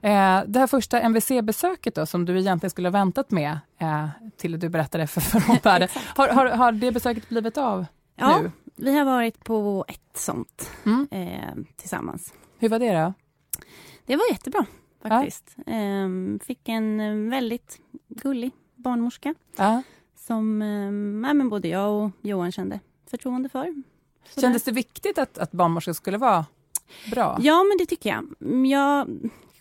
Eh, 0.00 0.48
det 0.48 0.58
här 0.58 0.66
första 0.66 1.00
MVC-besöket 1.00 1.94
då, 1.94 2.06
som 2.06 2.24
du 2.24 2.38
egentligen 2.38 2.70
skulle 2.70 2.88
ha 2.88 2.92
väntat 2.92 3.30
med 3.30 3.58
eh, 3.78 4.08
till 4.36 4.58
du 4.58 4.68
berättade 4.68 5.06
för, 5.06 5.20
för 5.20 5.50
omvärlden. 5.50 5.88
har, 6.16 6.28
har, 6.28 6.46
har 6.46 6.72
det 6.72 6.92
besöket 6.92 7.28
blivit 7.28 7.58
av 7.58 7.86
ja, 8.16 8.40
nu? 8.40 8.50
Vi 8.76 8.98
har 8.98 9.04
varit 9.04 9.44
på 9.44 9.84
ett 9.88 10.16
sånt 10.16 10.70
mm. 10.84 11.08
eh, 11.10 11.64
tillsammans. 11.76 12.34
Hur 12.58 12.68
var 12.68 12.78
det 12.78 12.92
då? 12.92 13.14
Det 14.06 14.16
var 14.16 14.24
jättebra 14.30 14.66
faktiskt. 15.02 15.56
Ja. 15.56 15.72
Ehm, 15.72 16.38
fick 16.44 16.68
en 16.68 17.00
eh, 17.00 17.30
väldigt 17.30 17.80
gullig 18.08 18.50
barnmorska 18.74 19.34
ja. 19.56 19.82
som 20.16 20.62
eh, 20.62 20.90
men 21.34 21.48
både 21.48 21.68
jag 21.68 22.04
och 22.04 22.10
Johan 22.20 22.52
kände 22.52 22.80
förtroende 23.10 23.48
för. 23.48 23.82
Så 24.28 24.40
Kändes 24.40 24.62
det 24.62 24.72
viktigt 24.72 25.18
att, 25.18 25.38
att 25.38 25.52
barnmorska 25.52 25.94
skulle 25.94 26.18
vara 26.18 26.46
bra? 27.10 27.38
Ja, 27.40 27.64
men 27.64 27.78
det 27.78 27.86
tycker 27.86 28.10
jag. 28.10 28.26
Jag 28.66 29.06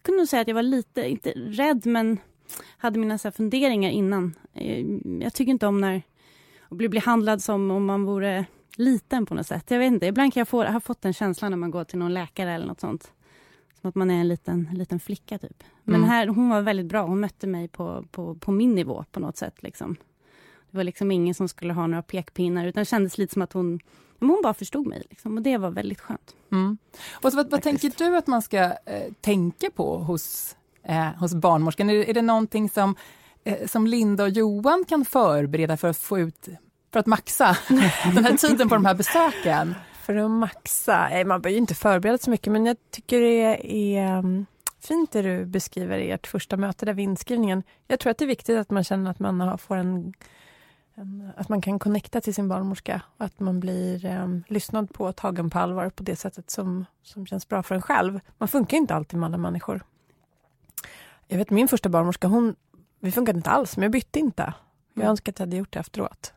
kunde 0.02 0.18
nog 0.18 0.28
säga 0.28 0.42
att 0.42 0.48
jag 0.48 0.56
var 0.56 0.64
lite, 0.64 1.10
inte 1.10 1.32
rädd, 1.36 1.86
men 1.86 2.18
hade 2.78 3.00
mina 3.00 3.18
så 3.18 3.32
funderingar 3.32 3.90
innan. 3.90 4.36
Eh, 4.54 4.86
jag 5.20 5.34
tycker 5.34 5.52
inte 5.52 5.68
om 5.68 5.82
när 5.82 6.02
att 6.72 6.78
bli 6.78 6.90
behandlad 6.90 7.42
som 7.42 7.72
om 7.72 7.86
man 7.86 8.06
vore 8.06 8.46
liten 8.76 9.26
på 9.26 9.34
något 9.34 9.48
sätt. 9.48 9.72
Jag 9.72 9.80
vet 9.80 9.94
inte, 9.94 10.06
ibland 10.06 10.34
kan 10.34 10.42
jag 10.42 10.48
få, 10.48 10.64
jag 10.64 10.72
har 10.72 10.80
fått 10.80 11.02
den 11.02 11.14
känslan 11.14 11.52
när 11.52 11.58
man 11.58 11.72
går 11.72 11.84
till 11.84 12.00
någon 12.00 12.14
läkare 12.14 12.54
eller 12.54 12.66
något 12.66 12.80
sånt. 12.80 13.12
Som 13.82 13.90
att 13.90 13.96
man 13.96 14.12
är 14.12 14.20
en 14.20 14.28
liten, 14.28 14.70
liten 14.74 15.00
flicka 15.00 15.38
typ. 15.38 15.64
Men 15.84 15.96
mm. 15.96 16.10
här, 16.10 16.28
hon 16.28 16.50
var 16.50 16.62
väldigt 16.62 16.86
bra. 16.86 17.02
Hon 17.02 17.20
mötte 17.20 17.48
mig 17.48 17.68
på, 17.68 18.06
på, 18.12 18.36
på 18.36 18.52
min 18.52 18.76
nivå 18.76 19.06
på 19.12 19.20
något 19.20 19.38
sätt. 19.38 19.64
Liksom. 19.64 19.96
Det 20.72 20.78
var 20.78 20.84
liksom 20.84 21.12
ingen 21.12 21.36
som 21.36 21.48
skulle 21.48 21.74
ha 21.74 21.88
några 21.88 22.02
pekpinnar 22.02 22.66
utan 22.66 22.82
det 22.82 22.86
kändes 22.86 23.18
lite 23.18 23.34
som 23.34 23.42
att 23.42 23.54
hon, 23.54 23.80
hon 24.20 24.40
bara 24.44 24.54
förstod 24.54 24.88
mig. 24.88 25.04
Liksom. 25.10 25.38
Och 25.38 25.44
det 25.44 25.58
var 25.58 25.72
väldigt 25.72 26.02
skönt. 26.02 26.36
Mm. 26.52 26.78
Och 27.12 27.32
så, 27.32 27.38
vad, 27.38 27.52
vad 27.52 27.62
tänker 27.62 27.92
du 27.98 28.18
att 28.18 28.28
man 28.28 28.42
ska 28.42 28.58
eh, 28.86 29.14
tänka 29.22 29.70
på 29.70 29.98
hos, 29.98 30.56
eh, 30.84 31.14
hos 31.20 31.34
barnmorskan? 31.34 31.90
Är, 31.90 32.10
är 32.10 32.14
det 32.14 32.22
någonting 32.22 32.70
som, 32.70 32.96
Eh, 33.44 33.68
som 33.68 33.88
Linda 33.88 34.24
och 34.24 34.30
Johan 34.30 34.86
kan 34.88 35.06
förbereda 35.06 35.78
för 35.78 35.88
att 35.88 35.98
få 35.98 36.20
ut 36.20 36.50
för 36.94 37.00
att 37.00 37.06
maxa 37.06 37.58
den 38.14 38.26
här 38.26 38.38
tiden 38.38 38.70
på 38.70 38.76
de 38.76 38.86
här 38.86 38.96
besöken? 38.96 39.76
För 39.94 40.16
att 40.16 40.32
maxa? 40.32 41.10
Eh, 41.10 41.28
man 41.28 41.42
behöver 41.42 41.54
ju 41.54 41.58
inte 41.58 41.76
förbereda 41.76 42.18
så 42.18 42.30
mycket 42.30 42.54
men 42.54 42.66
jag 42.66 42.78
tycker 42.92 43.22
det 43.22 43.98
är 43.98 44.18
mm, 44.18 44.46
fint 44.80 45.12
det 45.12 45.22
du 45.22 45.46
beskriver 45.46 45.98
i 45.98 46.12
ert 46.12 46.28
första 46.28 46.58
möte 46.58 46.86
där 46.86 46.94
vid 46.94 47.04
inskrivningen. 47.04 47.64
Jag 47.88 48.00
tror 48.00 48.12
att 48.12 48.18
det 48.18 48.26
är 48.26 48.28
viktigt 48.28 48.58
att 48.58 48.70
man 48.70 48.84
känner 48.84 49.12
att 49.12 49.20
man 49.20 49.58
får 49.58 49.76
en, 49.76 50.14
en 50.96 51.32
att 51.38 51.50
man 51.50 51.62
kan 51.62 51.80
connecta 51.80 52.22
till 52.22 52.36
sin 52.36 52.48
barnmorska 52.48 53.02
och 53.18 53.26
att 53.26 53.40
man 53.40 53.60
blir 53.60 54.06
eh, 54.06 54.28
lyssnad 54.48 54.94
på 54.94 55.06
och 55.06 55.16
tagen 55.16 55.50
på 55.50 55.60
allvar 55.60 55.90
på 55.90 56.04
det 56.04 56.16
sättet 56.16 56.50
som, 56.50 56.86
som 57.04 57.28
känns 57.28 57.48
bra 57.48 57.64
för 57.64 57.76
en 57.76 57.82
själv. 57.82 58.20
Man 58.38 58.48
funkar 58.48 58.78
inte 58.78 58.96
alltid 58.96 59.20
med 59.20 59.28
alla 59.28 59.38
människor. 59.38 59.84
Jag 61.28 61.38
vet 61.38 61.50
min 61.50 61.68
första 61.68 61.90
barnmorska, 61.90 62.28
hon, 62.28 62.56
vi 63.02 63.12
funkade 63.12 63.38
inte 63.38 63.50
alls, 63.50 63.78
men 63.78 63.84
jag 63.84 63.92
bytte 63.92 64.20
inte. 64.20 64.54
Jag 64.94 65.02
mm. 65.02 65.10
önskar 65.10 65.32
att 65.32 65.40
jag 65.40 65.46
hade 65.46 65.58
gjort 65.58 65.74
det 65.74 65.80
efteråt. 65.80 66.34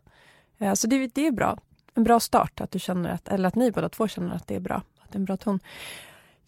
Ja, 0.59 0.77
så 0.77 0.87
det, 0.87 1.15
det 1.15 1.27
är 1.27 1.33
bra. 1.33 1.59
En 1.95 2.05
bra 2.05 2.21
start, 2.21 2.61
att 2.61 2.71
du 2.71 2.79
känner 2.79 3.11
att, 3.11 3.29
eller 3.29 3.49
att 3.49 3.55
ni 3.55 3.71
båda 3.71 3.89
två 3.89 4.09
känner 4.09 4.35
att 4.37 4.47
det 4.47 4.55
är 4.55 4.61
bra. 4.61 4.83
Att 5.01 5.13
det 5.13 5.17
är 5.17 5.19
en 5.19 5.25
bra 5.25 5.37
ton. 5.37 5.61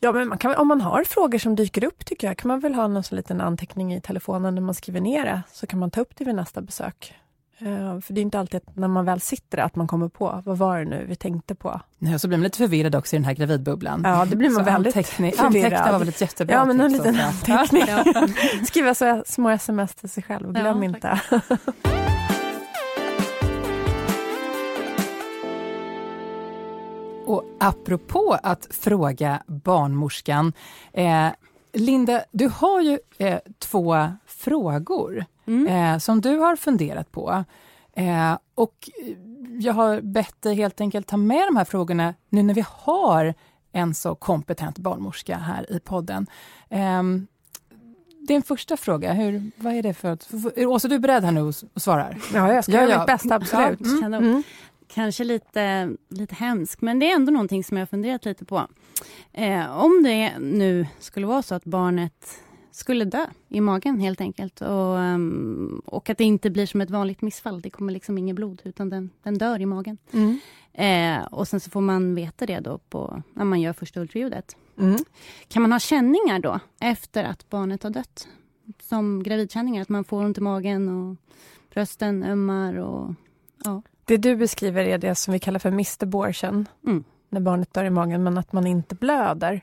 Ja, 0.00 0.12
men 0.12 0.28
man 0.28 0.38
kan, 0.38 0.54
om 0.54 0.68
man 0.68 0.80
har 0.80 1.04
frågor 1.04 1.38
som 1.38 1.56
dyker 1.56 1.84
upp 1.84 2.04
tycker 2.04 2.26
jag, 2.26 2.36
kan 2.36 2.48
man 2.48 2.60
väl 2.60 2.74
ha 2.74 2.88
någon 2.88 3.02
liten 3.10 3.40
anteckning 3.40 3.94
i 3.94 4.00
telefonen 4.00 4.54
när 4.54 4.62
man 4.62 4.74
skriver 4.74 5.00
ner 5.00 5.24
det, 5.24 5.42
så 5.52 5.66
kan 5.66 5.78
man 5.78 5.90
ta 5.90 6.00
upp 6.00 6.16
det 6.16 6.24
vid 6.24 6.34
nästa 6.34 6.60
besök. 6.60 7.14
Uh, 7.62 8.00
för 8.00 8.12
det 8.12 8.20
är 8.20 8.22
inte 8.22 8.38
alltid 8.38 8.60
när 8.74 8.88
man 8.88 9.04
väl 9.04 9.20
sitter 9.20 9.58
att 9.58 9.76
man 9.76 9.86
kommer 9.86 10.08
på, 10.08 10.42
vad 10.44 10.58
var 10.58 10.78
det 10.78 10.84
nu 10.84 11.06
vi 11.08 11.16
tänkte 11.16 11.54
på? 11.54 11.80
Nej, 11.98 12.18
så 12.18 12.28
blir 12.28 12.38
man 12.38 12.42
lite 12.44 12.58
förvirrad 12.58 12.94
också 12.94 13.16
i 13.16 13.18
den 13.18 13.24
här 13.24 13.34
gravidbubblan. 13.34 14.02
Ja, 14.04 14.24
det 14.24 14.36
blir 14.36 14.50
man 14.50 14.64
så 14.64 14.70
väldigt 14.70 14.96
anteckning, 14.96 15.32
förvirrad. 15.32 15.64
Anteckna 15.64 15.92
var 15.92 15.98
väl 15.98 16.08
ett 16.08 16.20
jättebra 16.20 16.56
Ja, 16.56 16.64
men 16.64 16.80
en 16.80 16.92
liten 16.92 17.20
anteckning. 17.20 17.84
Skriva 18.66 18.94
så 18.94 19.22
små 19.26 19.48
sms 19.50 19.94
till 19.94 20.08
sig 20.08 20.22
själv, 20.22 20.52
glöm 20.52 20.82
ja, 20.82 20.88
inte. 20.88 21.20
Och 27.26 27.44
apropå 27.60 28.38
att 28.42 28.68
fråga 28.70 29.42
barnmorskan, 29.46 30.52
eh, 30.92 31.28
Linda, 31.72 32.24
du 32.32 32.48
har 32.48 32.80
ju 32.80 32.98
eh, 33.18 33.38
två 33.58 34.08
frågor 34.26 35.24
mm. 35.46 35.66
eh, 35.66 35.98
som 35.98 36.20
du 36.20 36.36
har 36.36 36.56
funderat 36.56 37.12
på. 37.12 37.44
Eh, 37.92 38.38
och 38.54 38.90
jag 39.60 39.72
har 39.72 40.00
bett 40.00 40.42
dig 40.42 40.54
helt 40.54 40.80
enkelt 40.80 41.06
ta 41.06 41.16
med 41.16 41.48
de 41.48 41.56
här 41.56 41.64
frågorna 41.64 42.14
nu 42.28 42.42
när 42.42 42.54
vi 42.54 42.64
har 42.68 43.34
en 43.72 43.94
så 43.94 44.14
kompetent 44.14 44.78
barnmorska 44.78 45.36
här 45.36 45.72
i 45.72 45.80
podden. 45.80 46.26
Eh, 46.68 47.02
din 48.28 48.42
första 48.42 48.76
fråga, 48.76 49.12
hur, 49.12 49.50
vad 49.56 49.74
är 49.74 49.82
det 49.82 49.94
för... 49.94 50.18
Åsa, 50.66 50.88
du 50.88 50.94
är 50.94 50.98
beredd 50.98 51.24
här 51.24 51.32
nu 51.32 51.40
och 51.40 51.54
svarar? 51.76 52.18
Ja, 52.34 52.52
jag 52.52 52.64
ska 52.64 52.72
ja, 52.72 52.82
göra 52.82 52.98
mitt 52.98 53.06
bästa, 53.06 53.34
absolut. 53.34 53.80
Ja, 53.80 54.06
mm. 54.06 54.14
Mm 54.14 54.42
kanske 54.88 55.24
lite, 55.24 55.90
lite 56.08 56.34
hemskt, 56.34 56.82
men 56.82 56.98
det 56.98 57.10
är 57.10 57.14
ändå 57.14 57.32
någonting 57.32 57.64
som 57.64 57.76
jag 57.76 57.80
har 57.82 57.86
funderat 57.86 58.24
lite 58.24 58.44
på. 58.44 58.66
Eh, 59.32 59.78
om 59.78 60.02
det 60.02 60.38
nu 60.38 60.86
skulle 60.98 61.26
vara 61.26 61.42
så 61.42 61.54
att 61.54 61.64
barnet 61.64 62.38
skulle 62.76 63.04
dö 63.04 63.26
i 63.48 63.60
magen 63.60 64.00
helt 64.00 64.20
enkelt 64.20 64.60
och, 64.60 64.96
um, 64.96 65.82
och 65.84 66.10
att 66.10 66.18
det 66.18 66.24
inte 66.24 66.50
blir 66.50 66.66
som 66.66 66.80
ett 66.80 66.90
vanligt 66.90 67.22
missfall. 67.22 67.60
Det 67.60 67.70
kommer 67.70 67.92
liksom 67.92 68.18
inget 68.18 68.36
blod 68.36 68.62
utan 68.64 68.90
den, 68.90 69.10
den 69.22 69.38
dör 69.38 69.60
i 69.60 69.66
magen. 69.66 69.98
Mm. 70.12 70.38
Eh, 70.72 71.24
och 71.24 71.48
sen 71.48 71.60
så 71.60 71.70
får 71.70 71.80
man 71.80 72.14
veta 72.14 72.46
det 72.46 72.60
då 72.60 72.78
på, 72.78 73.22
när 73.32 73.44
man 73.44 73.60
gör 73.60 73.72
första 73.72 74.00
ultraljudet. 74.00 74.56
Mm. 74.78 74.96
Kan 75.48 75.62
man 75.62 75.72
ha 75.72 75.78
känningar 75.78 76.38
då 76.38 76.60
efter 76.80 77.24
att 77.24 77.50
barnet 77.50 77.82
har 77.82 77.90
dött? 77.90 78.28
Som 78.82 79.22
gravidkänningar, 79.22 79.82
att 79.82 79.88
man 79.88 80.04
får 80.04 80.24
ont 80.24 80.38
i 80.38 80.40
magen 80.40 80.88
och 80.88 81.16
brösten 81.74 82.24
ömmar 82.24 82.74
och 82.74 83.14
ja. 83.64 83.82
Det 84.04 84.16
du 84.16 84.36
beskriver 84.36 84.84
är 84.84 84.98
det 84.98 85.14
som 85.14 85.32
vi 85.32 85.38
kallar 85.38 85.58
för 85.58 85.70
missed 85.70 86.08
abortion, 86.08 86.66
mm. 86.86 87.04
när 87.28 87.40
barnet 87.40 87.74
dör 87.74 87.84
i 87.84 87.90
magen, 87.90 88.22
men 88.22 88.38
att 88.38 88.52
man 88.52 88.66
inte 88.66 88.94
blöder. 88.94 89.60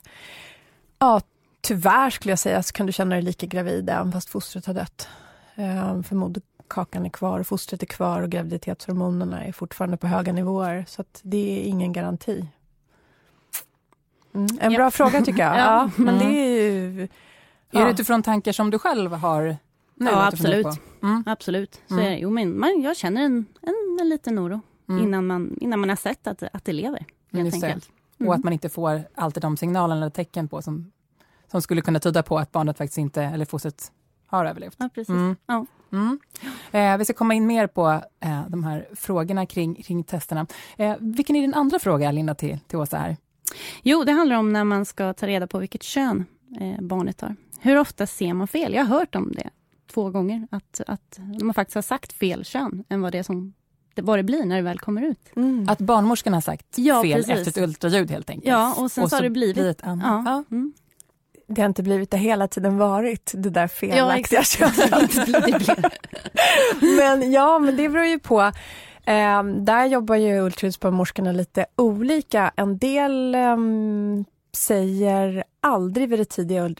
Ja, 0.98 1.20
tyvärr 1.64 2.10
skulle 2.10 2.32
jag 2.32 2.38
säga 2.38 2.62
så 2.62 2.72
kan 2.72 2.86
du 2.86 2.92
känna 2.92 3.14
dig 3.14 3.22
lika 3.22 3.46
gravid 3.46 3.90
även 3.90 4.12
fast 4.12 4.30
fostret 4.30 4.66
har 4.66 4.74
dött. 4.74 5.08
Um, 5.56 6.04
för 6.04 6.14
moderkakan 6.14 7.06
är 7.06 7.10
kvar, 7.10 7.42
fostret 7.42 7.82
är 7.82 7.86
kvar 7.86 8.22
och 8.22 8.30
graviditetshormonerna 8.30 9.44
är 9.44 9.52
fortfarande 9.52 9.96
på 9.96 10.06
höga 10.06 10.32
nivåer. 10.32 10.84
Så 10.88 11.04
det 11.22 11.60
är 11.60 11.64
ingen 11.64 11.92
garanti. 11.92 12.48
Mm. 14.34 14.46
En 14.60 14.72
ja. 14.72 14.78
bra 14.78 14.90
fråga 14.90 15.22
tycker 15.22 15.42
jag. 15.42 15.52
ja. 15.58 15.58
ja 15.58 15.90
men 15.96 16.14
mm. 16.14 16.28
det 16.28 16.34
är 16.34 16.70
ju... 16.70 17.08
Ja. 17.70 17.80
Är 17.80 17.84
det 17.84 17.90
utifrån 17.90 18.22
tankar 18.22 18.52
som 18.52 18.70
du 18.70 18.78
själv 18.78 19.12
har 19.12 19.56
nu 19.94 20.10
ja, 20.10 20.26
absolut. 20.26 20.66
Mm. 21.02 21.24
Absolut. 21.26 21.80
Så 21.88 21.94
mm. 21.94 22.18
jo, 22.18 22.30
men 22.30 22.58
man, 22.58 22.82
jag 22.82 22.96
känner 22.96 23.22
en, 23.22 23.46
en, 23.62 23.98
en 24.00 24.08
liten 24.08 24.38
oro 24.38 24.60
mm. 24.88 25.04
innan, 25.04 25.26
man, 25.26 25.58
innan 25.60 25.80
man 25.80 25.88
har 25.88 25.96
sett 25.96 26.26
att, 26.26 26.42
att 26.52 26.64
det 26.64 26.72
lever. 26.72 27.04
Helt 27.32 27.54
enkelt. 27.54 27.90
Och 28.18 28.24
att 28.24 28.34
mm. 28.34 28.40
man 28.44 28.52
inte 28.52 28.68
får 28.68 29.02
alltid 29.14 29.42
de 29.42 29.56
signalerna 29.56 30.00
eller 30.00 30.10
tecken 30.10 30.48
på 30.48 30.62
som, 30.62 30.92
som 31.54 31.62
skulle 31.62 31.80
kunna 31.80 32.00
tyda 32.00 32.22
på 32.22 32.38
att 32.38 32.52
barnet 32.52 32.78
faktiskt 32.78 32.98
inte, 32.98 33.22
eller 33.22 33.44
fostret 33.44 33.92
har 34.26 34.44
överlevt. 34.44 34.76
Ja, 34.78 34.88
precis. 34.94 35.08
Mm. 35.08 35.36
Ja. 35.46 35.66
Mm. 35.92 36.18
Eh, 36.72 36.98
vi 36.98 37.04
ska 37.04 37.14
komma 37.14 37.34
in 37.34 37.46
mer 37.46 37.66
på 37.66 38.02
eh, 38.20 38.42
de 38.48 38.64
här 38.64 38.88
frågorna 38.94 39.46
kring, 39.46 39.74
kring 39.74 40.04
testerna. 40.04 40.46
Eh, 40.76 40.96
vilken 41.00 41.36
är 41.36 41.40
din 41.40 41.54
andra 41.54 41.78
fråga, 41.78 42.10
Linda, 42.12 42.34
till, 42.34 42.58
till 42.66 42.78
Åsa 42.78 42.98
här? 42.98 43.16
Jo, 43.82 44.04
det 44.04 44.12
handlar 44.12 44.36
om 44.36 44.52
när 44.52 44.64
man 44.64 44.84
ska 44.84 45.12
ta 45.12 45.26
reda 45.26 45.46
på 45.46 45.58
vilket 45.58 45.82
kön 45.82 46.24
eh, 46.60 46.80
barnet 46.80 47.20
har. 47.20 47.36
Hur 47.60 47.78
ofta 47.78 48.06
ser 48.06 48.34
man 48.34 48.48
fel? 48.48 48.74
Jag 48.74 48.84
har 48.84 48.98
hört 48.98 49.14
om 49.14 49.32
det 49.32 49.50
två 49.92 50.10
gånger. 50.10 50.48
Att, 50.50 50.80
att 50.86 51.18
man 51.42 51.54
faktiskt 51.54 51.74
har 51.74 51.82
sagt 51.82 52.12
fel 52.12 52.44
kön 52.44 52.84
än 52.88 53.00
vad 53.00 53.12
det, 53.12 53.24
som, 53.24 53.54
vad 53.94 54.18
det 54.18 54.22
blir 54.22 54.44
när 54.44 54.56
det 54.56 54.62
väl 54.62 54.78
kommer 54.78 55.02
ut. 55.02 55.36
Mm. 55.36 55.68
Att 55.68 55.78
barnmorskan 55.78 56.34
har 56.34 56.40
sagt 56.40 56.78
ja, 56.78 57.02
fel 57.02 57.24
precis. 57.24 57.30
efter 57.30 57.62
ett 57.62 57.68
ultraljud 57.68 58.10
helt 58.10 58.30
enkelt? 58.30 58.48
Ja, 58.48 58.74
och 58.78 58.90
sen 58.90 59.04
och 59.04 59.10
så, 59.10 59.16
har 59.16 59.22
det 59.22 59.30
blivit... 59.30 59.56
blivit 59.56 59.80
ja. 59.84 59.98
ja. 60.02 60.44
Mm. 60.50 60.72
Det 61.46 61.60
har 61.60 61.66
inte 61.68 61.82
blivit 61.82 62.10
det 62.10 62.16
hela 62.16 62.48
tiden 62.48 62.78
varit, 62.78 63.32
det 63.34 63.50
där 63.50 63.66
felaktiga 63.66 64.42
ja, 64.60 64.70
könet. 64.70 65.28
men 66.98 67.32
ja, 67.32 67.58
men 67.58 67.76
det 67.76 67.88
beror 67.88 68.06
ju 68.06 68.18
på. 68.18 68.40
Eh, 69.06 69.42
där 69.44 69.86
jobbar 69.86 70.16
ju 70.16 70.40
ultraljudsbarnmorskorna 70.40 71.32
lite 71.32 71.66
olika. 71.76 72.52
En 72.56 72.78
del 72.78 73.34
eh, 73.34 73.56
säger 74.56 75.44
aldrig 75.60 76.08
vid 76.08 76.18
det 76.18 76.24
tidiga 76.24 76.70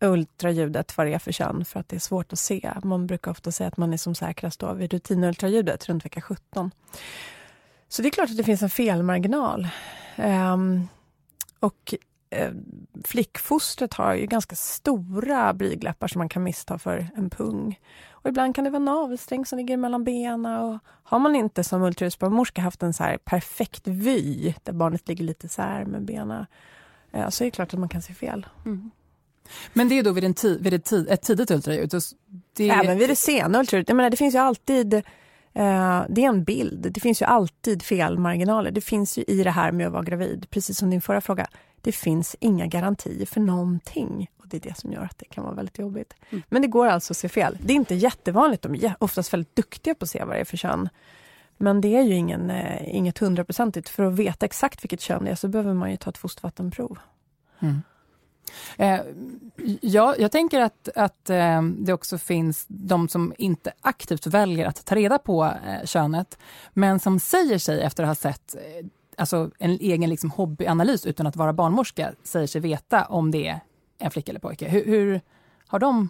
ultraljudet 0.00 0.96
vad 0.96 1.06
det 1.06 1.14
är 1.14 1.18
för 1.18 1.32
kön 1.32 1.64
för 1.64 1.80
att 1.80 1.88
det 1.88 1.96
är 1.96 2.00
svårt 2.00 2.32
att 2.32 2.38
se. 2.38 2.72
Man 2.82 3.06
brukar 3.06 3.30
ofta 3.30 3.52
säga 3.52 3.68
att 3.68 3.76
man 3.76 3.92
är 3.92 3.96
som 3.96 4.14
säkrast 4.14 4.60
då 4.60 4.72
vid 4.72 4.92
rutinultraljudet 4.92 5.88
runt 5.88 6.04
vecka 6.04 6.20
17. 6.20 6.70
Så 7.88 8.02
det 8.02 8.08
är 8.08 8.10
klart 8.10 8.30
att 8.30 8.36
det 8.36 8.44
finns 8.44 8.62
en 8.62 8.70
felmarginal. 8.70 9.68
Um, 10.16 10.88
och 11.60 11.94
eh, 12.30 12.50
flickfostret 13.04 13.94
har 13.94 14.14
ju 14.14 14.26
ganska 14.26 14.56
stora 14.56 15.54
blygläppar 15.54 16.08
som 16.08 16.18
man 16.18 16.28
kan 16.28 16.42
missta 16.42 16.78
för 16.78 17.08
en 17.16 17.30
pung. 17.30 17.80
Och 18.22 18.28
ibland 18.28 18.54
kan 18.54 18.64
det 18.64 18.70
vara 18.70 18.82
navelsträng 18.82 19.46
som 19.46 19.58
ligger 19.58 19.76
mellan 19.76 20.04
benen. 20.04 20.56
Och 20.64 20.78
har 20.84 21.18
man 21.18 21.36
inte 21.36 21.64
som 21.64 21.82
ultraljudsbarnmorska 21.82 22.60
haft 22.60 22.82
en 22.82 22.94
så 22.94 23.16
perfekt 23.24 23.86
vy 23.86 24.54
där 24.62 24.72
barnet 24.72 25.08
ligger 25.08 25.24
lite 25.24 25.48
så 25.48 25.62
här 25.62 25.84
med 25.84 26.04
benen 26.04 26.46
eh, 27.12 27.28
så 27.28 27.44
är 27.44 27.46
det 27.46 27.50
klart 27.50 27.74
att 27.74 27.80
man 27.80 27.88
kan 27.88 28.02
se 28.02 28.14
fel. 28.14 28.46
Mm. 28.64 28.90
Men 29.72 29.88
det 29.88 29.98
är 29.98 30.02
då 30.02 30.12
vid, 30.12 30.24
en 30.24 30.34
vid 30.60 30.74
ett, 30.74 30.84
tid, 30.84 31.08
ett 31.08 31.22
tidigt 31.22 31.50
ultraljud? 31.50 31.90
Det. 32.56 32.70
Även 32.70 32.98
vid 32.98 33.08
det 33.08 33.16
sena 33.16 33.58
ultraljudet. 33.58 33.88
Jag 33.88 33.96
menar, 33.96 34.10
det 34.10 34.16
finns 34.16 34.34
ju 34.34 34.38
alltid 34.38 34.94
eh, 34.94 36.02
det 36.08 36.24
är 36.24 36.28
en 36.28 36.44
bild. 36.44 36.92
Det 36.92 37.00
finns 37.00 37.22
ju 37.22 37.26
alltid 37.26 37.82
felmarginaler. 37.82 38.70
Det 38.70 38.80
finns 38.80 39.18
ju 39.18 39.24
i 39.26 39.42
det 39.44 39.50
här 39.50 39.72
med 39.72 39.86
att 39.86 39.92
vara 39.92 40.02
gravid, 40.02 40.46
precis 40.50 40.78
som 40.78 40.90
din 40.90 41.00
förra 41.00 41.20
fråga. 41.20 41.48
Det 41.82 41.92
finns 41.92 42.36
inga 42.40 42.66
garantier 42.66 43.26
för 43.26 43.40
någonting. 43.40 44.30
Och 44.38 44.48
Det 44.48 44.56
är 44.56 44.60
det 44.60 44.76
som 44.76 44.92
gör 44.92 45.02
att 45.02 45.18
det 45.18 45.24
kan 45.24 45.44
vara 45.44 45.54
väldigt 45.54 45.78
jobbigt. 45.78 46.14
Mm. 46.30 46.42
Men 46.48 46.62
det 46.62 46.68
går 46.68 46.86
alltså 46.86 47.12
att 47.12 47.16
se 47.16 47.28
fel. 47.28 47.58
Det 47.62 47.72
är 47.72 47.76
inte 47.76 47.94
jättevanligt. 47.94 48.62
De 48.62 48.74
är 48.74 48.94
oftast 48.98 49.32
väldigt 49.32 49.56
duktiga 49.56 49.94
på 49.94 50.04
att 50.04 50.10
se 50.10 50.24
vad 50.24 50.36
det 50.36 50.40
är 50.40 50.44
för 50.44 50.56
kön. 50.56 50.88
Men 51.56 51.80
det 51.80 51.96
är 51.96 52.02
ju 52.02 52.14
ingen, 52.14 52.50
eh, 52.50 52.96
inget 52.96 53.18
hundraprocentigt. 53.18 53.88
För 53.88 54.02
att 54.02 54.14
veta 54.14 54.46
exakt 54.46 54.84
vilket 54.84 55.00
kön 55.00 55.24
det 55.24 55.30
är 55.30 55.34
så 55.34 55.48
behöver 55.48 55.74
man 55.74 55.90
ju 55.90 55.96
ta 55.96 56.10
ett 56.10 56.18
fostervattenprov. 56.18 56.98
Mm. 57.60 57.82
Eh, 58.76 59.00
ja, 59.80 60.14
jag 60.18 60.32
tänker 60.32 60.60
att, 60.60 60.88
att 60.94 61.30
eh, 61.30 61.62
det 61.62 61.92
också 61.92 62.18
finns 62.18 62.64
de 62.68 63.08
som 63.08 63.34
inte 63.38 63.72
aktivt 63.80 64.26
väljer 64.26 64.66
att 64.66 64.84
ta 64.84 64.94
reda 64.94 65.18
på 65.18 65.44
eh, 65.44 65.86
könet, 65.86 66.38
men 66.72 67.00
som 67.00 67.20
säger 67.20 67.58
sig 67.58 67.82
efter 67.82 68.02
att 68.02 68.08
ha 68.08 68.14
sett 68.14 68.54
eh, 68.54 68.86
alltså 69.20 69.50
en 69.58 69.70
egen 69.70 70.10
liksom, 70.10 70.30
hobbyanalys 70.30 71.06
utan 71.06 71.26
att 71.26 71.36
vara 71.36 71.52
barnmorska, 71.52 72.12
säger 72.22 72.46
sig 72.46 72.60
veta 72.60 73.04
om 73.04 73.30
det 73.30 73.48
är 73.48 73.60
en 73.98 74.10
flicka 74.10 74.32
eller 74.32 74.40
pojke. 74.40 74.68
Hur, 74.68 74.84
hur 74.84 75.20
har, 75.66 75.78
de, 75.78 76.08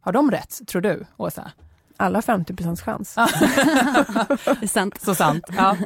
har 0.00 0.12
de 0.12 0.30
rätt, 0.30 0.60
tror 0.66 0.82
du, 0.82 1.06
Åsa? 1.16 1.52
alla 1.98 2.22
50 2.22 2.76
chans. 2.76 3.14
det 3.14 3.20
är 4.62 4.66
sant. 4.66 5.00
Så 5.00 5.14
sant. 5.14 5.44
Ja. 5.56 5.76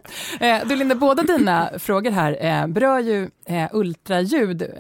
Eh, 0.41 0.69
du 0.69 0.77
Linda, 0.77 0.95
båda 0.95 1.23
dina 1.23 1.71
frågor 1.79 2.11
här 2.11 2.37
eh, 2.41 2.67
berör 2.67 2.99
ju 2.99 3.31
eh, 3.47 3.69
ultraljud 3.73 4.71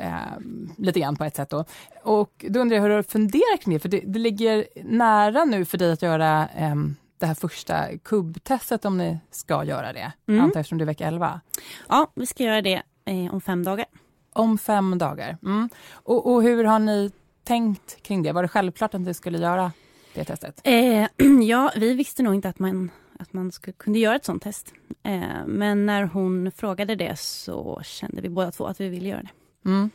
lite 0.78 1.00
grann 1.00 1.16
på 1.16 1.24
ett 1.24 1.36
sätt. 1.36 1.50
Då. 1.50 1.64
Och 2.02 2.44
då 2.48 2.60
undrar 2.60 2.76
jag 2.76 2.82
hur 2.82 2.96
du 2.96 3.02
funderar 3.02 3.56
kring 3.56 3.74
det, 3.74 3.80
för 3.80 3.88
det, 3.88 4.00
det 4.06 4.18
ligger 4.18 4.66
nära 4.84 5.44
nu 5.44 5.64
för 5.64 5.78
dig 5.78 5.92
att 5.92 6.02
göra 6.02 6.48
eh, 6.56 6.74
det 7.20 7.26
här 7.26 7.34
första 7.34 7.98
kubbtestet 7.98 8.84
om 8.84 8.98
ni 8.98 9.18
ska 9.30 9.64
göra 9.64 9.92
det, 9.92 10.12
mm. 10.28 10.44
antar 10.44 10.60
eftersom 10.60 10.78
det 10.78 10.84
är 10.84 10.86
vecka 10.86 11.06
11. 11.06 11.40
Ja, 11.88 12.12
vi 12.14 12.26
ska 12.26 12.44
göra 12.44 12.62
det 12.62 12.82
eh, 13.04 13.34
om 13.34 13.40
fem 13.40 13.64
dagar. 13.64 13.86
Om 14.32 14.58
fem 14.58 14.98
dagar. 14.98 15.38
Mm. 15.42 15.68
Och, 15.92 16.32
och 16.32 16.42
hur 16.42 16.64
har 16.64 16.78
ni 16.78 17.10
tänkt 17.44 18.02
kring 18.02 18.22
det? 18.22 18.32
Var 18.32 18.42
det 18.42 18.48
självklart 18.48 18.94
att 18.94 19.00
ni 19.00 19.14
skulle 19.14 19.38
göra 19.38 19.72
det 20.14 20.24
testet? 20.24 20.60
Eh, 20.64 21.06
ja, 21.48 21.72
vi 21.76 21.94
visste 21.94 22.22
nog 22.22 22.34
inte 22.34 22.48
att 22.48 22.58
man, 22.58 22.90
att 23.18 23.32
man 23.32 23.52
skulle, 23.52 23.74
kunde 23.74 23.98
göra 23.98 24.16
ett 24.16 24.24
sånt 24.24 24.42
test. 24.42 24.72
Eh, 25.02 25.46
men 25.46 25.86
när 25.86 26.02
hon 26.02 26.52
frågade 26.52 26.94
det 26.94 27.18
så 27.18 27.80
kände 27.84 28.20
vi 28.20 28.28
båda 28.28 28.52
två 28.52 28.66
att 28.66 28.80
vi 28.80 28.88
ville 28.88 29.08
göra 29.08 29.22
det. 29.22 29.30
Mm. 29.64 29.90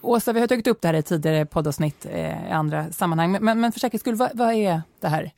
Åsa, 0.00 0.32
vi 0.32 0.40
har 0.40 0.46
tagit 0.46 0.66
upp 0.66 0.80
det 0.80 0.88
här 0.88 0.94
i 0.94 1.02
tidigare 1.02 1.46
poddavsnitt 1.46 2.06
eh, 2.06 2.48
i 2.48 2.50
andra 2.50 2.92
sammanhang. 2.92 3.38
Men, 3.40 3.60
men 3.60 3.72
för 3.72 3.80
säkerhets 3.80 4.02
skull, 4.02 4.14
vad, 4.14 4.30
vad 4.34 4.54
är 4.54 4.82
det 5.00 5.08
här 5.08 5.32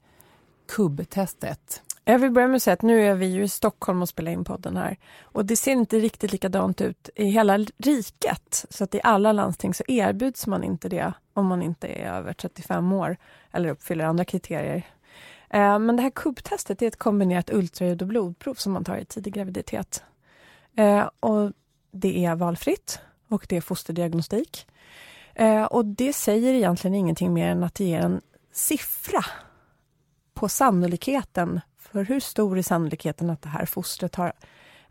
kubbtestet? 0.68 1.82
Jag 2.04 2.18
vill 2.18 2.30
börja 2.30 2.48
med 2.48 2.56
att 2.56 2.62
säga 2.62 2.74
att 2.74 2.82
nu 2.82 3.02
är 3.02 3.14
vi 3.14 3.26
ju 3.26 3.42
i 3.44 3.48
Stockholm 3.48 4.02
och 4.02 4.08
spelar 4.08 4.32
in 4.32 4.44
podden 4.44 4.76
här. 4.76 4.96
Och 5.22 5.44
det 5.44 5.56
ser 5.56 5.72
inte 5.72 5.98
riktigt 5.98 6.32
likadant 6.32 6.80
ut 6.80 7.10
i 7.14 7.24
hela 7.24 7.58
riket. 7.58 8.64
Så 8.70 8.84
att 8.84 8.94
i 8.94 9.00
alla 9.02 9.32
landsting 9.32 9.74
så 9.74 9.84
erbjuds 9.88 10.46
man 10.46 10.64
inte 10.64 10.88
det 10.88 11.12
om 11.32 11.46
man 11.46 11.62
inte 11.62 11.86
är 11.86 12.12
över 12.12 12.32
35 12.32 12.92
år 12.92 13.16
eller 13.52 13.68
uppfyller 13.68 14.04
andra 14.04 14.24
kriterier. 14.24 14.82
Eh, 15.50 15.78
men 15.78 15.96
det 15.96 16.02
här 16.02 16.10
kubbtestet 16.10 16.82
är 16.82 16.86
ett 16.86 16.98
kombinerat 16.98 17.50
ultraljud 17.50 18.02
och 18.02 18.08
blodprov 18.08 18.54
som 18.54 18.72
man 18.72 18.84
tar 18.84 18.96
i 18.96 19.04
tidig 19.04 19.34
graviditet. 19.34 20.04
Eh, 20.76 21.08
och 21.20 21.52
det 21.90 22.24
är 22.24 22.34
valfritt 22.34 23.00
och 23.28 23.46
det 23.48 23.56
är 23.56 23.60
fosterdiagnostik. 23.60 24.66
Eh, 25.34 25.64
och 25.64 25.84
det 25.84 26.12
säger 26.12 26.54
egentligen 26.54 26.94
ingenting 26.94 27.32
mer 27.32 27.48
än 27.48 27.64
att 27.64 27.74
det 27.74 27.84
ger 27.84 28.00
en 28.00 28.20
siffra 28.52 29.24
på 30.36 30.48
sannolikheten 30.48 31.60
för 31.78 32.04
hur 32.04 32.20
stor 32.20 32.58
är 32.58 32.62
sannolikheten 32.62 33.30
att 33.30 33.42
det 33.42 33.48
här 33.48 33.66
fostret 33.66 34.14
har 34.14 34.32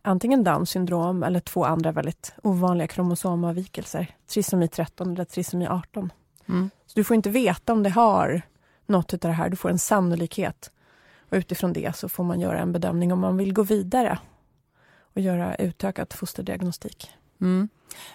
antingen 0.01 0.43
Downs 0.43 0.69
syndrom 0.69 1.23
eller 1.23 1.39
två 1.39 1.65
andra 1.65 1.91
väldigt 1.91 2.33
ovanliga 2.43 2.87
kromosomavvikelser, 2.87 4.15
trisomi 4.27 4.67
13 4.67 5.11
eller 5.11 5.25
trisomi 5.25 5.67
18. 5.67 6.11
Mm. 6.45 6.69
Så 6.85 6.93
du 6.95 7.03
får 7.03 7.15
inte 7.15 7.29
veta 7.29 7.73
om 7.73 7.83
det 7.83 7.89
har 7.89 8.41
något 8.85 9.13
av 9.13 9.19
det 9.19 9.31
här, 9.31 9.49
du 9.49 9.55
får 9.55 9.69
en 9.69 9.79
sannolikhet. 9.79 10.71
Och 11.29 11.37
utifrån 11.37 11.73
det 11.73 11.95
så 11.95 12.09
får 12.09 12.23
man 12.23 12.39
göra 12.39 12.59
en 12.59 12.71
bedömning 12.71 13.13
om 13.13 13.19
man 13.19 13.37
vill 13.37 13.53
gå 13.53 13.63
vidare 13.63 14.19
och 15.13 15.21
göra 15.21 15.55
utökad 15.55 16.13
fosterdiagnostik. 16.13 17.09
Mm. 17.41 17.69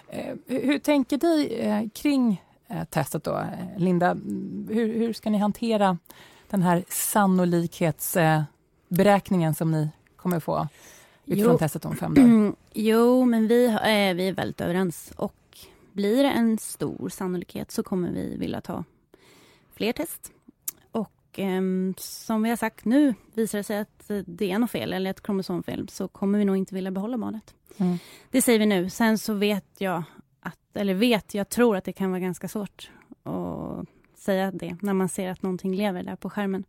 Eh, 0.07 0.35
hur 0.47 0.79
tänker 0.79 1.17
du 1.17 1.47
eh, 1.47 1.83
kring 1.93 2.43
eh, 2.67 2.83
testet 2.83 3.23
då, 3.23 3.45
Linda? 3.77 4.13
Hur, 4.69 4.93
hur, 4.99 5.13
ska 5.13 5.29
ni 5.29 5.37
hantera 5.37 5.97
den 6.51 6.61
här 6.61 6.83
sannolikhetsberäkningen 6.89 9.55
som 9.55 9.71
ni 9.71 9.89
kommer 10.15 10.39
få 10.39 10.67
utifrån 11.25 11.53
jo. 11.53 11.57
testet 11.57 11.85
om 11.85 11.95
fem 11.95 12.13
dagar? 12.13 12.53
Jo, 12.73 13.25
men 13.25 13.47
vi, 13.47 13.65
eh, 13.65 14.13
vi 14.15 14.27
är 14.27 14.33
väldigt 14.33 14.61
överens. 14.61 15.13
Och 15.15 15.57
blir 15.91 16.23
det 16.23 16.29
en 16.29 16.57
stor 16.57 17.09
sannolikhet 17.09 17.71
så 17.71 17.83
kommer 17.83 18.11
vi 18.11 18.37
vilja 18.37 18.61
ta 18.61 18.83
fler 19.73 19.93
test. 19.93 20.31
Och 20.91 21.39
eh, 21.39 21.61
som 21.97 22.43
vi 22.43 22.49
har 22.49 22.57
sagt 22.57 22.85
nu, 22.85 23.13
visar 23.33 23.57
det 23.57 23.63
sig 23.63 23.79
att 23.79 24.11
det 24.25 24.51
är 24.51 24.59
något 24.59 24.71
fel 24.71 24.93
eller 24.93 25.11
ett 25.11 25.23
kromosomfel 25.23 25.89
så 25.89 26.07
kommer 26.07 26.39
vi 26.39 26.45
nog 26.45 26.57
inte 26.57 26.75
vilja 26.75 26.91
behålla 26.91 27.17
barnet. 27.17 27.53
Mm. 27.77 27.97
Det 28.31 28.41
säger 28.41 28.59
vi 28.59 28.65
nu. 28.65 28.89
Sen 28.89 29.17
så 29.17 29.33
vet 29.33 29.65
jag, 29.77 30.03
att, 30.39 30.59
eller 30.73 30.93
vet, 30.93 31.33
jag 31.33 31.49
tror 31.49 31.77
att 31.77 31.83
det 31.83 31.93
kan 31.93 32.11
vara 32.11 32.19
ganska 32.19 32.47
svårt 32.47 32.91
att 33.23 33.85
säga 34.21 34.51
det 34.51 34.75
när 34.81 34.93
man 34.93 35.09
ser 35.09 35.31
att 35.31 35.41
någonting 35.41 35.75
lever 35.75 36.03
där 36.03 36.15
på 36.15 36.29
skärmen. 36.29 36.63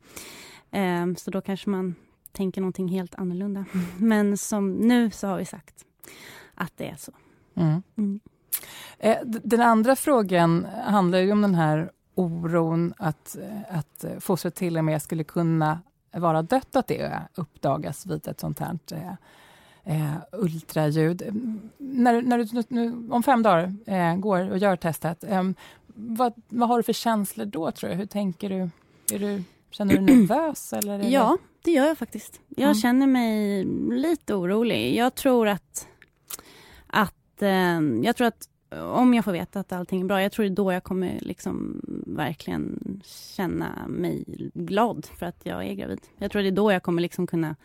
Eh, 0.71 1.15
så 1.17 1.31
då 1.31 1.41
kanske 1.41 1.71
man 1.71 1.95
tänker 2.33 2.61
någonting 2.61 2.89
helt 2.89 3.15
annorlunda. 3.15 3.65
Men 3.99 4.37
som 4.37 4.73
nu 4.73 5.11
så 5.11 5.27
har 5.27 5.39
vi 5.39 5.45
sagt 5.45 5.85
att 6.55 6.73
det 6.77 6.89
är 6.89 6.97
så. 6.97 7.13
Mm. 7.55 7.83
Mm. 7.97 8.21
Eh, 8.99 9.19
den 9.25 9.61
andra 9.61 9.97
frågan 9.97 10.67
handlar 10.85 11.19
ju 11.19 11.33
om 11.33 11.43
den 11.43 11.55
här 11.55 11.91
oron 12.15 12.95
att, 12.99 13.37
att 13.69 14.05
fostret 14.21 14.55
till 14.55 14.79
och 14.79 14.85
med 14.85 15.03
skulle 15.03 15.25
kunna 15.25 15.81
vara 16.13 16.43
dött, 16.43 16.77
att 16.77 16.87
det 16.87 17.21
uppdagas 17.35 18.07
vid 18.07 18.29
ett 18.29 18.41
sånt 18.41 18.59
här 18.59 18.79
eh, 18.93 19.13
eh 19.85 20.17
ultraljud. 20.33 21.23
När, 21.79 22.23
när 22.23 22.39
du 22.39 22.63
nu, 22.69 23.09
om 23.11 23.23
fem 23.23 23.43
dagar 23.43 23.75
eh, 23.87 24.17
går 24.17 24.51
och 24.51 24.59
gör 24.59 24.77
testet, 24.77 25.25
eh, 25.25 25.43
vad, 25.95 26.33
vad 26.49 26.69
har 26.69 26.77
du 26.77 26.83
för 26.83 26.93
känslor 26.93 27.47
då, 27.47 27.71
tror 27.71 27.91
du? 27.91 27.97
Hur 27.97 28.07
tänker 28.07 28.49
du? 28.49 28.71
Är 29.15 29.19
du 29.19 29.43
känner 29.71 29.97
du 29.97 30.07
dig 30.07 30.17
nervös? 30.17 30.73
Eller 30.73 31.11
ja, 31.11 31.39
det 31.63 31.71
gör 31.71 31.87
jag 31.87 31.99
faktiskt. 31.99 32.41
Jag 32.49 32.63
mm. 32.63 32.75
känner 32.75 33.07
mig 33.07 33.65
lite 33.91 34.35
orolig. 34.35 34.95
Jag 34.97 35.15
tror 35.15 35.49
att, 35.49 35.89
att 36.87 37.43
eh, 37.43 37.81
jag 38.03 38.17
tror 38.17 38.27
att 38.27 38.49
om 38.81 39.15
jag 39.15 39.25
får 39.25 39.33
veta 39.33 39.61
att 39.61 39.73
allting 39.73 40.01
är 40.01 40.05
bra, 40.05 40.23
jag 40.23 40.33
tror 40.33 40.45
det 40.45 40.51
är 40.51 40.57
då 40.57 40.73
jag 40.73 40.85
kommer 40.85 41.19
liksom 41.21 41.81
verkligen 42.07 43.01
känna 43.05 43.87
mig 43.89 44.25
glad 44.55 45.07
för 45.19 45.27
att 45.27 45.41
jag 45.47 45.67
är 45.67 45.75
gravid. 45.75 46.01
Jag 46.19 46.31
tror 46.31 46.43
det 46.43 46.49
är 46.49 46.53
då 46.53 46.73
jag 46.73 46.83
kommer 46.83 47.03
liksom 47.03 47.27
kunna 47.27 47.57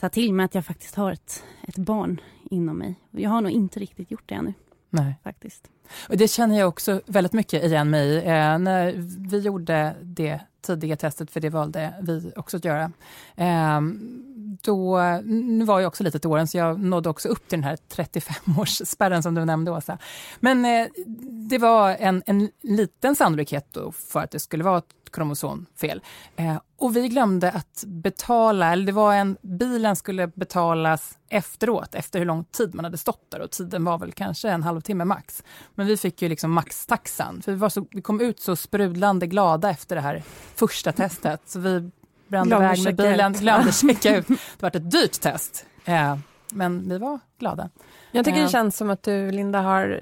ta 0.00 0.08
till 0.08 0.34
mig 0.34 0.44
att 0.44 0.54
jag 0.54 0.66
faktiskt 0.66 0.94
har 0.94 1.12
ett, 1.12 1.44
ett 1.62 1.76
barn 1.76 2.20
inom 2.50 2.78
mig. 2.78 2.94
Jag 3.10 3.30
har 3.30 3.40
nog 3.40 3.52
inte 3.52 3.80
riktigt 3.80 4.10
gjort 4.10 4.28
det 4.28 4.34
ännu. 4.34 4.54
Nej. 4.90 5.14
Faktiskt. 5.24 5.68
Och 6.08 6.16
det 6.16 6.28
känner 6.28 6.58
jag 6.58 6.68
också 6.68 7.00
väldigt 7.06 7.32
mycket 7.32 7.64
igen 7.64 7.90
mig 7.90 8.08
i. 8.08 8.16
Eh, 8.16 8.58
när 8.58 8.94
vi 9.30 9.38
gjorde 9.38 9.94
det 10.02 10.40
tidiga 10.60 10.96
testet, 10.96 11.30
för 11.30 11.40
det 11.40 11.48
valde 11.50 11.94
vi 12.02 12.32
också 12.36 12.56
att 12.56 12.64
göra. 12.64 12.92
Eh, 13.36 13.80
då, 14.62 15.00
nu 15.24 15.64
var 15.64 15.80
jag 15.80 15.88
också 15.88 16.04
lite 16.04 16.18
till 16.18 16.30
åren, 16.30 16.46
så 16.46 16.58
jag 16.58 16.80
nådde 16.80 17.08
också 17.08 17.28
upp 17.28 17.48
till 17.48 17.60
den 17.60 17.64
här 17.64 17.78
35-årsspärren 17.94 19.22
som 19.22 19.34
du 19.34 19.44
nämnde, 19.44 19.70
Åsa. 19.70 19.98
Men 20.40 20.64
eh, 20.64 20.86
det 21.48 21.58
var 21.58 21.90
en, 21.90 22.22
en 22.26 22.50
liten 22.62 23.16
sannolikhet 23.16 23.66
då 23.72 23.92
för 23.92 24.20
att 24.20 24.30
det 24.30 24.40
skulle 24.40 24.64
vara 24.64 24.78
ett 24.78 24.94
kromosomfel. 25.12 26.02
Eh, 26.36 26.56
och 26.78 26.96
vi 26.96 27.08
glömde 27.08 27.50
att 27.50 27.84
betala, 27.86 28.72
eller 28.72 28.86
det 28.86 28.92
var 28.92 29.14
en, 29.14 29.36
bilen 29.42 29.96
skulle 29.96 30.26
betalas 30.26 31.18
efteråt, 31.28 31.94
efter 31.94 32.18
hur 32.18 32.26
lång 32.26 32.44
tid 32.44 32.74
man 32.74 32.84
hade 32.84 32.98
stått 32.98 33.30
där 33.30 33.40
och 33.40 33.50
tiden 33.50 33.84
var 33.84 33.98
väl 33.98 34.12
kanske 34.12 34.50
en 34.50 34.62
halvtimme 34.62 35.04
max. 35.04 35.44
Men 35.74 35.86
vi 35.86 35.96
fick 35.96 36.22
ju 36.22 36.28
liksom 36.28 36.52
maxtaxan, 36.52 37.42
för 37.42 37.52
vi, 37.52 37.58
var 37.58 37.68
så, 37.68 37.86
vi 37.90 38.02
kom 38.02 38.20
ut 38.20 38.40
så 38.40 38.56
sprudlande 38.56 39.26
glada 39.26 39.70
efter 39.70 39.96
det 39.96 40.02
här 40.02 40.22
första 40.54 40.92
testet, 40.92 41.40
så 41.46 41.60
vi 41.60 41.90
brände 42.30 42.56
iväg 42.56 42.84
med 42.84 42.96
bilen, 42.96 43.32
glömde 43.32 43.72
checka 43.88 44.16
ut. 44.16 44.26
Det 44.28 44.62
var 44.62 44.76
ett 44.76 44.90
dyrt 44.90 45.20
test. 45.20 45.66
Eh, 45.84 46.16
men 46.52 46.88
vi 46.88 46.98
var 46.98 47.18
glada. 47.38 47.70
Jag 48.12 48.24
tycker 48.24 48.42
det 48.42 48.48
känns 48.48 48.76
som 48.76 48.90
att 48.90 49.02
du, 49.02 49.30
Linda, 49.30 49.60
har 49.60 50.00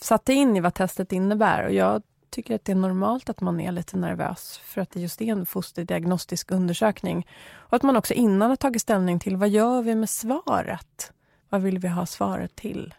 satt 0.00 0.24
dig 0.24 0.36
in 0.36 0.56
i 0.56 0.60
vad 0.60 0.74
testet 0.74 1.12
innebär 1.12 1.64
och 1.64 1.72
jag 1.72 2.02
tycker 2.30 2.54
att 2.54 2.64
det 2.64 2.72
är 2.72 2.76
normalt 2.76 3.28
att 3.28 3.40
man 3.40 3.60
är 3.60 3.72
lite 3.72 3.96
nervös 3.96 4.60
för 4.64 4.80
att 4.80 4.90
det 4.90 5.00
just 5.00 5.22
är 5.22 5.32
en 5.32 5.46
fosterdiagnostisk 5.46 6.50
undersökning. 6.50 7.26
Och 7.54 7.76
att 7.76 7.82
man 7.82 7.96
också 7.96 8.14
innan 8.14 8.50
har 8.50 8.56
tagit 8.56 8.82
ställning 8.82 9.20
till 9.20 9.36
vad 9.36 9.48
gör 9.48 9.82
vi 9.82 9.94
med 9.94 10.10
svaret? 10.10 11.12
Vad 11.48 11.62
vill 11.62 11.78
vi 11.78 11.88
ha 11.88 12.06
svaret 12.06 12.56
till? 12.56 12.94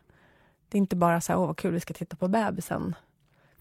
Det 0.70 0.78
är 0.78 0.80
inte 0.80 0.96
bara 0.96 1.22
så 1.22 1.32
här, 1.32 1.40
åh 1.40 1.48
vad 1.48 1.58
kul, 1.58 1.74
vi 1.74 1.80
ska 1.80 1.94
titta 1.94 2.16
på 2.16 2.28
bebisen. 2.28 2.96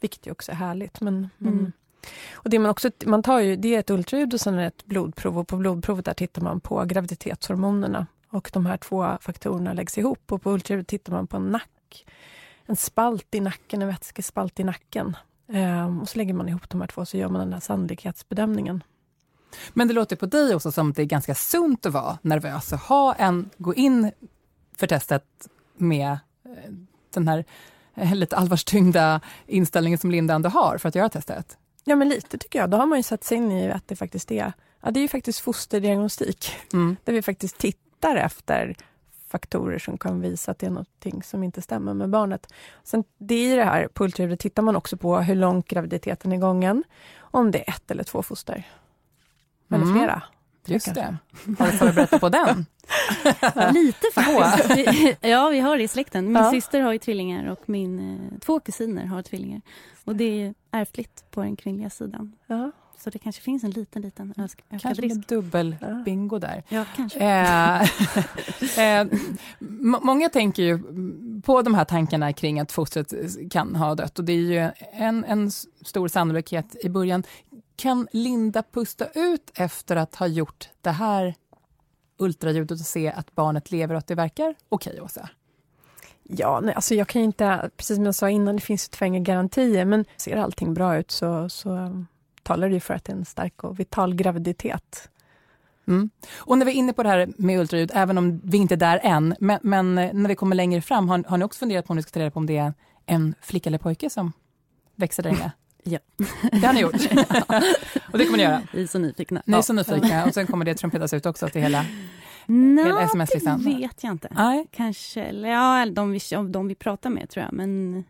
Vilket 0.01 0.27
ju 0.27 0.31
också 0.31 0.53
är 0.53 0.57
härligt. 0.57 1.01
Men, 1.01 1.29
mm 1.41 1.73
och 2.33 2.51
det 2.51 2.59
man 2.59 2.71
också, 2.71 2.91
man 3.07 3.23
tar 3.23 3.41
ju, 3.41 3.57
det 3.57 3.75
är 3.75 3.81
ett 3.81 3.91
ultraljud 3.91 4.35
och 4.35 4.41
sen 4.41 4.59
ett 4.59 4.87
blodprov 4.87 5.39
och 5.39 5.49
på 5.49 5.57
blodprovet 5.57 6.05
där 6.05 6.15
tittar 6.15 6.43
man 6.43 6.61
på 6.61 6.85
graviditetshormonerna. 6.85 8.07
Och 8.29 8.51
de 8.53 8.67
här 8.67 8.77
två 8.77 9.19
faktorerna 9.21 9.73
läggs 9.73 9.99
ihop 9.99 10.33
och 10.33 10.43
på 10.43 10.51
ultraljudet 10.51 10.89
tittar 10.89 11.13
man 11.13 11.27
på 11.27 11.37
en 11.37 11.47
nack. 11.47 12.07
En 12.67 12.77
spalt 12.77 13.35
i 13.35 13.41
nacken, 13.41 13.83
en 13.83 13.89
vätskespalt 13.89 14.61
i 14.61 14.65
nacken. 14.65 15.17
Ehm, 15.49 16.01
och 16.01 16.09
så 16.09 16.19
lägger 16.19 16.35
man 16.35 16.49
ihop 16.49 16.71
de 16.71 16.81
här 16.81 16.89
två 16.89 17.05
så 17.07 17.17
gör 17.17 17.29
man 17.29 17.41
den 17.41 17.53
här 17.53 17.61
sannolikhetsbedömningen. 17.61 18.83
Men 19.73 19.89
det 19.89 19.95
låter 19.95 20.17
på 20.17 20.27
dig 20.27 20.55
också 20.55 20.73
som 20.73 20.91
att 20.91 20.97
det 20.97 21.03
är 21.03 21.07
ganska 21.07 21.35
sunt 21.35 21.87
att 21.87 21.93
vara 21.93 22.19
nervös 22.23 22.73
och 22.73 22.79
ha 22.79 23.15
en, 23.15 23.51
gå 23.59 23.75
in 23.75 24.13
för 24.77 24.87
testet 24.87 25.49
med 25.77 26.11
eh, 26.45 26.73
den 27.15 27.29
här 27.29 27.45
eh, 27.95 28.15
lite 28.15 28.37
allvarstyngda 28.37 29.21
inställningen 29.47 29.99
som 29.99 30.11
Linda 30.11 30.35
ändå 30.35 30.49
har 30.49 30.79
för 30.79 30.89
att 30.89 30.95
göra 30.95 31.09
testet. 31.09 31.59
Ja 31.89 31.97
men 31.97 32.09
lite 32.09 32.39
tycker 32.39 32.59
jag. 32.59 32.71
Då 32.71 32.77
har 32.77 32.87
man 32.87 32.99
ju 32.99 33.03
satt 33.03 33.25
sig 33.25 33.37
in 33.37 33.53
i 33.53 33.71
att 33.71 33.89
det 33.89 33.97
faktiskt 33.97 34.31
är, 34.31 34.53
ja, 34.81 34.91
det 34.91 35.01
är 35.01 35.03
ju 35.03 35.09
faktiskt 35.09 35.41
fosterdiagnostik. 35.41 36.51
Mm. 36.73 36.97
Där 37.05 37.13
vi 37.13 37.23
faktiskt 37.23 37.59
tittar 37.59 38.17
efter 38.17 38.77
faktorer 39.29 39.79
som 39.79 39.99
kan 39.99 40.21
visa 40.21 40.51
att 40.51 40.59
det 40.59 40.67
är 40.67 40.71
något 40.71 41.25
som 41.25 41.43
inte 41.43 41.63
stämmer 41.63 41.95
med 41.95 42.11
barnet. 42.11 42.53
Sen, 42.85 43.05
det 43.19 43.35
är 43.35 43.57
det 43.57 43.65
här, 43.65 43.89
på 43.89 44.09
tittar 44.37 44.63
man 44.63 44.77
också 44.77 44.97
på 44.97 45.19
hur 45.19 45.35
långt 45.35 45.69
graviditeten 45.69 46.33
är 46.33 46.37
gången. 46.37 46.85
Om 47.19 47.51
det 47.51 47.69
är 47.69 47.75
ett 47.75 47.91
eller 47.91 48.05
två 48.05 48.23
foster. 48.23 48.65
Eller 49.71 49.85
mm. 49.85 49.95
flera. 49.95 50.23
Just 50.69 50.95
det. 50.95 51.17
Har 51.59 51.67
du 51.67 51.73
förberett 51.73 52.21
på 52.21 52.29
den? 52.29 52.67
Lite 53.75 54.07
faktiskt. 54.15 55.19
ja, 55.25 55.49
vi 55.49 55.61
har 55.61 55.77
det 55.77 55.83
i 55.83 55.89
släkten. 55.89 56.25
Min 56.25 56.43
ja. 56.43 56.51
syster 56.51 56.81
har 56.81 56.93
ju 56.93 56.99
tvillingar 56.99 57.51
och 57.51 57.69
min, 57.69 57.99
eh, 57.99 58.39
två 58.39 58.61
kusiner 58.61 59.07
har 59.07 59.23
tvillingar. 59.23 59.61
Och 60.05 60.17
det 60.17 60.43
är 60.43 60.55
ärftligt 60.71 61.25
på 61.31 61.43
den 61.43 61.57
kvinnliga 61.57 61.91
sidan. 61.91 62.33
Ja. 62.47 62.73
Så 62.99 63.11
det 63.11 63.19
kanske 63.19 63.43
finns 63.43 63.65
en 63.65 63.71
liten, 63.71 64.03
liten 64.03 64.35
ökad 64.37 64.81
kanske 64.81 64.89
risk. 65.03 65.15
Kanske 65.15 65.35
dubbel-bingo 65.35 66.39
där. 66.39 66.63
Ja, 66.69 66.85
kanske. 66.97 67.19
Eh, 67.19 67.83
eh, 69.01 69.07
många 70.03 70.29
tänker 70.29 70.63
ju 70.63 70.79
på 71.43 71.63
de 71.63 71.75
här 71.75 71.85
tankarna 71.85 72.33
kring 72.33 72.61
att 72.61 72.73
fostret 72.73 73.13
kan 73.51 73.77
ha 73.77 73.95
dött 73.95 74.19
och 74.19 74.25
det 74.25 74.33
är 74.33 74.37
ju 74.37 74.71
en, 74.93 75.25
en 75.25 75.51
stor 75.85 76.09
sannolikhet 76.09 76.77
i 76.85 76.89
början. 76.89 77.23
Kan 77.77 78.09
Linda 78.13 78.63
pusta 78.63 79.07
ut 79.15 79.51
efter 79.55 79.97
att 79.97 80.15
ha 80.15 80.27
gjort 80.27 80.69
det 80.81 80.91
här 80.91 81.35
ultraljudet 82.19 82.81
och 82.81 82.87
se 82.87 83.13
att 83.13 83.35
barnet 83.35 83.71
lever 83.71 83.95
och 83.95 83.99
att 83.99 84.07
det 84.07 84.15
verkar 84.15 84.55
okej, 84.69 84.91
okay, 84.91 85.01
Åsa? 85.01 85.29
Ja, 86.23 86.61
nej, 86.61 86.75
alltså 86.75 86.95
jag 86.95 87.09
kan 87.09 87.23
inte, 87.23 87.71
precis 87.77 87.97
som 87.97 88.05
jag 88.05 88.15
sa 88.15 88.31
innan, 88.31 88.57
det 88.57 88.63
finns 88.63 88.91
ju 89.01 89.07
inga 89.07 89.21
garantier, 89.21 89.85
men 89.85 90.05
ser 90.17 90.37
allting 90.37 90.75
bra 90.75 90.97
ut 90.97 91.11
så, 91.11 91.49
så 91.49 92.05
talar 92.43 92.69
det 92.69 92.81
för 92.81 92.95
att 92.95 93.05
det 93.05 93.13
är 93.13 93.17
en 93.17 93.25
stark 93.25 93.65
och 93.65 93.81
vital 93.81 94.15
graviditet. 94.15 95.11
Mm. 95.89 96.11
Och 96.37 96.59
när 96.59 96.67
vi 96.67 96.73
är 96.73 96.77
inne 96.77 96.93
på 96.93 97.03
det 97.03 97.09
här 97.09 97.29
med 97.39 97.61
ultraljud, 97.61 97.91
även 97.95 98.19
om 98.19 98.41
vi 98.45 98.59
inte 98.59 98.75
är 98.75 98.77
där 98.77 99.01
än, 99.03 99.35
men, 99.41 99.59
men 99.63 99.95
när 99.95 100.29
vi 100.29 100.35
kommer 100.35 100.57
längre 100.57 100.83
fram, 100.83 101.09
har, 101.09 101.25
har, 101.29 101.39
ni 101.39 101.45
också 101.45 101.59
funderat 101.59 101.87
på 101.87 101.91
om 101.91 101.97
ni 101.97 102.03
ska 102.03 102.11
ta 102.11 102.21
reda 102.21 102.31
på 102.31 102.39
om 102.39 102.47
det 102.47 102.57
är 102.57 102.75
en 103.07 103.35
flicka 103.41 103.71
eller 103.71 103.79
pojke 103.79 104.11
som 104.11 104.33
växer 104.95 105.23
där 105.23 105.31
inne? 105.31 105.53
Ja. 105.89 105.99
Det 106.53 106.67
har 106.67 106.73
ni 106.73 106.81
gjort. 106.81 106.95
och 108.13 108.19
det 108.19 108.25
kommer 108.25 108.37
ni 108.37 108.43
göra? 108.43 108.63
Vi 108.73 108.83
är 108.83 108.87
så 108.87 108.99
nyfikna. 108.99 109.43
Ni 109.47 109.57
är 109.57 109.63
så 109.63 109.73
nyfikna 109.73 110.25
och 110.25 110.35
sen 110.35 110.47
kommer 110.47 110.65
det 110.65 110.75
trumpetas 110.75 111.13
ut 111.13 111.27
också 111.27 111.49
till 111.49 111.63
hela, 111.63 111.85
sms-listan? 113.01 113.63
det 113.63 113.77
vet 113.77 114.03
jag 114.03 114.13
inte. 114.13 114.29
Nej. 114.31 114.67
Kanske, 114.71 115.23
eller 115.23 115.49
ja, 115.49 115.87
de 115.87 116.13
vi, 116.13 116.21
de 116.49 116.69
vi 116.69 116.75
pratar 116.75 117.11
med 117.11 117.31
tror 117.31 117.45
jag, 117.45 117.53
men 117.53 118.05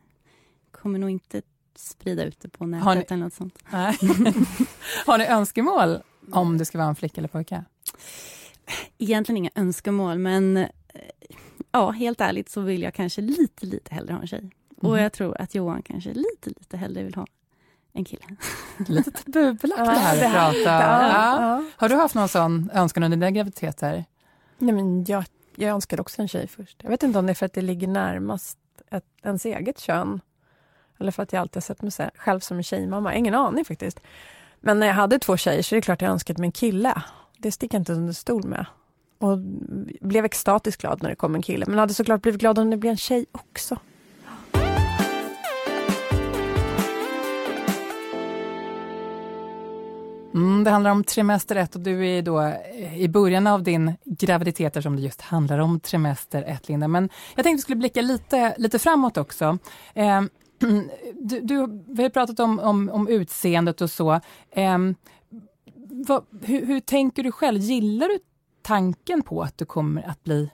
kommer 0.70 0.98
nog 0.98 1.10
inte 1.10 1.42
sprida 1.76 2.24
ut 2.24 2.40
det 2.40 2.48
på 2.48 2.66
nätet 2.66 3.10
ni, 3.10 3.14
eller 3.14 3.24
något 3.24 3.34
sånt. 3.34 3.58
har 5.06 5.18
ni 5.18 5.26
önskemål 5.26 5.98
om 6.32 6.58
det 6.58 6.64
ska 6.64 6.78
vara 6.78 6.88
en 6.88 6.96
flicka 6.96 7.20
eller 7.20 7.28
pojke? 7.28 7.64
Egentligen 8.98 9.36
inga 9.36 9.50
önskemål, 9.54 10.18
men 10.18 10.56
eh, 10.56 10.66
ja, 11.72 11.90
helt 11.90 12.20
ärligt 12.20 12.48
så 12.48 12.60
vill 12.60 12.82
jag 12.82 12.94
kanske 12.94 13.20
lite, 13.20 13.66
lite 13.66 13.94
hellre 13.94 14.12
ha 14.12 14.20
en 14.20 14.26
tjej. 14.26 14.38
Mm. 14.38 14.52
Och 14.80 14.90
mhm. 14.90 15.02
jag 15.02 15.12
tror 15.12 15.40
att 15.40 15.54
Johan 15.54 15.82
kanske 15.82 16.14
lite, 16.14 16.50
lite 16.50 16.76
hellre 16.76 17.02
vill 17.02 17.14
ha 17.14 17.26
en 17.96 18.04
kille. 18.04 18.22
Lite 18.88 19.10
tabubelagt 19.10 19.84
det 19.84 19.90
här 19.90 20.48
att 20.48 20.54
prata. 20.54 20.70
Ja. 20.70 21.40
Ja. 21.40 21.64
Har 21.76 21.88
du 21.88 21.94
haft 21.94 22.14
någon 22.14 22.28
sån 22.28 22.70
önskan 22.74 23.02
under 23.02 23.16
dina 23.16 23.30
graviditeter? 23.30 24.04
Nej, 24.58 24.74
men 24.74 25.04
jag, 25.04 25.24
jag 25.54 25.70
önskade 25.70 26.02
också 26.02 26.22
en 26.22 26.28
tjej 26.28 26.48
först. 26.48 26.80
Jag 26.82 26.90
vet 26.90 27.02
inte 27.02 27.18
om 27.18 27.26
det 27.26 27.32
är 27.32 27.34
för 27.34 27.46
att 27.46 27.52
det 27.52 27.62
ligger 27.62 27.88
närmast 27.88 28.58
ett, 28.90 29.04
ens 29.22 29.44
eget 29.44 29.78
kön. 29.78 30.20
Eller 30.98 31.12
för 31.12 31.22
att 31.22 31.32
jag 31.32 31.40
alltid 31.40 31.56
har 31.56 31.60
sett 31.60 31.82
mig 31.82 32.10
själv 32.16 32.40
som 32.40 32.56
en 32.56 32.62
tjejmamma. 32.62 33.14
Ingen 33.14 33.34
aning 33.34 33.64
faktiskt. 33.64 34.00
Men 34.60 34.78
när 34.78 34.86
jag 34.86 34.94
hade 34.94 35.18
två 35.18 35.36
tjejer 35.36 35.62
så 35.62 35.74
är 35.74 35.76
det 35.76 35.82
klart 35.82 36.02
jag 36.02 36.10
önskade 36.10 36.40
mig 36.40 36.48
en 36.48 36.52
kille. 36.52 37.02
Det 37.38 37.52
sticker 37.52 37.74
jag 37.74 37.80
inte 37.80 37.92
under 37.92 38.12
stol 38.12 38.46
med. 38.46 38.66
Och 39.18 39.38
blev 40.00 40.24
extatiskt 40.24 40.80
glad 40.80 41.02
när 41.02 41.10
det 41.10 41.16
kom 41.16 41.34
en 41.34 41.42
kille. 41.42 41.66
Men 41.68 41.78
hade 41.78 41.94
såklart 41.94 42.22
blivit 42.22 42.40
glad 42.40 42.58
om 42.58 42.70
det 42.70 42.76
blev 42.76 42.90
en 42.90 42.96
tjej 42.96 43.26
också. 43.32 43.78
Mm, 50.36 50.64
det 50.64 50.70
handlar 50.70 50.90
om 50.90 51.04
trimester 51.04 51.56
1 51.56 51.74
och 51.74 51.80
du 51.80 52.08
är 52.08 52.22
då 52.22 52.54
i 52.94 53.08
början 53.08 53.46
av 53.46 53.62
din 53.62 53.92
graviditet 54.04 54.82
som 54.82 54.96
det 54.96 55.02
just 55.02 55.20
handlar 55.20 55.58
om 55.58 55.80
trimester 55.80 56.42
1, 56.42 56.68
Linda. 56.68 56.88
Men 56.88 57.08
jag 57.34 57.44
tänkte 57.44 57.50
att 57.50 57.54
vi 57.54 57.62
skulle 57.62 57.76
blicka 57.76 58.02
lite, 58.02 58.54
lite 58.58 58.78
framåt 58.78 59.16
också. 59.16 59.58
Eh, 59.94 60.22
du, 61.14 61.40
du, 61.40 61.84
vi 61.88 62.02
har 62.02 62.10
pratat 62.10 62.40
om, 62.40 62.58
om, 62.60 62.90
om 62.90 63.08
utseendet 63.08 63.80
och 63.80 63.90
så. 63.90 64.20
Eh, 64.50 64.78
vad, 66.06 66.24
hur, 66.42 66.66
hur 66.66 66.80
tänker 66.80 67.22
du 67.22 67.32
själv? 67.32 67.60
Gillar 67.60 68.08
du 68.08 68.18
tanken 68.62 69.22
på 69.22 69.42
att 69.42 69.58
du 69.58 69.64
kommer 69.64 70.08
att 70.08 70.24
bli 70.24 70.50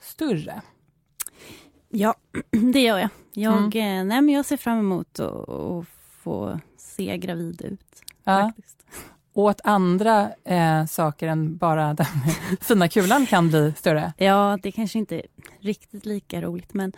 större? 0.00 0.62
Ja, 1.88 2.14
det 2.72 2.80
gör 2.80 2.98
jag. 2.98 3.08
Jag, 3.32 3.76
mm. 3.76 4.00
Eh, 4.00 4.04
nej, 4.04 4.22
men 4.22 4.28
jag 4.28 4.44
ser 4.44 4.56
fram 4.56 4.78
emot 4.78 5.20
att 5.20 5.86
få 6.22 6.60
se 6.76 7.16
gravid 7.16 7.62
ut. 7.62 8.02
Ja. 8.24 8.52
Att 9.36 9.60
andra 9.64 10.30
eh, 10.44 10.86
saker 10.86 11.28
än 11.28 11.56
bara 11.56 11.94
den 11.94 12.06
fina 12.60 12.88
kulan 12.88 13.26
kan 13.26 13.48
bli 13.48 13.72
större? 13.76 14.12
Ja, 14.18 14.58
det 14.62 14.72
kanske 14.72 14.98
inte 14.98 15.16
är 15.16 15.22
riktigt 15.60 16.06
lika 16.06 16.40
roligt, 16.40 16.74
men 16.74 16.92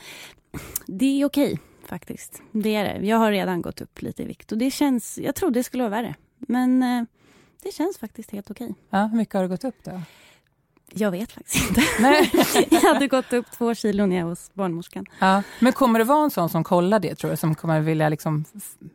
det 0.87 1.21
är 1.21 1.25
okej 1.25 1.59
faktiskt. 1.87 2.43
Det 2.53 2.75
är 2.75 2.85
det. 2.85 3.07
Jag 3.07 3.17
har 3.17 3.33
redan 3.33 3.63
gått 3.63 3.81
upp 3.81 4.03
lite 4.03 4.23
i 4.23 4.27
vikt 4.27 4.53
och 4.53 4.59
det 4.59 4.71
känns, 4.71 5.19
jag 5.19 5.35
trodde 5.35 5.59
det 5.59 5.65
skulle 5.65 5.83
vara 5.83 6.03
värre, 6.03 6.15
men 6.39 6.83
eh, 6.83 7.05
det 7.63 7.75
känns 7.75 7.99
faktiskt 7.99 8.31
helt 8.31 8.51
okej. 8.51 8.75
Ja, 8.91 9.07
hur 9.07 9.17
mycket 9.17 9.35
har 9.35 9.43
du 9.43 9.49
gått 9.49 9.65
upp 9.65 9.85
då? 9.85 10.01
Jag 10.95 11.11
vet 11.11 11.33
faktiskt 11.33 11.69
inte. 11.69 11.83
Nej. 12.01 12.31
jag 12.71 12.81
hade 12.81 13.09
gått 13.09 13.33
upp 13.33 13.51
två 13.51 13.75
kilo 13.75 14.07
när 14.07 14.17
jag 14.17 14.25
var 14.25 14.31
hos 14.31 14.51
barnmorskan. 14.55 15.07
Ja. 15.19 15.43
Men 15.61 15.73
kommer 15.73 15.99
det 15.99 16.05
vara 16.05 16.25
en 16.25 16.31
sån 16.31 16.49
som 16.49 16.65
kollar 16.65 17.01
det, 17.01 17.15
tror 17.15 17.31
du? 17.31 17.37
Som 17.37 17.55
kommer 17.55 17.81
vilja 17.81 18.09
liksom 18.09 18.45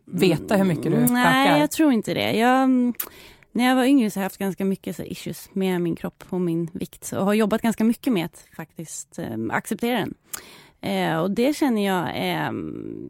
veta 0.05 0.55
hur 0.55 0.63
mycket 0.63 0.83
du 0.83 0.97
mm, 0.97 1.13
Nej, 1.13 1.59
jag 1.59 1.71
tror 1.71 1.91
inte 1.91 2.13
det. 2.13 2.31
Jag, 2.31 2.69
när 3.55 3.65
jag 3.65 3.75
var 3.75 3.83
yngre 3.83 4.11
så 4.11 4.19
har 4.19 4.21
jag 4.21 4.25
haft 4.25 4.37
ganska 4.37 4.65
mycket 4.65 4.95
så 4.95 5.03
issues 5.03 5.49
med 5.53 5.81
min 5.81 5.95
kropp 5.95 6.23
och 6.29 6.41
min 6.41 6.69
vikt 6.73 7.11
och 7.11 7.25
har 7.25 7.33
jobbat 7.33 7.61
ganska 7.61 7.83
mycket 7.83 8.13
med 8.13 8.25
att 8.25 8.45
faktiskt 8.55 9.19
eh, 9.19 9.37
acceptera 9.49 9.97
den. 9.99 10.13
Eh, 10.81 11.17
och 11.17 11.31
det 11.31 11.55
känner 11.55 11.85
jag, 11.85 12.07
eh, 12.07 12.51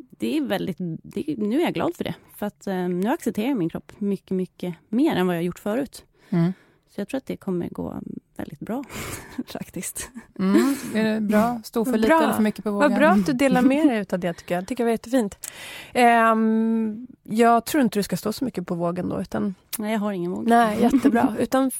det 0.09 0.37
är 0.37 0.41
väldigt, 0.41 0.77
det, 0.79 1.37
nu 1.37 1.59
är 1.59 1.63
jag 1.63 1.73
glad 1.73 1.95
för 1.95 2.03
det. 2.03 2.15
För 2.35 2.45
att 2.45 2.67
eh, 2.67 2.89
nu 2.89 3.09
accepterar 3.09 3.47
jag 3.47 3.57
min 3.57 3.69
kropp 3.69 3.91
mycket, 3.97 4.31
mycket 4.31 4.75
mer 4.89 5.15
än 5.15 5.27
vad 5.27 5.35
jag 5.35 5.43
gjort 5.43 5.59
förut. 5.59 6.05
Mm. 6.29 6.53
Så 6.95 7.01
jag 7.01 7.07
tror 7.07 7.17
att 7.17 7.25
det 7.25 7.37
kommer 7.37 7.69
gå 7.69 7.99
väldigt 8.37 8.59
bra 8.59 8.83
faktiskt. 9.47 10.09
Mm. 10.39 10.75
Är 10.95 11.03
det 11.03 11.21
bra? 11.21 11.61
Stå 11.63 11.85
för 11.85 11.97
lite 11.97 12.13
eller 12.13 12.33
för 12.33 12.41
mycket 12.41 12.63
på 12.63 12.71
vågen? 12.71 12.91
Vad 12.91 12.99
bra 12.99 13.09
att 13.09 13.25
du 13.25 13.33
delar 13.33 13.61
med 13.61 13.87
dig 13.87 14.05
av 14.11 14.19
det 14.19 14.33
tycker 14.33 14.55
jag. 14.55 14.67
tycker 14.67 14.83
det 14.83 14.87
var 14.87 14.91
jättefint. 14.91 15.49
Um, 15.93 17.07
jag 17.23 17.65
tror 17.65 17.83
inte 17.83 17.99
du 17.99 18.03
ska 18.03 18.17
stå 18.17 18.33
så 18.33 18.45
mycket 18.45 18.67
på 18.67 18.75
vågen 18.75 19.09
då 19.09 19.21
utan... 19.21 19.55
Nej, 19.77 19.91
jag 19.91 19.99
har 19.99 20.11
ingen 20.11 20.31
våg. 20.31 20.47
Nej, 20.47 20.81
jättebra. 20.93 21.35
utan 21.39 21.71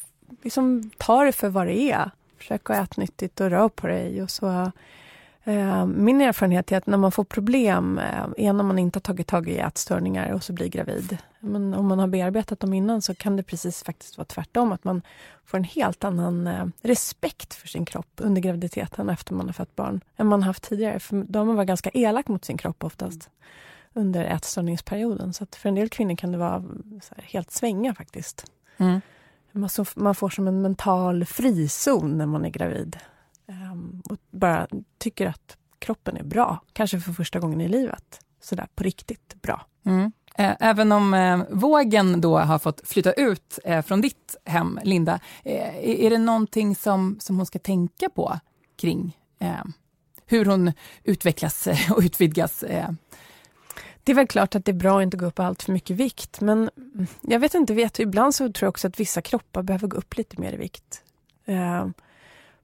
liksom 0.42 0.92
ta 0.98 1.24
det 1.24 1.32
för 1.32 1.50
vad 1.50 1.68
det 1.68 1.92
är. 1.92 2.12
Försök 2.38 2.70
att 2.70 2.78
äta 2.78 3.02
nyttigt 3.02 3.42
och 3.42 3.50
rör 3.50 3.70
på 3.70 3.88
dig 3.88 4.24
och 4.24 4.32
så 4.32 4.72
min 5.88 6.22
erfarenhet 6.22 6.72
är 6.72 6.78
att 6.78 6.88
när 6.88 6.98
man 6.98 7.12
får 7.12 7.24
problem 7.24 7.98
eh, 7.98 8.48
är 8.48 8.54
när 8.54 8.64
man 8.64 8.80
inte 8.80 8.98
har 8.98 9.02
tagit 9.02 9.28
tag 9.28 9.50
i 9.50 9.58
ätstörningar 9.58 10.34
och 10.34 10.44
så 10.44 10.54
blir 10.54 10.68
gravid. 10.68 11.18
Men 11.40 11.74
om 11.74 11.88
man 11.88 12.00
har 12.00 12.08
bearbetat 12.08 12.60
dem 12.60 12.74
innan 12.74 13.02
så 13.02 13.16
kan 13.16 13.38
det 13.38 13.44
precis 13.44 13.84
faktiskt 13.84 14.18
vara 14.18 14.26
tvärtom. 14.26 14.72
Att 14.72 14.84
man 14.84 15.02
får 15.46 15.58
en 15.58 15.64
helt 15.64 16.04
annan 16.04 16.48
eh, 16.48 16.66
respekt 16.82 17.54
för 17.54 17.68
sin 17.68 17.86
kropp 17.86 18.12
under 18.18 18.42
graviditeten 18.42 19.10
efter 19.10 19.34
man 19.34 19.46
har 19.46 19.54
fött 19.54 19.76
barn 19.76 20.02
än 20.18 20.28
man 20.28 20.44
haft 20.44 20.64
tidigare. 20.64 21.00
För 21.00 21.24
då 21.28 21.40
har 21.40 21.46
man 21.46 21.56
varit 21.56 21.68
ganska 21.68 21.90
elak 21.94 22.28
mot 22.28 22.46
sin 22.46 22.58
kropp 22.58 22.84
oftast 22.84 23.30
under 23.94 24.26
ätstörningsperioden. 24.26 25.34
Så 25.34 25.46
för 25.56 25.70
en 25.70 25.76
del 25.76 25.90
kvinnor 25.90 26.16
kan 26.16 26.32
det 26.32 26.38
vara 26.38 26.64
helt 27.18 27.52
svänga 27.52 27.96
faktiskt. 27.96 28.52
Mm. 28.78 29.02
Man 29.96 30.16
får 30.16 30.30
som 30.30 30.48
en 30.48 30.62
mental 30.62 31.26
frizon 31.26 32.18
när 32.18 32.26
man 32.26 32.46
är 32.46 32.50
gravid. 32.50 32.98
Um, 33.48 34.02
och 34.10 34.18
bara 34.32 34.68
tycker 34.98 35.28
att 35.28 35.58
kroppen 35.80 36.18
är 36.18 36.24
bra, 36.24 36.60
kanske 36.74 37.00
för 37.00 37.14
första 37.14 37.40
gången 37.40 37.62
i 37.62 37.68
livet. 37.68 38.20
Sådär 38.42 38.68
på 38.76 38.84
riktigt 38.84 39.42
bra. 39.42 39.66
Mm. 39.86 40.12
Eh, 40.36 40.56
även 40.60 40.92
om 40.92 41.14
eh, 41.14 41.42
vågen 41.50 42.22
då 42.22 42.40
har 42.40 42.60
fått 42.60 42.88
flytta 42.88 43.14
ut 43.14 43.60
eh, 43.64 43.82
från 43.82 44.02
ditt 44.02 44.36
hem, 44.46 44.80
Linda, 44.84 45.20
eh, 45.44 46.06
är 46.06 46.10
det 46.10 46.18
någonting 46.18 46.76
som, 46.76 47.18
som 47.20 47.38
hon 47.38 47.46
ska 47.46 47.60
tänka 47.60 48.10
på 48.10 48.40
kring 48.76 49.18
eh, 49.40 49.64
hur 50.26 50.46
hon 50.46 50.74
utvecklas 51.04 51.68
och 51.92 52.02
utvidgas 52.04 52.64
eh, 52.64 52.90
det 54.04 54.12
är 54.12 54.16
väl 54.16 54.28
klart 54.28 54.56
att 54.56 54.66
det 54.66 54.72
är 54.72 54.74
bra 54.74 54.98
att 54.98 55.04
inte 55.04 55.18
gå 55.18 55.26
upp 55.26 55.40
allt 55.40 55.64
för 55.64 55.72
mycket 55.72 55.98
vikt, 55.98 56.42
men 56.42 56.70
jag 57.22 57.40
vet 57.40 57.54
inte, 57.54 57.74
vet, 57.74 58.00
ibland 58.00 58.36
så 58.36 58.52
tror 58.52 58.66
jag 58.66 58.70
också 58.70 58.88
att 58.88 59.00
vissa 59.00 59.22
kroppar 59.22 59.64
behöver 59.64 59.88
gå 59.88 59.98
upp 59.98 60.18
lite 60.18 60.42
mer 60.42 60.54
i 60.54 60.58
vikt. 60.58 61.04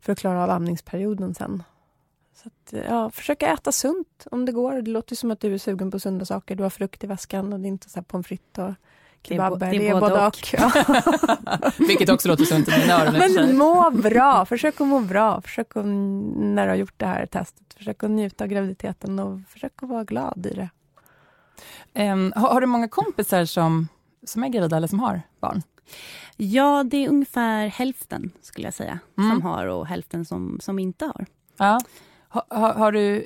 För 0.01 0.11
att 0.11 0.19
klara 0.19 0.43
av 0.43 0.49
amningsperioden 0.49 1.35
sen. 1.35 1.63
Så 2.43 2.47
att, 2.47 2.83
ja, 2.89 3.09
försöka 3.09 3.53
äta 3.53 3.71
sunt 3.71 4.27
om 4.31 4.45
det 4.45 4.51
går. 4.51 4.81
Det 4.81 4.91
låter 4.91 5.15
som 5.15 5.31
att 5.31 5.39
du 5.39 5.53
är 5.53 5.57
sugen 5.57 5.91
på 5.91 5.99
sunda 5.99 6.25
saker. 6.25 6.55
Du 6.55 6.63
har 6.63 6.69
frukt 6.69 7.03
i 7.03 7.07
väskan 7.07 7.53
och 7.53 7.59
det 7.59 7.67
är 7.67 7.69
inte 7.69 7.89
så 7.89 8.03
pommes 8.03 8.27
frites 8.27 8.57
och 8.57 8.73
kebaber. 9.23 9.59
Det 9.59 9.75
är, 9.75 9.79
det 9.79 9.87
är 9.87 9.99
både 9.99 10.27
och. 10.27 10.27
och. 10.27 11.73
Vilket 11.87 12.09
också 12.09 12.27
låter 12.27 12.45
sunt 12.45 12.67
i 12.67 12.71
mina 12.79 13.01
öron. 13.01 13.13
Men 13.35 13.57
må 13.57 13.89
bra, 13.89 14.45
försök 14.45 14.81
att 14.81 14.87
må 14.87 14.99
bra. 14.99 15.41
Försök 15.41 15.75
att, 15.75 15.85
när 15.85 16.63
du 16.63 16.71
har 16.71 16.77
gjort 16.77 16.93
det 16.97 17.05
här 17.05 17.25
testet, 17.25 17.73
försök 17.77 18.03
att 18.03 18.09
njuta 18.09 18.43
av 18.43 18.49
graviditeten 18.49 19.19
och 19.19 19.39
försök 19.49 19.83
att 19.83 19.89
vara 19.89 20.03
glad 20.03 20.45
i 20.45 20.53
det. 20.53 20.69
Um, 22.11 22.33
har, 22.35 22.49
har, 22.49 22.61
du 22.61 22.67
många 22.67 22.87
kompisar 22.87 23.45
som, 23.45 23.87
som 24.25 24.43
är 24.43 24.49
gravida 24.49 24.77
eller 24.77 24.87
som 24.87 24.99
har 24.99 25.21
barn? 25.39 25.61
Ja, 26.37 26.83
det 26.83 27.05
är 27.05 27.09
ungefär 27.09 27.67
hälften 27.67 28.31
skulle 28.41 28.67
jag 28.67 28.73
säga 28.73 28.99
mm. 29.17 29.29
som 29.29 29.41
har 29.41 29.65
och 29.65 29.87
hälften 29.87 30.25
som, 30.25 30.59
som 30.61 30.79
inte 30.79 31.05
har. 31.05 31.25
Ja. 31.57 31.79
Ha, 32.29 32.45
ha, 32.49 32.73
har 32.73 32.91
du 32.91 33.25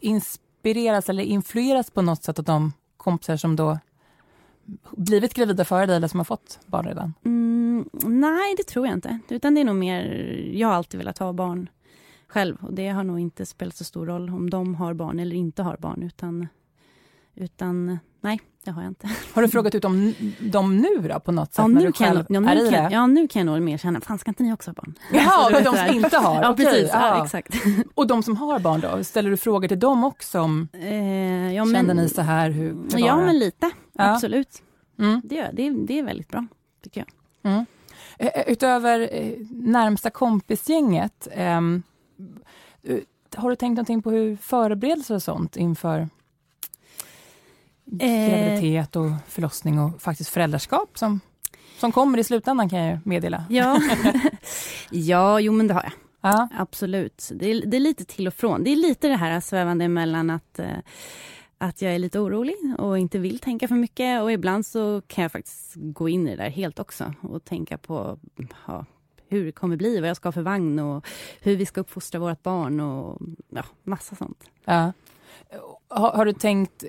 inspirerats 0.00 1.08
eller 1.08 1.24
influerats 1.24 1.90
på 1.90 2.02
något 2.02 2.24
sätt 2.24 2.38
av 2.38 2.44
de 2.44 2.72
kompisar 2.96 3.36
som 3.36 3.56
då 3.56 3.78
blivit 4.90 5.34
gravida 5.34 5.64
före 5.64 5.86
dig 5.86 5.96
eller 5.96 6.08
som 6.08 6.20
har 6.20 6.24
fått 6.24 6.58
barn 6.66 6.86
redan? 6.86 7.14
Mm, 7.24 7.88
nej, 8.04 8.54
det 8.56 8.62
tror 8.62 8.86
jag 8.86 8.96
inte. 8.96 9.18
Utan 9.28 9.54
det 9.54 9.60
är 9.60 9.64
nog 9.64 9.76
mer, 9.76 10.04
jag 10.54 10.68
har 10.68 10.74
alltid 10.74 10.98
velat 10.98 11.18
ha 11.18 11.32
barn 11.32 11.68
själv 12.28 12.56
och 12.60 12.74
det 12.74 12.88
har 12.88 13.04
nog 13.04 13.20
inte 13.20 13.46
spelat 13.46 13.76
så 13.76 13.84
stor 13.84 14.06
roll 14.06 14.30
om 14.30 14.50
de 14.50 14.74
har 14.74 14.94
barn 14.94 15.20
eller 15.20 15.36
inte 15.36 15.62
har 15.62 15.76
barn 15.76 16.02
utan 16.02 16.48
utan 17.34 17.98
nej, 18.22 18.40
det 18.64 18.70
har 18.70 18.82
jag 18.82 18.90
inte. 18.90 19.08
Har 19.34 19.42
du 19.42 19.48
frågat 19.48 19.74
ut 19.74 19.84
om 19.84 20.14
dem 20.38 20.76
nu 20.76 21.08
då, 21.08 21.20
på 21.20 21.32
något 21.32 21.54
sätt? 21.54 21.58
Ja, 21.58 21.66
nu, 21.66 21.92
kan, 21.92 22.26
ja, 22.28 22.40
nu 22.40 22.70
kan, 22.70 22.92
ja, 22.92 23.06
nu 23.06 23.28
kan 23.28 23.40
jag 23.40 23.46
nog 23.46 23.62
mer 23.62 23.78
känna, 23.78 24.00
fan 24.00 24.18
ska 24.18 24.30
inte 24.30 24.42
ni 24.42 24.52
också 24.52 24.70
ha 24.70 24.74
barn? 24.74 24.94
Jaha, 25.12 25.60
de 25.60 25.76
som 25.76 25.96
inte 25.96 26.16
har? 26.16 26.34
Ja, 26.42 26.54
precis. 26.54 26.90
Ja. 26.92 27.16
ja. 27.16 27.24
exakt. 27.24 27.54
Och 27.94 28.06
de 28.06 28.22
som 28.22 28.36
har 28.36 28.58
barn 28.58 28.80
då, 28.80 29.04
ställer 29.04 29.30
du 29.30 29.36
frågor 29.36 29.68
till 29.68 29.78
dem 29.78 30.04
också? 30.04 30.40
Om, 30.40 30.68
eh, 30.72 31.54
ja, 31.54 31.66
Kände 31.66 31.94
ni 31.94 32.08
så 32.08 32.22
här? 32.22 32.50
Hur 32.50 32.76
ja, 32.96 33.16
men 33.16 33.38
lite. 33.38 33.70
Absolut. 33.98 34.62
Mm. 34.98 35.20
Det, 35.24 35.50
det, 35.52 35.70
det 35.70 35.98
är 35.98 36.02
väldigt 36.02 36.28
bra, 36.28 36.46
tycker 36.82 37.00
jag. 37.00 37.08
Mm. 37.52 37.66
Eh, 38.18 38.26
eh, 38.26 38.52
utöver 38.52 39.08
eh, 39.12 39.32
närmsta 39.50 40.10
kompisgänget, 40.10 41.28
eh, 41.32 41.60
har 43.36 43.50
du 43.50 43.56
tänkt 43.56 43.76
någonting 43.76 44.02
på 44.02 44.10
hur 44.10 44.36
förberedelser 44.36 45.14
och 45.14 45.22
sånt 45.22 45.56
inför 45.56 46.08
graviditet 47.84 48.96
och 48.96 49.10
förlossning 49.28 49.78
och 49.78 50.02
faktiskt 50.02 50.30
föräldraskap 50.30 50.98
som, 50.98 51.20
som 51.78 51.92
kommer 51.92 52.18
i 52.18 52.24
slutändan 52.24 52.68
kan 52.68 52.78
jag 52.78 52.98
meddela. 53.06 53.44
Ja, 53.48 53.80
ja 54.90 55.40
jo 55.40 55.52
men 55.52 55.66
det 55.68 55.74
har 55.74 55.82
jag. 55.82 55.92
Ja. 56.20 56.48
Absolut. 56.58 57.30
Det 57.34 57.50
är, 57.50 57.66
det 57.66 57.76
är 57.76 57.80
lite 57.80 58.04
till 58.04 58.26
och 58.26 58.34
från. 58.34 58.64
Det 58.64 58.70
är 58.70 58.76
lite 58.76 59.08
det 59.08 59.16
här 59.16 59.40
svävande 59.40 59.88
mellan 59.88 60.30
att 60.30 60.58
eh, 60.58 60.66
att 61.62 61.82
jag 61.82 61.94
är 61.94 61.98
lite 61.98 62.18
orolig 62.18 62.56
och 62.78 62.98
inte 62.98 63.18
vill 63.18 63.38
tänka 63.38 63.68
för 63.68 63.74
mycket 63.74 64.22
och 64.22 64.32
ibland 64.32 64.66
så 64.66 65.02
kan 65.06 65.22
jag 65.22 65.32
faktiskt 65.32 65.72
gå 65.74 66.08
in 66.08 66.28
i 66.28 66.30
det 66.30 66.42
där 66.42 66.50
helt 66.50 66.78
också 66.78 67.14
och 67.22 67.44
tänka 67.44 67.78
på 67.78 68.18
ja, 68.66 68.86
hur 69.28 69.44
det 69.44 69.52
kommer 69.52 69.76
bli, 69.76 70.00
vad 70.00 70.08
jag 70.08 70.16
ska 70.16 70.26
ha 70.26 70.32
för 70.32 70.42
vagn 70.42 70.78
och 70.78 71.06
hur 71.40 71.56
vi 71.56 71.66
ska 71.66 71.80
uppfostra 71.80 72.20
vårt 72.20 72.42
barn 72.42 72.80
och 72.80 73.22
ja, 73.48 73.64
massa 73.82 74.16
sånt. 74.16 74.44
Ja. 74.64 74.92
Har, 75.88 76.10
har, 76.12 76.24
du 76.24 76.32
tänkt 76.32 76.84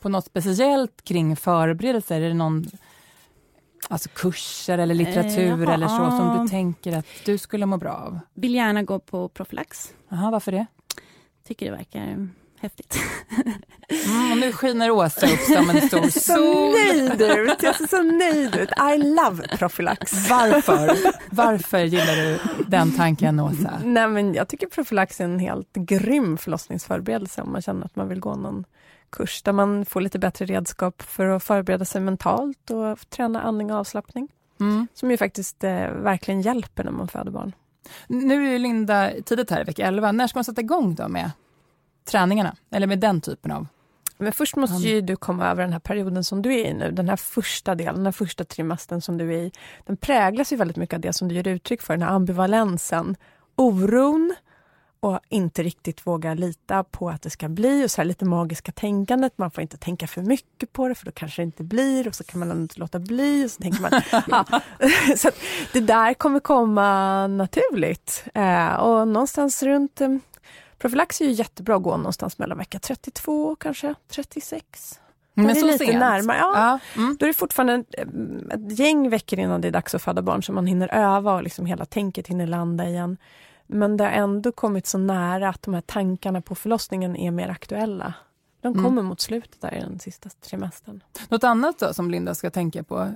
på 0.00 0.08
något 0.08 0.24
speciellt 0.24 1.04
kring 1.04 1.36
förberedelser? 1.36 2.20
Är 2.20 2.28
det 2.28 2.34
någon 2.34 2.66
alltså 3.88 4.08
kurser 4.08 4.78
eller 4.78 4.94
litteratur 4.94 5.68
eh, 5.68 5.74
eller 5.74 5.88
så 5.88 6.10
som 6.10 6.42
du 6.42 6.48
tänker 6.48 6.96
att 6.96 7.06
du 7.24 7.38
skulle 7.38 7.66
må 7.66 7.76
bra 7.76 7.92
av? 7.92 8.20
Vill 8.34 8.54
gärna 8.54 8.82
gå 8.82 8.98
på 8.98 9.28
profylax. 9.28 9.94
Aha, 10.12 10.30
varför 10.30 10.52
det? 10.52 10.66
Tycker 11.46 11.66
det 11.66 11.72
verkar 11.72 12.28
häftigt. 12.60 12.98
Mm, 14.06 14.32
och 14.32 14.38
nu 14.38 14.52
skiner 14.52 14.90
Åsa 14.90 15.26
upp 15.26 15.40
som 15.40 15.70
en 15.70 15.88
stor 15.88 16.00
sol. 16.10 16.10
Så 16.10 16.72
nöjd 16.72 17.22
ut! 17.22 17.62
Jag 17.62 17.74
ser 17.74 17.86
så 17.86 18.02
nöjd 18.02 18.56
ut. 18.56 18.70
I 18.94 18.98
love 18.98 19.56
profylax. 19.58 20.28
Varför? 20.30 20.98
Varför 21.30 21.78
gillar 21.78 22.16
du 22.16 22.38
den 22.66 22.92
tanken, 22.92 23.40
Åsa? 23.40 23.80
Nej, 23.84 24.08
men 24.08 24.34
jag 24.34 24.48
tycker 24.48 24.66
profylax 24.66 25.20
är 25.20 25.24
en 25.24 25.38
helt 25.38 25.72
grym 25.72 26.38
förlossningsförberedelse 26.38 27.42
om 27.42 27.52
man 27.52 27.62
känner 27.62 27.86
att 27.86 27.96
man 27.96 28.08
vill 28.08 28.20
gå 28.20 28.34
någon 28.36 28.64
kurs 29.10 29.42
där 29.42 29.52
man 29.52 29.84
får 29.84 30.00
lite 30.00 30.18
bättre 30.18 30.44
redskap 30.44 31.02
för 31.02 31.26
att 31.26 31.42
förbereda 31.42 31.84
sig 31.84 32.00
mentalt 32.00 32.70
och 32.70 33.10
träna 33.10 33.42
andning 33.42 33.72
och 33.72 33.78
avslappning. 33.78 34.28
Mm. 34.60 34.88
Som 34.94 35.10
ju 35.10 35.16
faktiskt 35.16 35.64
eh, 35.64 35.90
verkligen 35.90 36.42
hjälper 36.42 36.84
när 36.84 36.92
man 36.92 37.08
föder 37.08 37.30
barn. 37.30 37.52
Nu 38.06 38.54
är 38.54 38.58
Linda 38.58 39.10
tidigt 39.24 39.50
här 39.50 39.60
i 39.60 39.64
vecka 39.64 39.86
11. 39.86 40.12
När 40.12 40.26
ska 40.26 40.38
man 40.38 40.44
sätta 40.44 40.60
igång 40.60 40.94
då 40.94 41.08
med 41.08 41.30
träningarna? 42.04 42.56
Eller 42.70 42.86
med 42.86 43.00
den 43.00 43.20
typen 43.20 43.50
av 43.50 43.66
men 44.18 44.32
först 44.32 44.56
måste 44.56 44.88
ju 44.88 45.00
du 45.00 45.16
komma 45.16 45.50
över 45.50 45.62
den 45.62 45.72
här 45.72 45.80
perioden 45.80 46.24
som 46.24 46.42
du 46.42 46.54
är 46.54 46.66
i 46.66 46.74
nu. 46.74 46.90
Den 46.90 47.08
här 47.08 47.16
första 47.16 47.74
delen, 47.74 47.94
den 47.94 48.04
här 48.04 48.12
första 48.12 48.44
trimestern 48.44 49.00
som 49.00 49.18
du 49.18 49.34
är 49.34 49.38
i. 49.38 49.52
Den 49.86 49.96
präglas 49.96 50.52
ju 50.52 50.56
väldigt 50.56 50.76
mycket 50.76 50.94
av 50.94 51.00
det 51.00 51.12
som 51.12 51.28
du 51.28 51.34
ger 51.34 51.48
uttryck 51.48 51.82
för, 51.82 51.94
den 51.94 52.02
här 52.02 52.14
ambivalensen. 52.14 53.16
Oron 53.56 54.34
och 55.00 55.20
inte 55.28 55.62
riktigt 55.62 56.06
våga 56.06 56.34
lita 56.34 56.84
på 56.84 57.10
att 57.10 57.22
det 57.22 57.30
ska 57.30 57.48
bli 57.48 57.84
och 57.84 57.90
så 57.90 58.00
här 58.00 58.06
lite 58.06 58.24
magiska 58.24 58.72
tänkandet. 58.72 59.38
Man 59.38 59.50
får 59.50 59.62
inte 59.62 59.76
tänka 59.76 60.06
för 60.06 60.22
mycket 60.22 60.72
på 60.72 60.88
det 60.88 60.94
för 60.94 61.04
då 61.04 61.12
kanske 61.12 61.42
det 61.42 61.44
inte 61.44 61.64
blir 61.64 62.08
och 62.08 62.14
så 62.14 62.24
kan 62.24 62.40
man 62.40 62.50
inte 62.50 62.80
låta 62.80 62.98
bli. 62.98 63.46
Och 63.46 63.50
så 63.50 63.62
tänker 63.62 63.80
man, 63.80 64.02
ja. 64.28 64.60
så 65.16 65.30
det 65.72 65.80
där 65.80 66.14
kommer 66.14 66.40
komma 66.40 67.26
naturligt. 67.26 68.24
Eh, 68.34 68.74
och 68.74 69.08
någonstans 69.08 69.62
runt 69.62 70.00
eh, 70.00 70.16
Profylax 70.78 71.20
är 71.20 71.24
ju 71.24 71.32
jättebra 71.32 71.76
att 71.76 71.82
gå 71.82 71.96
någonstans 71.96 72.38
mellan 72.38 72.58
vecka 72.58 72.78
32 72.78 73.56
kanske 73.56 73.94
36. 74.08 75.00
Men 75.34 75.56
så 75.56 75.66
lite 75.66 75.78
sent? 75.78 75.98
närmare. 75.98 76.38
Ja, 76.38 76.52
ja. 76.54 77.02
Mm. 77.02 77.16
Då 77.20 77.26
är 77.26 77.28
det 77.28 77.34
fortfarande 77.34 77.74
ett, 77.74 78.08
ett 78.52 78.78
gäng 78.78 79.10
veckor 79.10 79.38
innan 79.38 79.60
det 79.60 79.68
är 79.68 79.72
dags 79.72 79.94
att 79.94 80.02
föda 80.02 80.22
barn 80.22 80.42
så 80.42 80.52
man 80.52 80.66
hinner 80.66 80.94
öva 80.94 81.34
och 81.34 81.42
liksom 81.42 81.66
hela 81.66 81.84
tänket 81.84 82.26
hinner 82.26 82.46
landa 82.46 82.88
igen. 82.88 83.16
Men 83.70 83.96
det 83.96 84.04
har 84.04 84.10
ändå 84.10 84.52
kommit 84.52 84.86
så 84.86 84.98
nära 84.98 85.48
att 85.48 85.62
de 85.62 85.74
här 85.74 85.80
tankarna 85.80 86.40
på 86.40 86.54
förlossningen 86.54 87.16
är 87.16 87.30
mer 87.30 87.48
aktuella. 87.48 88.14
De 88.60 88.68
mm. 88.68 88.84
kommer 88.84 89.00
mm. 89.00 89.04
mot 89.04 89.20
slutet 89.20 89.60
där 89.60 89.74
i 89.74 89.80
den 89.80 89.98
sista 89.98 90.28
trimestern. 90.28 91.02
Något 91.28 91.44
annat 91.44 91.78
då 91.78 91.94
som 91.94 92.10
Linda 92.10 92.34
ska 92.34 92.50
tänka 92.50 92.82
på? 92.82 93.12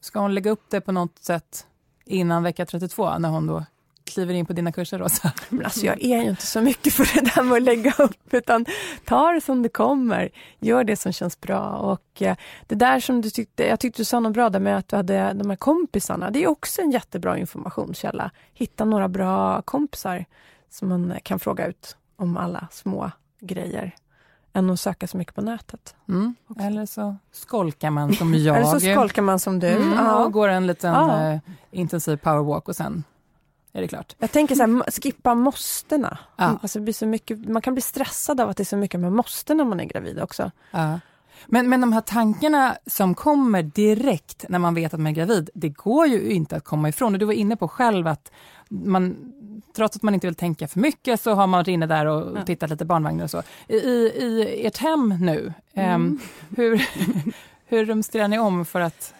Ska 0.00 0.20
hon 0.20 0.34
lägga 0.34 0.50
upp 0.50 0.64
det 0.68 0.80
på 0.80 0.92
något 0.92 1.18
sätt 1.18 1.66
innan 2.04 2.42
vecka 2.42 2.66
32 2.66 3.18
när 3.18 3.28
hon 3.28 3.46
då 3.46 3.64
kliver 4.12 4.34
in 4.34 4.46
på 4.46 4.52
dina 4.52 4.72
kurser, 4.72 4.98
Rosa? 4.98 5.32
Men 5.48 5.64
alltså, 5.64 5.86
jag 5.86 6.02
är 6.02 6.22
ju 6.22 6.28
inte 6.28 6.46
så 6.46 6.60
mycket 6.60 6.92
för 6.92 7.14
det 7.14 7.34
där 7.34 7.42
med 7.42 7.56
att 7.56 7.62
lägga 7.62 7.94
upp, 7.98 8.34
utan 8.34 8.66
ta 9.04 9.32
det 9.32 9.40
som 9.40 9.62
det 9.62 9.68
kommer. 9.68 10.30
Gör 10.58 10.84
det 10.84 10.96
som 10.96 11.12
känns 11.12 11.40
bra. 11.40 11.76
Och 11.76 12.22
eh, 12.22 12.36
det 12.66 12.74
där 12.74 13.00
som 13.00 13.20
du 13.20 13.30
tyckte, 13.30 13.66
jag 13.66 13.80
tyckte 13.80 14.00
du 14.00 14.04
sa 14.04 14.20
något 14.20 14.32
bra 14.32 14.50
där 14.50 14.60
med 14.60 14.78
att 14.78 14.88
du 14.88 14.96
hade 14.96 15.32
de 15.32 15.50
här 15.50 15.56
kompisarna. 15.56 16.30
Det 16.30 16.42
är 16.44 16.46
också 16.46 16.82
en 16.82 16.90
jättebra 16.90 17.38
informationskälla. 17.38 18.30
Hitta 18.54 18.84
några 18.84 19.08
bra 19.08 19.62
kompisar 19.62 20.24
som 20.70 20.88
man 20.88 21.14
kan 21.22 21.38
fråga 21.38 21.66
ut 21.66 21.96
om 22.16 22.36
alla 22.36 22.68
små 22.70 23.10
grejer 23.40 23.94
än 24.52 24.70
att 24.70 24.80
söka 24.80 25.06
så 25.06 25.16
mycket 25.16 25.34
på 25.34 25.40
nätet. 25.40 25.94
Mm. 26.08 26.34
Eller 26.60 26.86
så 26.86 27.16
skolkar 27.32 27.90
man 27.90 28.14
som 28.14 28.34
jag. 28.38 28.56
Eller 28.56 28.66
så 28.66 28.80
skolkar 28.80 29.22
man 29.22 29.38
som 29.38 29.58
du. 29.58 29.68
Mm, 29.68 29.92
ja. 29.92 30.24
Och 30.24 30.32
går 30.32 30.48
en 30.48 30.66
liten 30.66 30.92
ja. 30.92 31.32
uh, 31.32 31.40
intensiv 31.70 32.16
powerwalk 32.16 32.68
och 32.68 32.76
sen 32.76 33.04
är 33.72 33.80
det 33.80 33.88
klart. 33.88 34.16
Jag 34.18 34.32
tänker 34.32 34.54
så 34.54 34.62
här, 34.62 35.00
skippa 35.02 35.34
måstena. 35.34 36.18
Ja. 36.36 36.58
Alltså 36.62 36.80
blir 36.80 36.94
så 36.94 37.06
mycket, 37.06 37.48
man 37.48 37.62
kan 37.62 37.74
bli 37.74 37.82
stressad 37.82 38.40
av 38.40 38.48
att 38.48 38.56
det 38.56 38.62
är 38.62 38.64
så 38.64 38.76
mycket 38.76 39.00
man 39.00 39.16
måste 39.16 39.54
när 39.54 39.64
man 39.64 39.80
är 39.80 39.84
gravid 39.84 40.20
också. 40.20 40.50
Ja. 40.70 41.00
Men, 41.46 41.68
men 41.68 41.80
de 41.80 41.92
här 41.92 42.00
tankarna 42.00 42.76
som 42.86 43.14
kommer 43.14 43.62
direkt 43.62 44.44
när 44.48 44.58
man 44.58 44.74
vet 44.74 44.94
att 44.94 45.00
man 45.00 45.06
är 45.06 45.14
gravid, 45.14 45.50
det 45.54 45.68
går 45.68 46.06
ju 46.06 46.30
inte 46.32 46.56
att 46.56 46.64
komma 46.64 46.88
ifrån. 46.88 47.12
Och 47.12 47.18
du 47.18 47.26
var 47.26 47.32
inne 47.32 47.56
på 47.56 47.68
själv 47.68 48.06
att 48.06 48.32
man, 48.68 49.32
trots 49.76 49.96
att 49.96 50.02
man 50.02 50.14
inte 50.14 50.26
vill 50.26 50.34
tänka 50.34 50.68
för 50.68 50.80
mycket 50.80 51.20
så 51.20 51.34
har 51.34 51.46
man 51.46 51.58
varit 51.58 51.68
inne 51.68 51.86
där 51.86 52.06
och 52.06 52.38
ja. 52.38 52.44
tittat 52.44 52.70
lite 52.70 52.84
barnvagnar 52.84 53.24
och 53.24 53.30
så. 53.30 53.42
I, 53.68 53.76
i 53.76 54.66
ert 54.66 54.78
hem 54.78 55.16
nu, 55.20 55.52
mm. 55.74 55.94
um, 55.94 56.20
hur, 56.56 56.88
hur 57.66 57.84
rumsterar 57.84 58.28
ni 58.28 58.38
om 58.38 58.64
för 58.64 58.80
att 58.80 59.14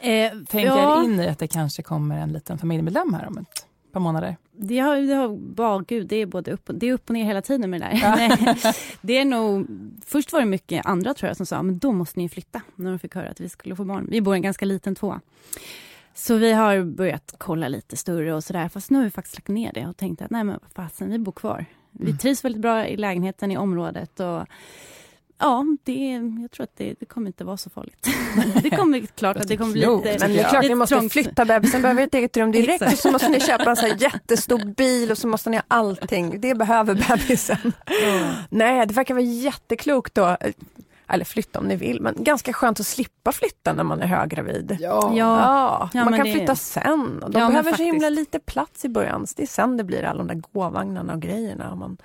eh, 0.00 0.32
tänka 0.48 0.76
ja. 0.76 1.04
in 1.04 1.20
i 1.20 1.28
att 1.28 1.38
det 1.38 1.48
kanske 1.48 1.82
kommer 1.82 2.18
en 2.18 2.32
liten 2.32 2.58
familjemedlem 2.58 3.14
här 3.14 3.26
om 3.26 3.38
ett 3.38 3.66
par 3.94 4.00
månader? 4.00 4.36
Det 4.52 4.78
har, 4.78 4.96
det 4.96 5.14
har, 5.14 5.28
oh, 5.28 5.82
gud, 5.88 6.06
det 6.06 6.16
är 6.16 6.26
både 6.26 6.50
upp, 6.50 6.70
det 6.74 6.86
är 6.88 6.92
upp 6.92 7.10
och 7.10 7.14
ner 7.14 7.24
hela 7.24 7.42
tiden 7.42 7.70
med 7.70 7.80
det 7.80 7.86
där. 7.86 8.00
Ja. 8.62 8.72
det 9.00 9.18
är 9.18 9.24
nog, 9.24 9.66
först 10.06 10.32
var 10.32 10.40
det 10.40 10.46
mycket 10.46 10.86
andra 10.86 11.14
tror 11.14 11.28
jag 11.28 11.36
som 11.36 11.46
sa, 11.46 11.62
men 11.62 11.78
då 11.78 11.92
måste 11.92 12.18
ni 12.18 12.28
flytta, 12.28 12.62
när 12.74 12.90
de 12.90 12.98
fick 12.98 13.14
höra 13.14 13.28
att 13.28 13.40
vi 13.40 13.48
skulle 13.48 13.76
få 13.76 13.84
barn. 13.84 14.06
Vi 14.10 14.20
bor 14.20 14.34
i 14.34 14.36
en 14.36 14.42
ganska 14.42 14.64
liten 14.66 14.94
tvåa. 14.94 15.20
Så 16.14 16.36
vi 16.36 16.52
har 16.52 16.82
börjat 16.82 17.34
kolla 17.38 17.68
lite 17.68 17.96
större 17.96 18.34
och 18.34 18.44
sådär, 18.44 18.68
fast 18.68 18.90
nu 18.90 18.98
har 18.98 19.04
vi 19.04 19.10
faktiskt 19.10 19.36
lagt 19.36 19.48
ner 19.48 19.72
det 19.72 19.86
och 19.86 19.96
tänkt 19.96 20.22
att 20.22 20.30
nej 20.30 20.44
men 20.44 20.60
fasen, 20.74 21.10
vi 21.10 21.18
bor 21.18 21.32
kvar. 21.32 21.64
Vi 21.90 22.06
mm. 22.06 22.18
trivs 22.18 22.44
väldigt 22.44 22.62
bra 22.62 22.86
i 22.86 22.96
lägenheten, 22.96 23.50
i 23.50 23.56
området 23.56 24.20
och 24.20 24.46
Ja, 25.44 25.64
det, 25.84 26.20
jag 26.42 26.50
tror 26.50 26.64
att 26.64 26.76
det, 26.76 26.94
det 27.00 27.06
kommer 27.06 27.26
inte 27.26 27.44
vara 27.44 27.56
så 27.56 27.70
farligt. 27.70 28.08
det 28.62 28.70
kommer 28.70 29.00
klart 29.00 29.36
att 29.36 29.48
det 29.48 29.56
kommer 29.56 29.72
bli 29.72 29.80
lite 29.80 30.16
Men 30.20 30.32
det 30.32 30.40
är 30.40 30.48
klart 30.48 30.62
ni 30.62 30.74
måste 30.74 30.94
trångt. 30.94 31.12
flytta 31.12 31.44
bebisen, 31.44 31.82
behöver 31.82 32.02
ett 32.02 32.14
eget 32.14 32.36
rum 32.36 32.52
direkt 32.52 32.82
och 32.82 32.98
så 32.98 33.10
måste 33.10 33.28
ni 33.28 33.40
köpa 33.40 33.70
en 33.70 33.76
så 33.76 33.86
jättestor 33.86 34.74
bil 34.74 35.10
och 35.10 35.18
så 35.18 35.28
måste 35.28 35.50
ni 35.50 35.56
ha 35.56 35.64
allting. 35.68 36.40
Det 36.40 36.54
behöver 36.54 36.94
bebisen. 37.08 37.72
Mm. 38.04 38.34
Nej, 38.50 38.86
det 38.86 38.94
verkar 38.94 39.14
vara 39.14 39.24
jätteklokt 39.24 40.14
då. 40.14 40.36
Eller 41.08 41.24
flytta 41.24 41.58
om 41.58 41.66
ni 41.66 41.76
vill, 41.76 42.00
men 42.00 42.14
ganska 42.18 42.52
skönt 42.52 42.80
att 42.80 42.86
slippa 42.86 43.32
flytta 43.32 43.72
när 43.72 43.84
man 43.84 44.02
är 44.02 44.06
höggravid. 44.06 44.76
Ja. 44.80 45.12
ja. 45.16 45.90
ja 45.92 46.04
man 46.04 46.16
kan 46.16 46.26
flytta 46.26 46.56
sen. 46.56 47.22
Och 47.22 47.30
de 47.30 47.40
ja, 47.40 47.48
behöver 47.48 47.76
så 47.76 47.82
himla 47.82 48.08
lite 48.08 48.38
plats 48.38 48.84
i 48.84 48.88
början. 48.88 49.26
Så 49.26 49.34
det 49.36 49.42
är 49.42 49.46
sen 49.46 49.76
det 49.76 49.84
blir 49.84 50.04
alla 50.04 50.18
de 50.18 50.26
där 50.26 50.42
gåvagnarna 50.52 51.12
och 51.12 51.22
grejerna. 51.22 51.74
Man... 51.74 51.96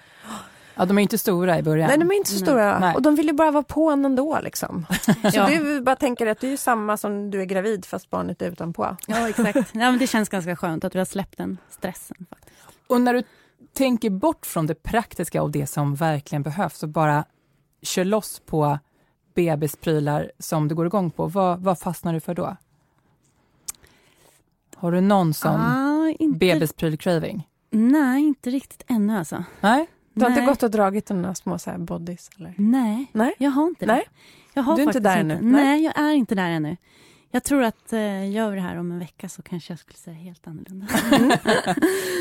Ja, 0.79 0.85
de 0.85 0.97
är 0.97 1.01
inte 1.01 1.17
stora 1.17 1.59
i 1.59 1.63
början. 1.63 1.87
Nej, 1.87 1.97
de 1.97 2.11
är 2.11 2.15
inte 2.15 2.29
så 2.29 2.37
stora. 2.37 2.79
Nej. 2.79 2.95
Och 2.95 3.01
de 3.01 3.15
vill 3.15 3.27
ju 3.27 3.33
bara 3.33 3.51
vara 3.51 3.63
på 3.63 3.89
en 3.89 4.05
ändå. 4.05 4.39
Liksom. 4.43 4.85
Så 5.03 5.13
ja. 5.33 5.47
du 5.47 5.81
bara 5.81 5.95
tänker 5.95 6.27
att 6.27 6.39
det 6.39 6.53
är 6.53 6.57
samma 6.57 6.97
som 6.97 7.31
du 7.31 7.41
är 7.41 7.45
gravid 7.45 7.85
fast 7.85 8.09
barnet 8.09 8.41
är 8.41 8.51
utanpå. 8.51 8.97
Ja, 9.07 9.29
exakt. 9.29 9.55
ja, 9.73 9.91
men 9.91 9.97
det 9.97 10.07
känns 10.07 10.29
ganska 10.29 10.55
skönt 10.55 10.83
att 10.83 10.95
vi 10.95 10.99
har 10.99 11.05
släppt 11.05 11.37
den 11.37 11.57
stressen. 11.69 12.25
Faktiskt. 12.29 12.55
Och 12.87 13.01
när 13.01 13.13
du 13.13 13.23
tänker 13.73 14.09
bort 14.09 14.45
från 14.45 14.67
det 14.67 14.75
praktiska 14.75 15.43
och 15.43 15.51
det 15.51 15.67
som 15.67 15.95
verkligen 15.95 16.43
behövs 16.43 16.83
och 16.83 16.89
bara 16.89 17.25
kör 17.81 18.05
loss 18.05 18.41
på 18.45 18.79
bebisprylar 19.33 20.31
som 20.39 20.67
du 20.67 20.75
går 20.75 20.85
igång 20.85 21.11
på, 21.11 21.27
vad, 21.27 21.59
vad 21.59 21.79
fastnar 21.79 22.13
du 22.13 22.19
för 22.19 22.33
då? 22.33 22.57
Har 24.75 24.91
du 24.91 25.01
någon 25.01 25.33
sån 25.33 25.61
ah, 25.61 26.13
inte... 26.19 26.45
bebispryl-craving? 26.45 27.41
Nej, 27.69 28.23
inte 28.23 28.49
riktigt 28.49 28.83
ännu 28.87 29.17
alltså. 29.17 29.43
Nej? 29.61 29.87
Du 30.13 30.21
har 30.25 30.29
Nej. 30.29 30.39
inte 30.39 30.51
gått 30.51 30.63
och 30.63 30.71
dragit 30.71 31.09
några 31.09 31.35
små 31.35 31.59
så 31.59 31.71
här 31.71 31.77
bodies? 31.77 32.29
Eller? 32.39 32.53
Nej, 32.57 33.11
Nej, 33.13 33.33
jag 33.37 33.51
har 33.51 33.67
inte 33.67 33.85
det. 33.85 33.93
Nej. 33.93 34.03
Jag 34.53 34.63
har 34.63 34.75
du 34.75 34.81
är 34.81 34.87
inte 34.87 34.99
där 34.99 35.17
ännu? 35.17 35.39
Nej. 35.41 35.63
Nej, 35.63 35.83
jag 35.83 35.99
är 35.99 36.13
inte 36.13 36.35
där 36.35 36.49
ännu. 36.49 36.77
Jag 37.31 37.43
tror 37.43 37.63
att 37.63 37.93
eh, 37.93 38.31
gör 38.31 38.49
vi 38.49 38.55
det 38.55 38.61
här 38.61 38.75
om 38.75 38.91
en 38.91 38.99
vecka 38.99 39.29
så 39.29 39.41
kanske 39.41 39.71
jag 39.71 39.79
skulle 39.79 39.97
säga 39.97 40.15
helt 40.15 40.47
annorlunda. 40.47 40.87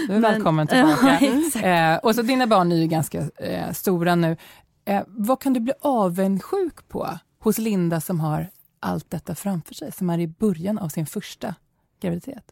du 0.09 0.15
är 0.15 0.21
välkommen 0.21 0.67
tillbaka. 0.67 1.19
Ja, 1.63 1.95
eh, 1.95 1.99
och 1.99 2.15
så 2.15 2.23
dina 2.23 2.47
barn 2.47 2.73
är 2.73 2.77
ju 2.77 2.87
ganska 2.87 3.19
eh, 3.37 3.73
stora 3.73 4.15
nu. 4.15 4.37
Eh, 4.85 5.03
vad 5.07 5.41
kan 5.41 5.53
du 5.53 5.61
bli 5.61 5.73
avundsjuk 5.81 6.89
på 6.89 7.19
hos 7.39 7.59
Linda 7.59 8.01
som 8.01 8.21
har 8.21 8.51
allt 8.81 9.11
detta 9.11 9.35
framför 9.35 9.75
sig, 9.75 9.93
som 9.93 10.11
är 10.11 10.19
i 10.19 10.27
början 10.27 10.79
av 10.79 10.89
sin 10.89 11.07
första 11.07 11.55
graviditet? 12.01 12.45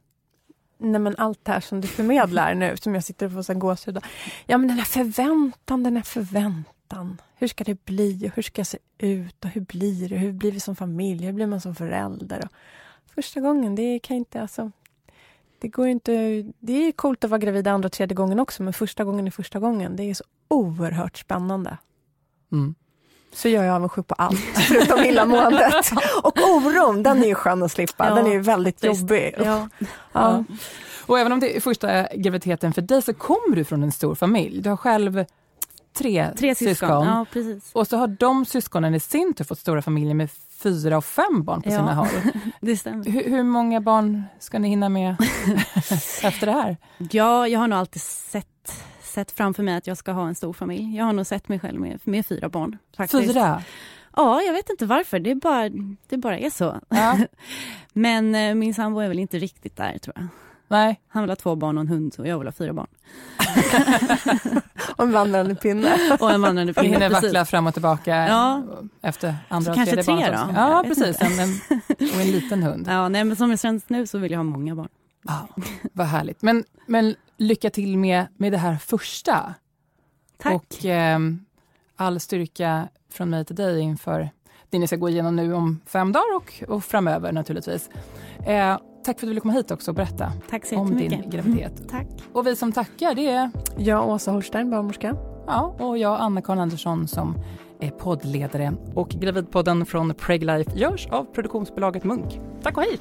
Nej, 0.79 1.01
men 1.01 1.15
allt 1.19 1.45
det 1.45 1.53
här 1.53 1.61
som 1.61 1.81
du 1.81 1.89
förmedlar 1.89 2.55
nu, 2.55 2.77
som 2.77 2.95
jag 2.95 3.05
sitter 3.05 3.27
och 3.27 3.47
får 3.47 3.55
gåshud 3.55 3.99
Ja, 4.47 4.59
men 4.59 4.69
den 4.69 4.79
här 4.79 4.85
förväntan, 4.85 5.83
den 5.83 5.97
här 5.97 6.03
förväntan. 6.03 7.21
Hur 7.35 7.49
ska 7.49 7.65
det 7.65 7.85
bli 7.85 8.29
och 8.29 8.37
hur 8.37 8.43
ska 8.43 8.61
jag 8.61 8.67
se 8.67 8.79
ut 8.99 9.45
och 9.45 9.51
hur 9.51 9.61
blir 9.61 10.09
det? 10.09 10.17
Hur 10.17 10.33
blir 10.33 10.53
vi 10.53 10.61
som 10.61 10.77
familj? 10.77 11.25
Hur 11.25 11.33
blir 11.33 11.47
man 11.47 11.61
som 11.61 11.75
förälder? 11.75 12.49
Och 13.05 13.11
första 13.15 13.41
gången, 13.41 13.75
det 13.75 13.99
kan 13.99 14.17
inte... 14.17 14.43
Alltså, 14.43 14.71
det 15.59 15.69
går 15.69 15.89
inte... 15.89 16.13
Det 16.59 16.73
är 16.73 16.93
coolt 16.93 17.25
att 17.25 17.31
vara 17.31 17.39
gravid 17.39 17.67
andra 17.67 17.87
och 17.87 17.93
tredje 17.93 18.15
gången 18.15 18.41
också, 18.41 18.63
men 18.63 18.73
första 18.73 19.05
gången 19.05 19.27
är 19.27 19.31
första 19.31 19.59
gången. 19.59 19.97
Det 19.97 20.03
är 20.03 20.15
så 20.15 20.25
oerhört 20.49 21.19
spännande. 21.19 21.79
Mm. 22.53 22.75
Så 23.37 23.49
jag 23.49 23.65
är 23.65 23.71
avundsjuk 23.71 24.07
på 24.07 24.15
allt, 24.15 24.41
förutom 24.69 25.05
illamåendet. 25.05 25.93
Och 26.23 26.39
oron, 26.39 27.03
den 27.03 27.23
är 27.23 27.27
ju 27.27 27.35
skön 27.35 27.63
att 27.63 27.73
slippa. 27.73 28.09
Ja, 28.09 28.15
den 28.15 28.27
är 28.27 28.31
ju 28.31 28.41
väldigt 28.41 28.85
visst. 28.85 29.01
jobbig. 29.01 29.35
Ja. 29.39 29.69
Ja. 30.13 30.45
Och 31.07 31.19
även 31.19 31.33
om 31.33 31.41
det 31.41 31.57
är 31.57 31.61
första 31.61 32.03
graviditeten 32.15 32.73
för 32.73 32.83
dig 32.83 33.03
så 33.03 33.15
kommer 33.15 33.57
du 33.57 33.65
från 33.65 33.83
en 33.83 33.93
stor 33.93 34.15
familj. 34.15 34.63
Du 34.63 34.71
har 34.71 34.77
själv 34.77 35.25
tre, 35.99 36.31
tre 36.39 36.55
syskon. 36.55 36.89
Ja, 36.89 37.27
och 37.73 37.89
så 37.89 37.97
har 37.97 38.07
de 38.07 38.45
syskonen 38.45 38.95
i 38.95 39.01
sin 39.01 39.35
tur 39.35 39.45
fått 39.45 39.59
stora 39.59 39.83
familjer 39.83 40.15
med 40.15 40.31
fyra 40.59 40.97
och 40.97 41.05
fem 41.05 41.45
barn 41.45 41.63
på 41.63 41.71
sina 41.71 41.95
håll. 41.95 42.09
det 42.61 42.77
stämmer. 42.77 43.05
Hur, 43.05 43.31
hur, 43.31 43.43
många 43.43 43.81
barn 43.81 44.25
ska 44.39 44.59
ni 44.59 44.69
hinna 44.69 44.89
med 44.89 45.17
efter 46.23 46.47
det 46.47 46.53
här? 46.53 46.77
Ja, 47.11 47.49
jag 47.49 47.61
har 47.61 47.69
nog 47.69 47.79
alltid 47.79 48.03
sett 48.03 48.47
sett 49.17 49.31
framför 49.31 49.63
mig 49.63 49.77
att 49.77 49.87
jag 49.87 49.97
ska 49.97 50.13
ha 50.13 50.29
en 50.29 50.35
stor 50.35 50.53
familj. 50.53 50.97
Jag 50.97 51.05
har 51.05 51.13
nog 51.13 51.27
sett 51.27 51.49
mig 51.49 51.61
själv 51.61 51.81
med, 51.81 52.01
med 52.05 52.27
fyra 52.27 52.49
barn. 52.49 52.79
Faktiskt. 52.97 53.33
Fyra? 53.33 53.63
Ja, 54.17 54.43
jag 54.43 54.53
vet 54.53 54.71
inte 54.71 54.87
varför. 54.87 55.19
Det 55.19 55.35
bara, 55.35 55.69
det 56.09 56.17
bara 56.17 56.39
är 56.39 56.51
så. 56.51 56.81
Ja. 56.89 57.19
Men 57.93 58.35
eh, 58.35 58.55
min 58.55 58.75
sambo 58.75 59.01
är 59.01 59.09
väl 59.09 59.19
inte 59.19 59.39
riktigt 59.39 59.77
där, 59.77 59.99
tror 59.99 60.15
jag. 60.17 60.27
Nej. 60.69 61.01
Han 61.09 61.23
vill 61.23 61.31
ha 61.31 61.37
två 61.37 61.57
barn 61.57 61.79
och 61.79 61.81
en 61.81 61.89
hund 61.89 62.15
och 62.19 62.27
jag 62.27 62.39
vill 62.39 62.49
ha 62.49 62.53
fyra 62.53 62.73
barn. 62.73 62.87
och 64.97 65.05
en 65.05 65.13
vandrande 65.13 65.55
pinne. 65.55 65.97
och 66.21 66.31
en 66.31 66.43
vandrande 66.43 66.75
pinne, 66.75 66.89
Hinner 66.89 67.11
vackla 67.11 67.45
fram 67.45 67.67
och 67.67 67.73
tillbaka 67.73 68.17
ja. 68.17 68.63
efter 69.03 69.37
andra 69.49 69.73
och 69.73 69.77
tredje 69.77 70.05
barnet. 70.05 70.27
Kanske 70.27 70.47
tre 70.47 70.55
då? 70.55 70.61
Ja, 70.61 70.85
precis. 70.87 71.21
En, 71.21 71.41
en, 71.41 71.51
och 72.15 72.21
en 72.21 72.31
liten 72.31 72.63
hund. 72.63 72.87
Ja, 72.89 73.09
nej, 73.09 73.25
men 73.25 73.37
som 73.37 73.51
det 73.51 73.59
känns 73.59 73.89
nu 73.89 74.07
så 74.07 74.19
vill 74.19 74.33
jag 74.33 74.39
ha 74.39 74.45
många 74.45 74.75
barn. 74.75 74.89
Ja, 75.27 75.49
vad 75.93 76.07
härligt. 76.07 76.43
Men, 76.43 76.65
men 76.87 77.15
lycka 77.37 77.71
till 77.71 77.99
med, 77.99 78.27
med 78.37 78.53
det 78.53 78.59
här 78.59 78.77
första. 78.77 79.55
Tack. 80.39 80.55
Och 80.55 80.85
eh, 80.85 81.19
all 81.97 82.21
styrka 82.21 82.89
från 83.13 83.31
mig 83.31 83.45
till 83.45 83.57
dig 83.57 83.81
inför 83.81 84.31
det 84.71 84.79
ni 84.79 84.87
ska 84.87 84.97
gå 84.97 85.09
igenom 85.09 85.37
nu 85.37 85.55
om 85.55 85.81
fem 85.87 86.13
dagar 86.13 86.37
och, 86.37 86.63
och 86.69 86.85
framöver 86.85 87.33
naturligtvis. 87.33 87.91
Eh, 88.47 88.79
tack 89.05 89.05
för 89.05 89.11
att 89.11 89.21
du 89.21 89.27
ville 89.27 89.41
komma 89.41 89.55
hit 89.55 89.71
också 89.71 89.91
och 89.91 89.95
berätta 89.95 90.33
om 90.73 90.97
din 90.97 91.31
graviditet. 91.31 91.79
Mm, 91.79 91.89
tack. 91.89 92.07
Och 92.33 92.47
vi 92.47 92.57
som 92.57 92.73
tackar 92.73 93.15
det 93.15 93.29
är 93.29 93.51
jag, 93.77 94.09
Åsa 94.09 94.31
Horstein, 94.31 94.71
barnmorska. 94.71 95.17
Ja, 95.47 95.77
och 95.79 95.99
jag, 95.99 96.21
Anna-Karin 96.21 96.61
Andersson 96.61 97.09
som 97.09 97.39
är 97.81 97.91
poddledare. 97.91 98.73
Och 98.95 99.09
Gravidpodden 99.09 99.87
från 99.87 100.15
Preglife 100.15 100.79
görs 100.79 101.07
av 101.07 101.25
produktionsbolaget 101.25 102.05
Munk. 102.05 102.41
Tack 102.63 102.77
och 102.77 102.83
hej! 102.83 102.99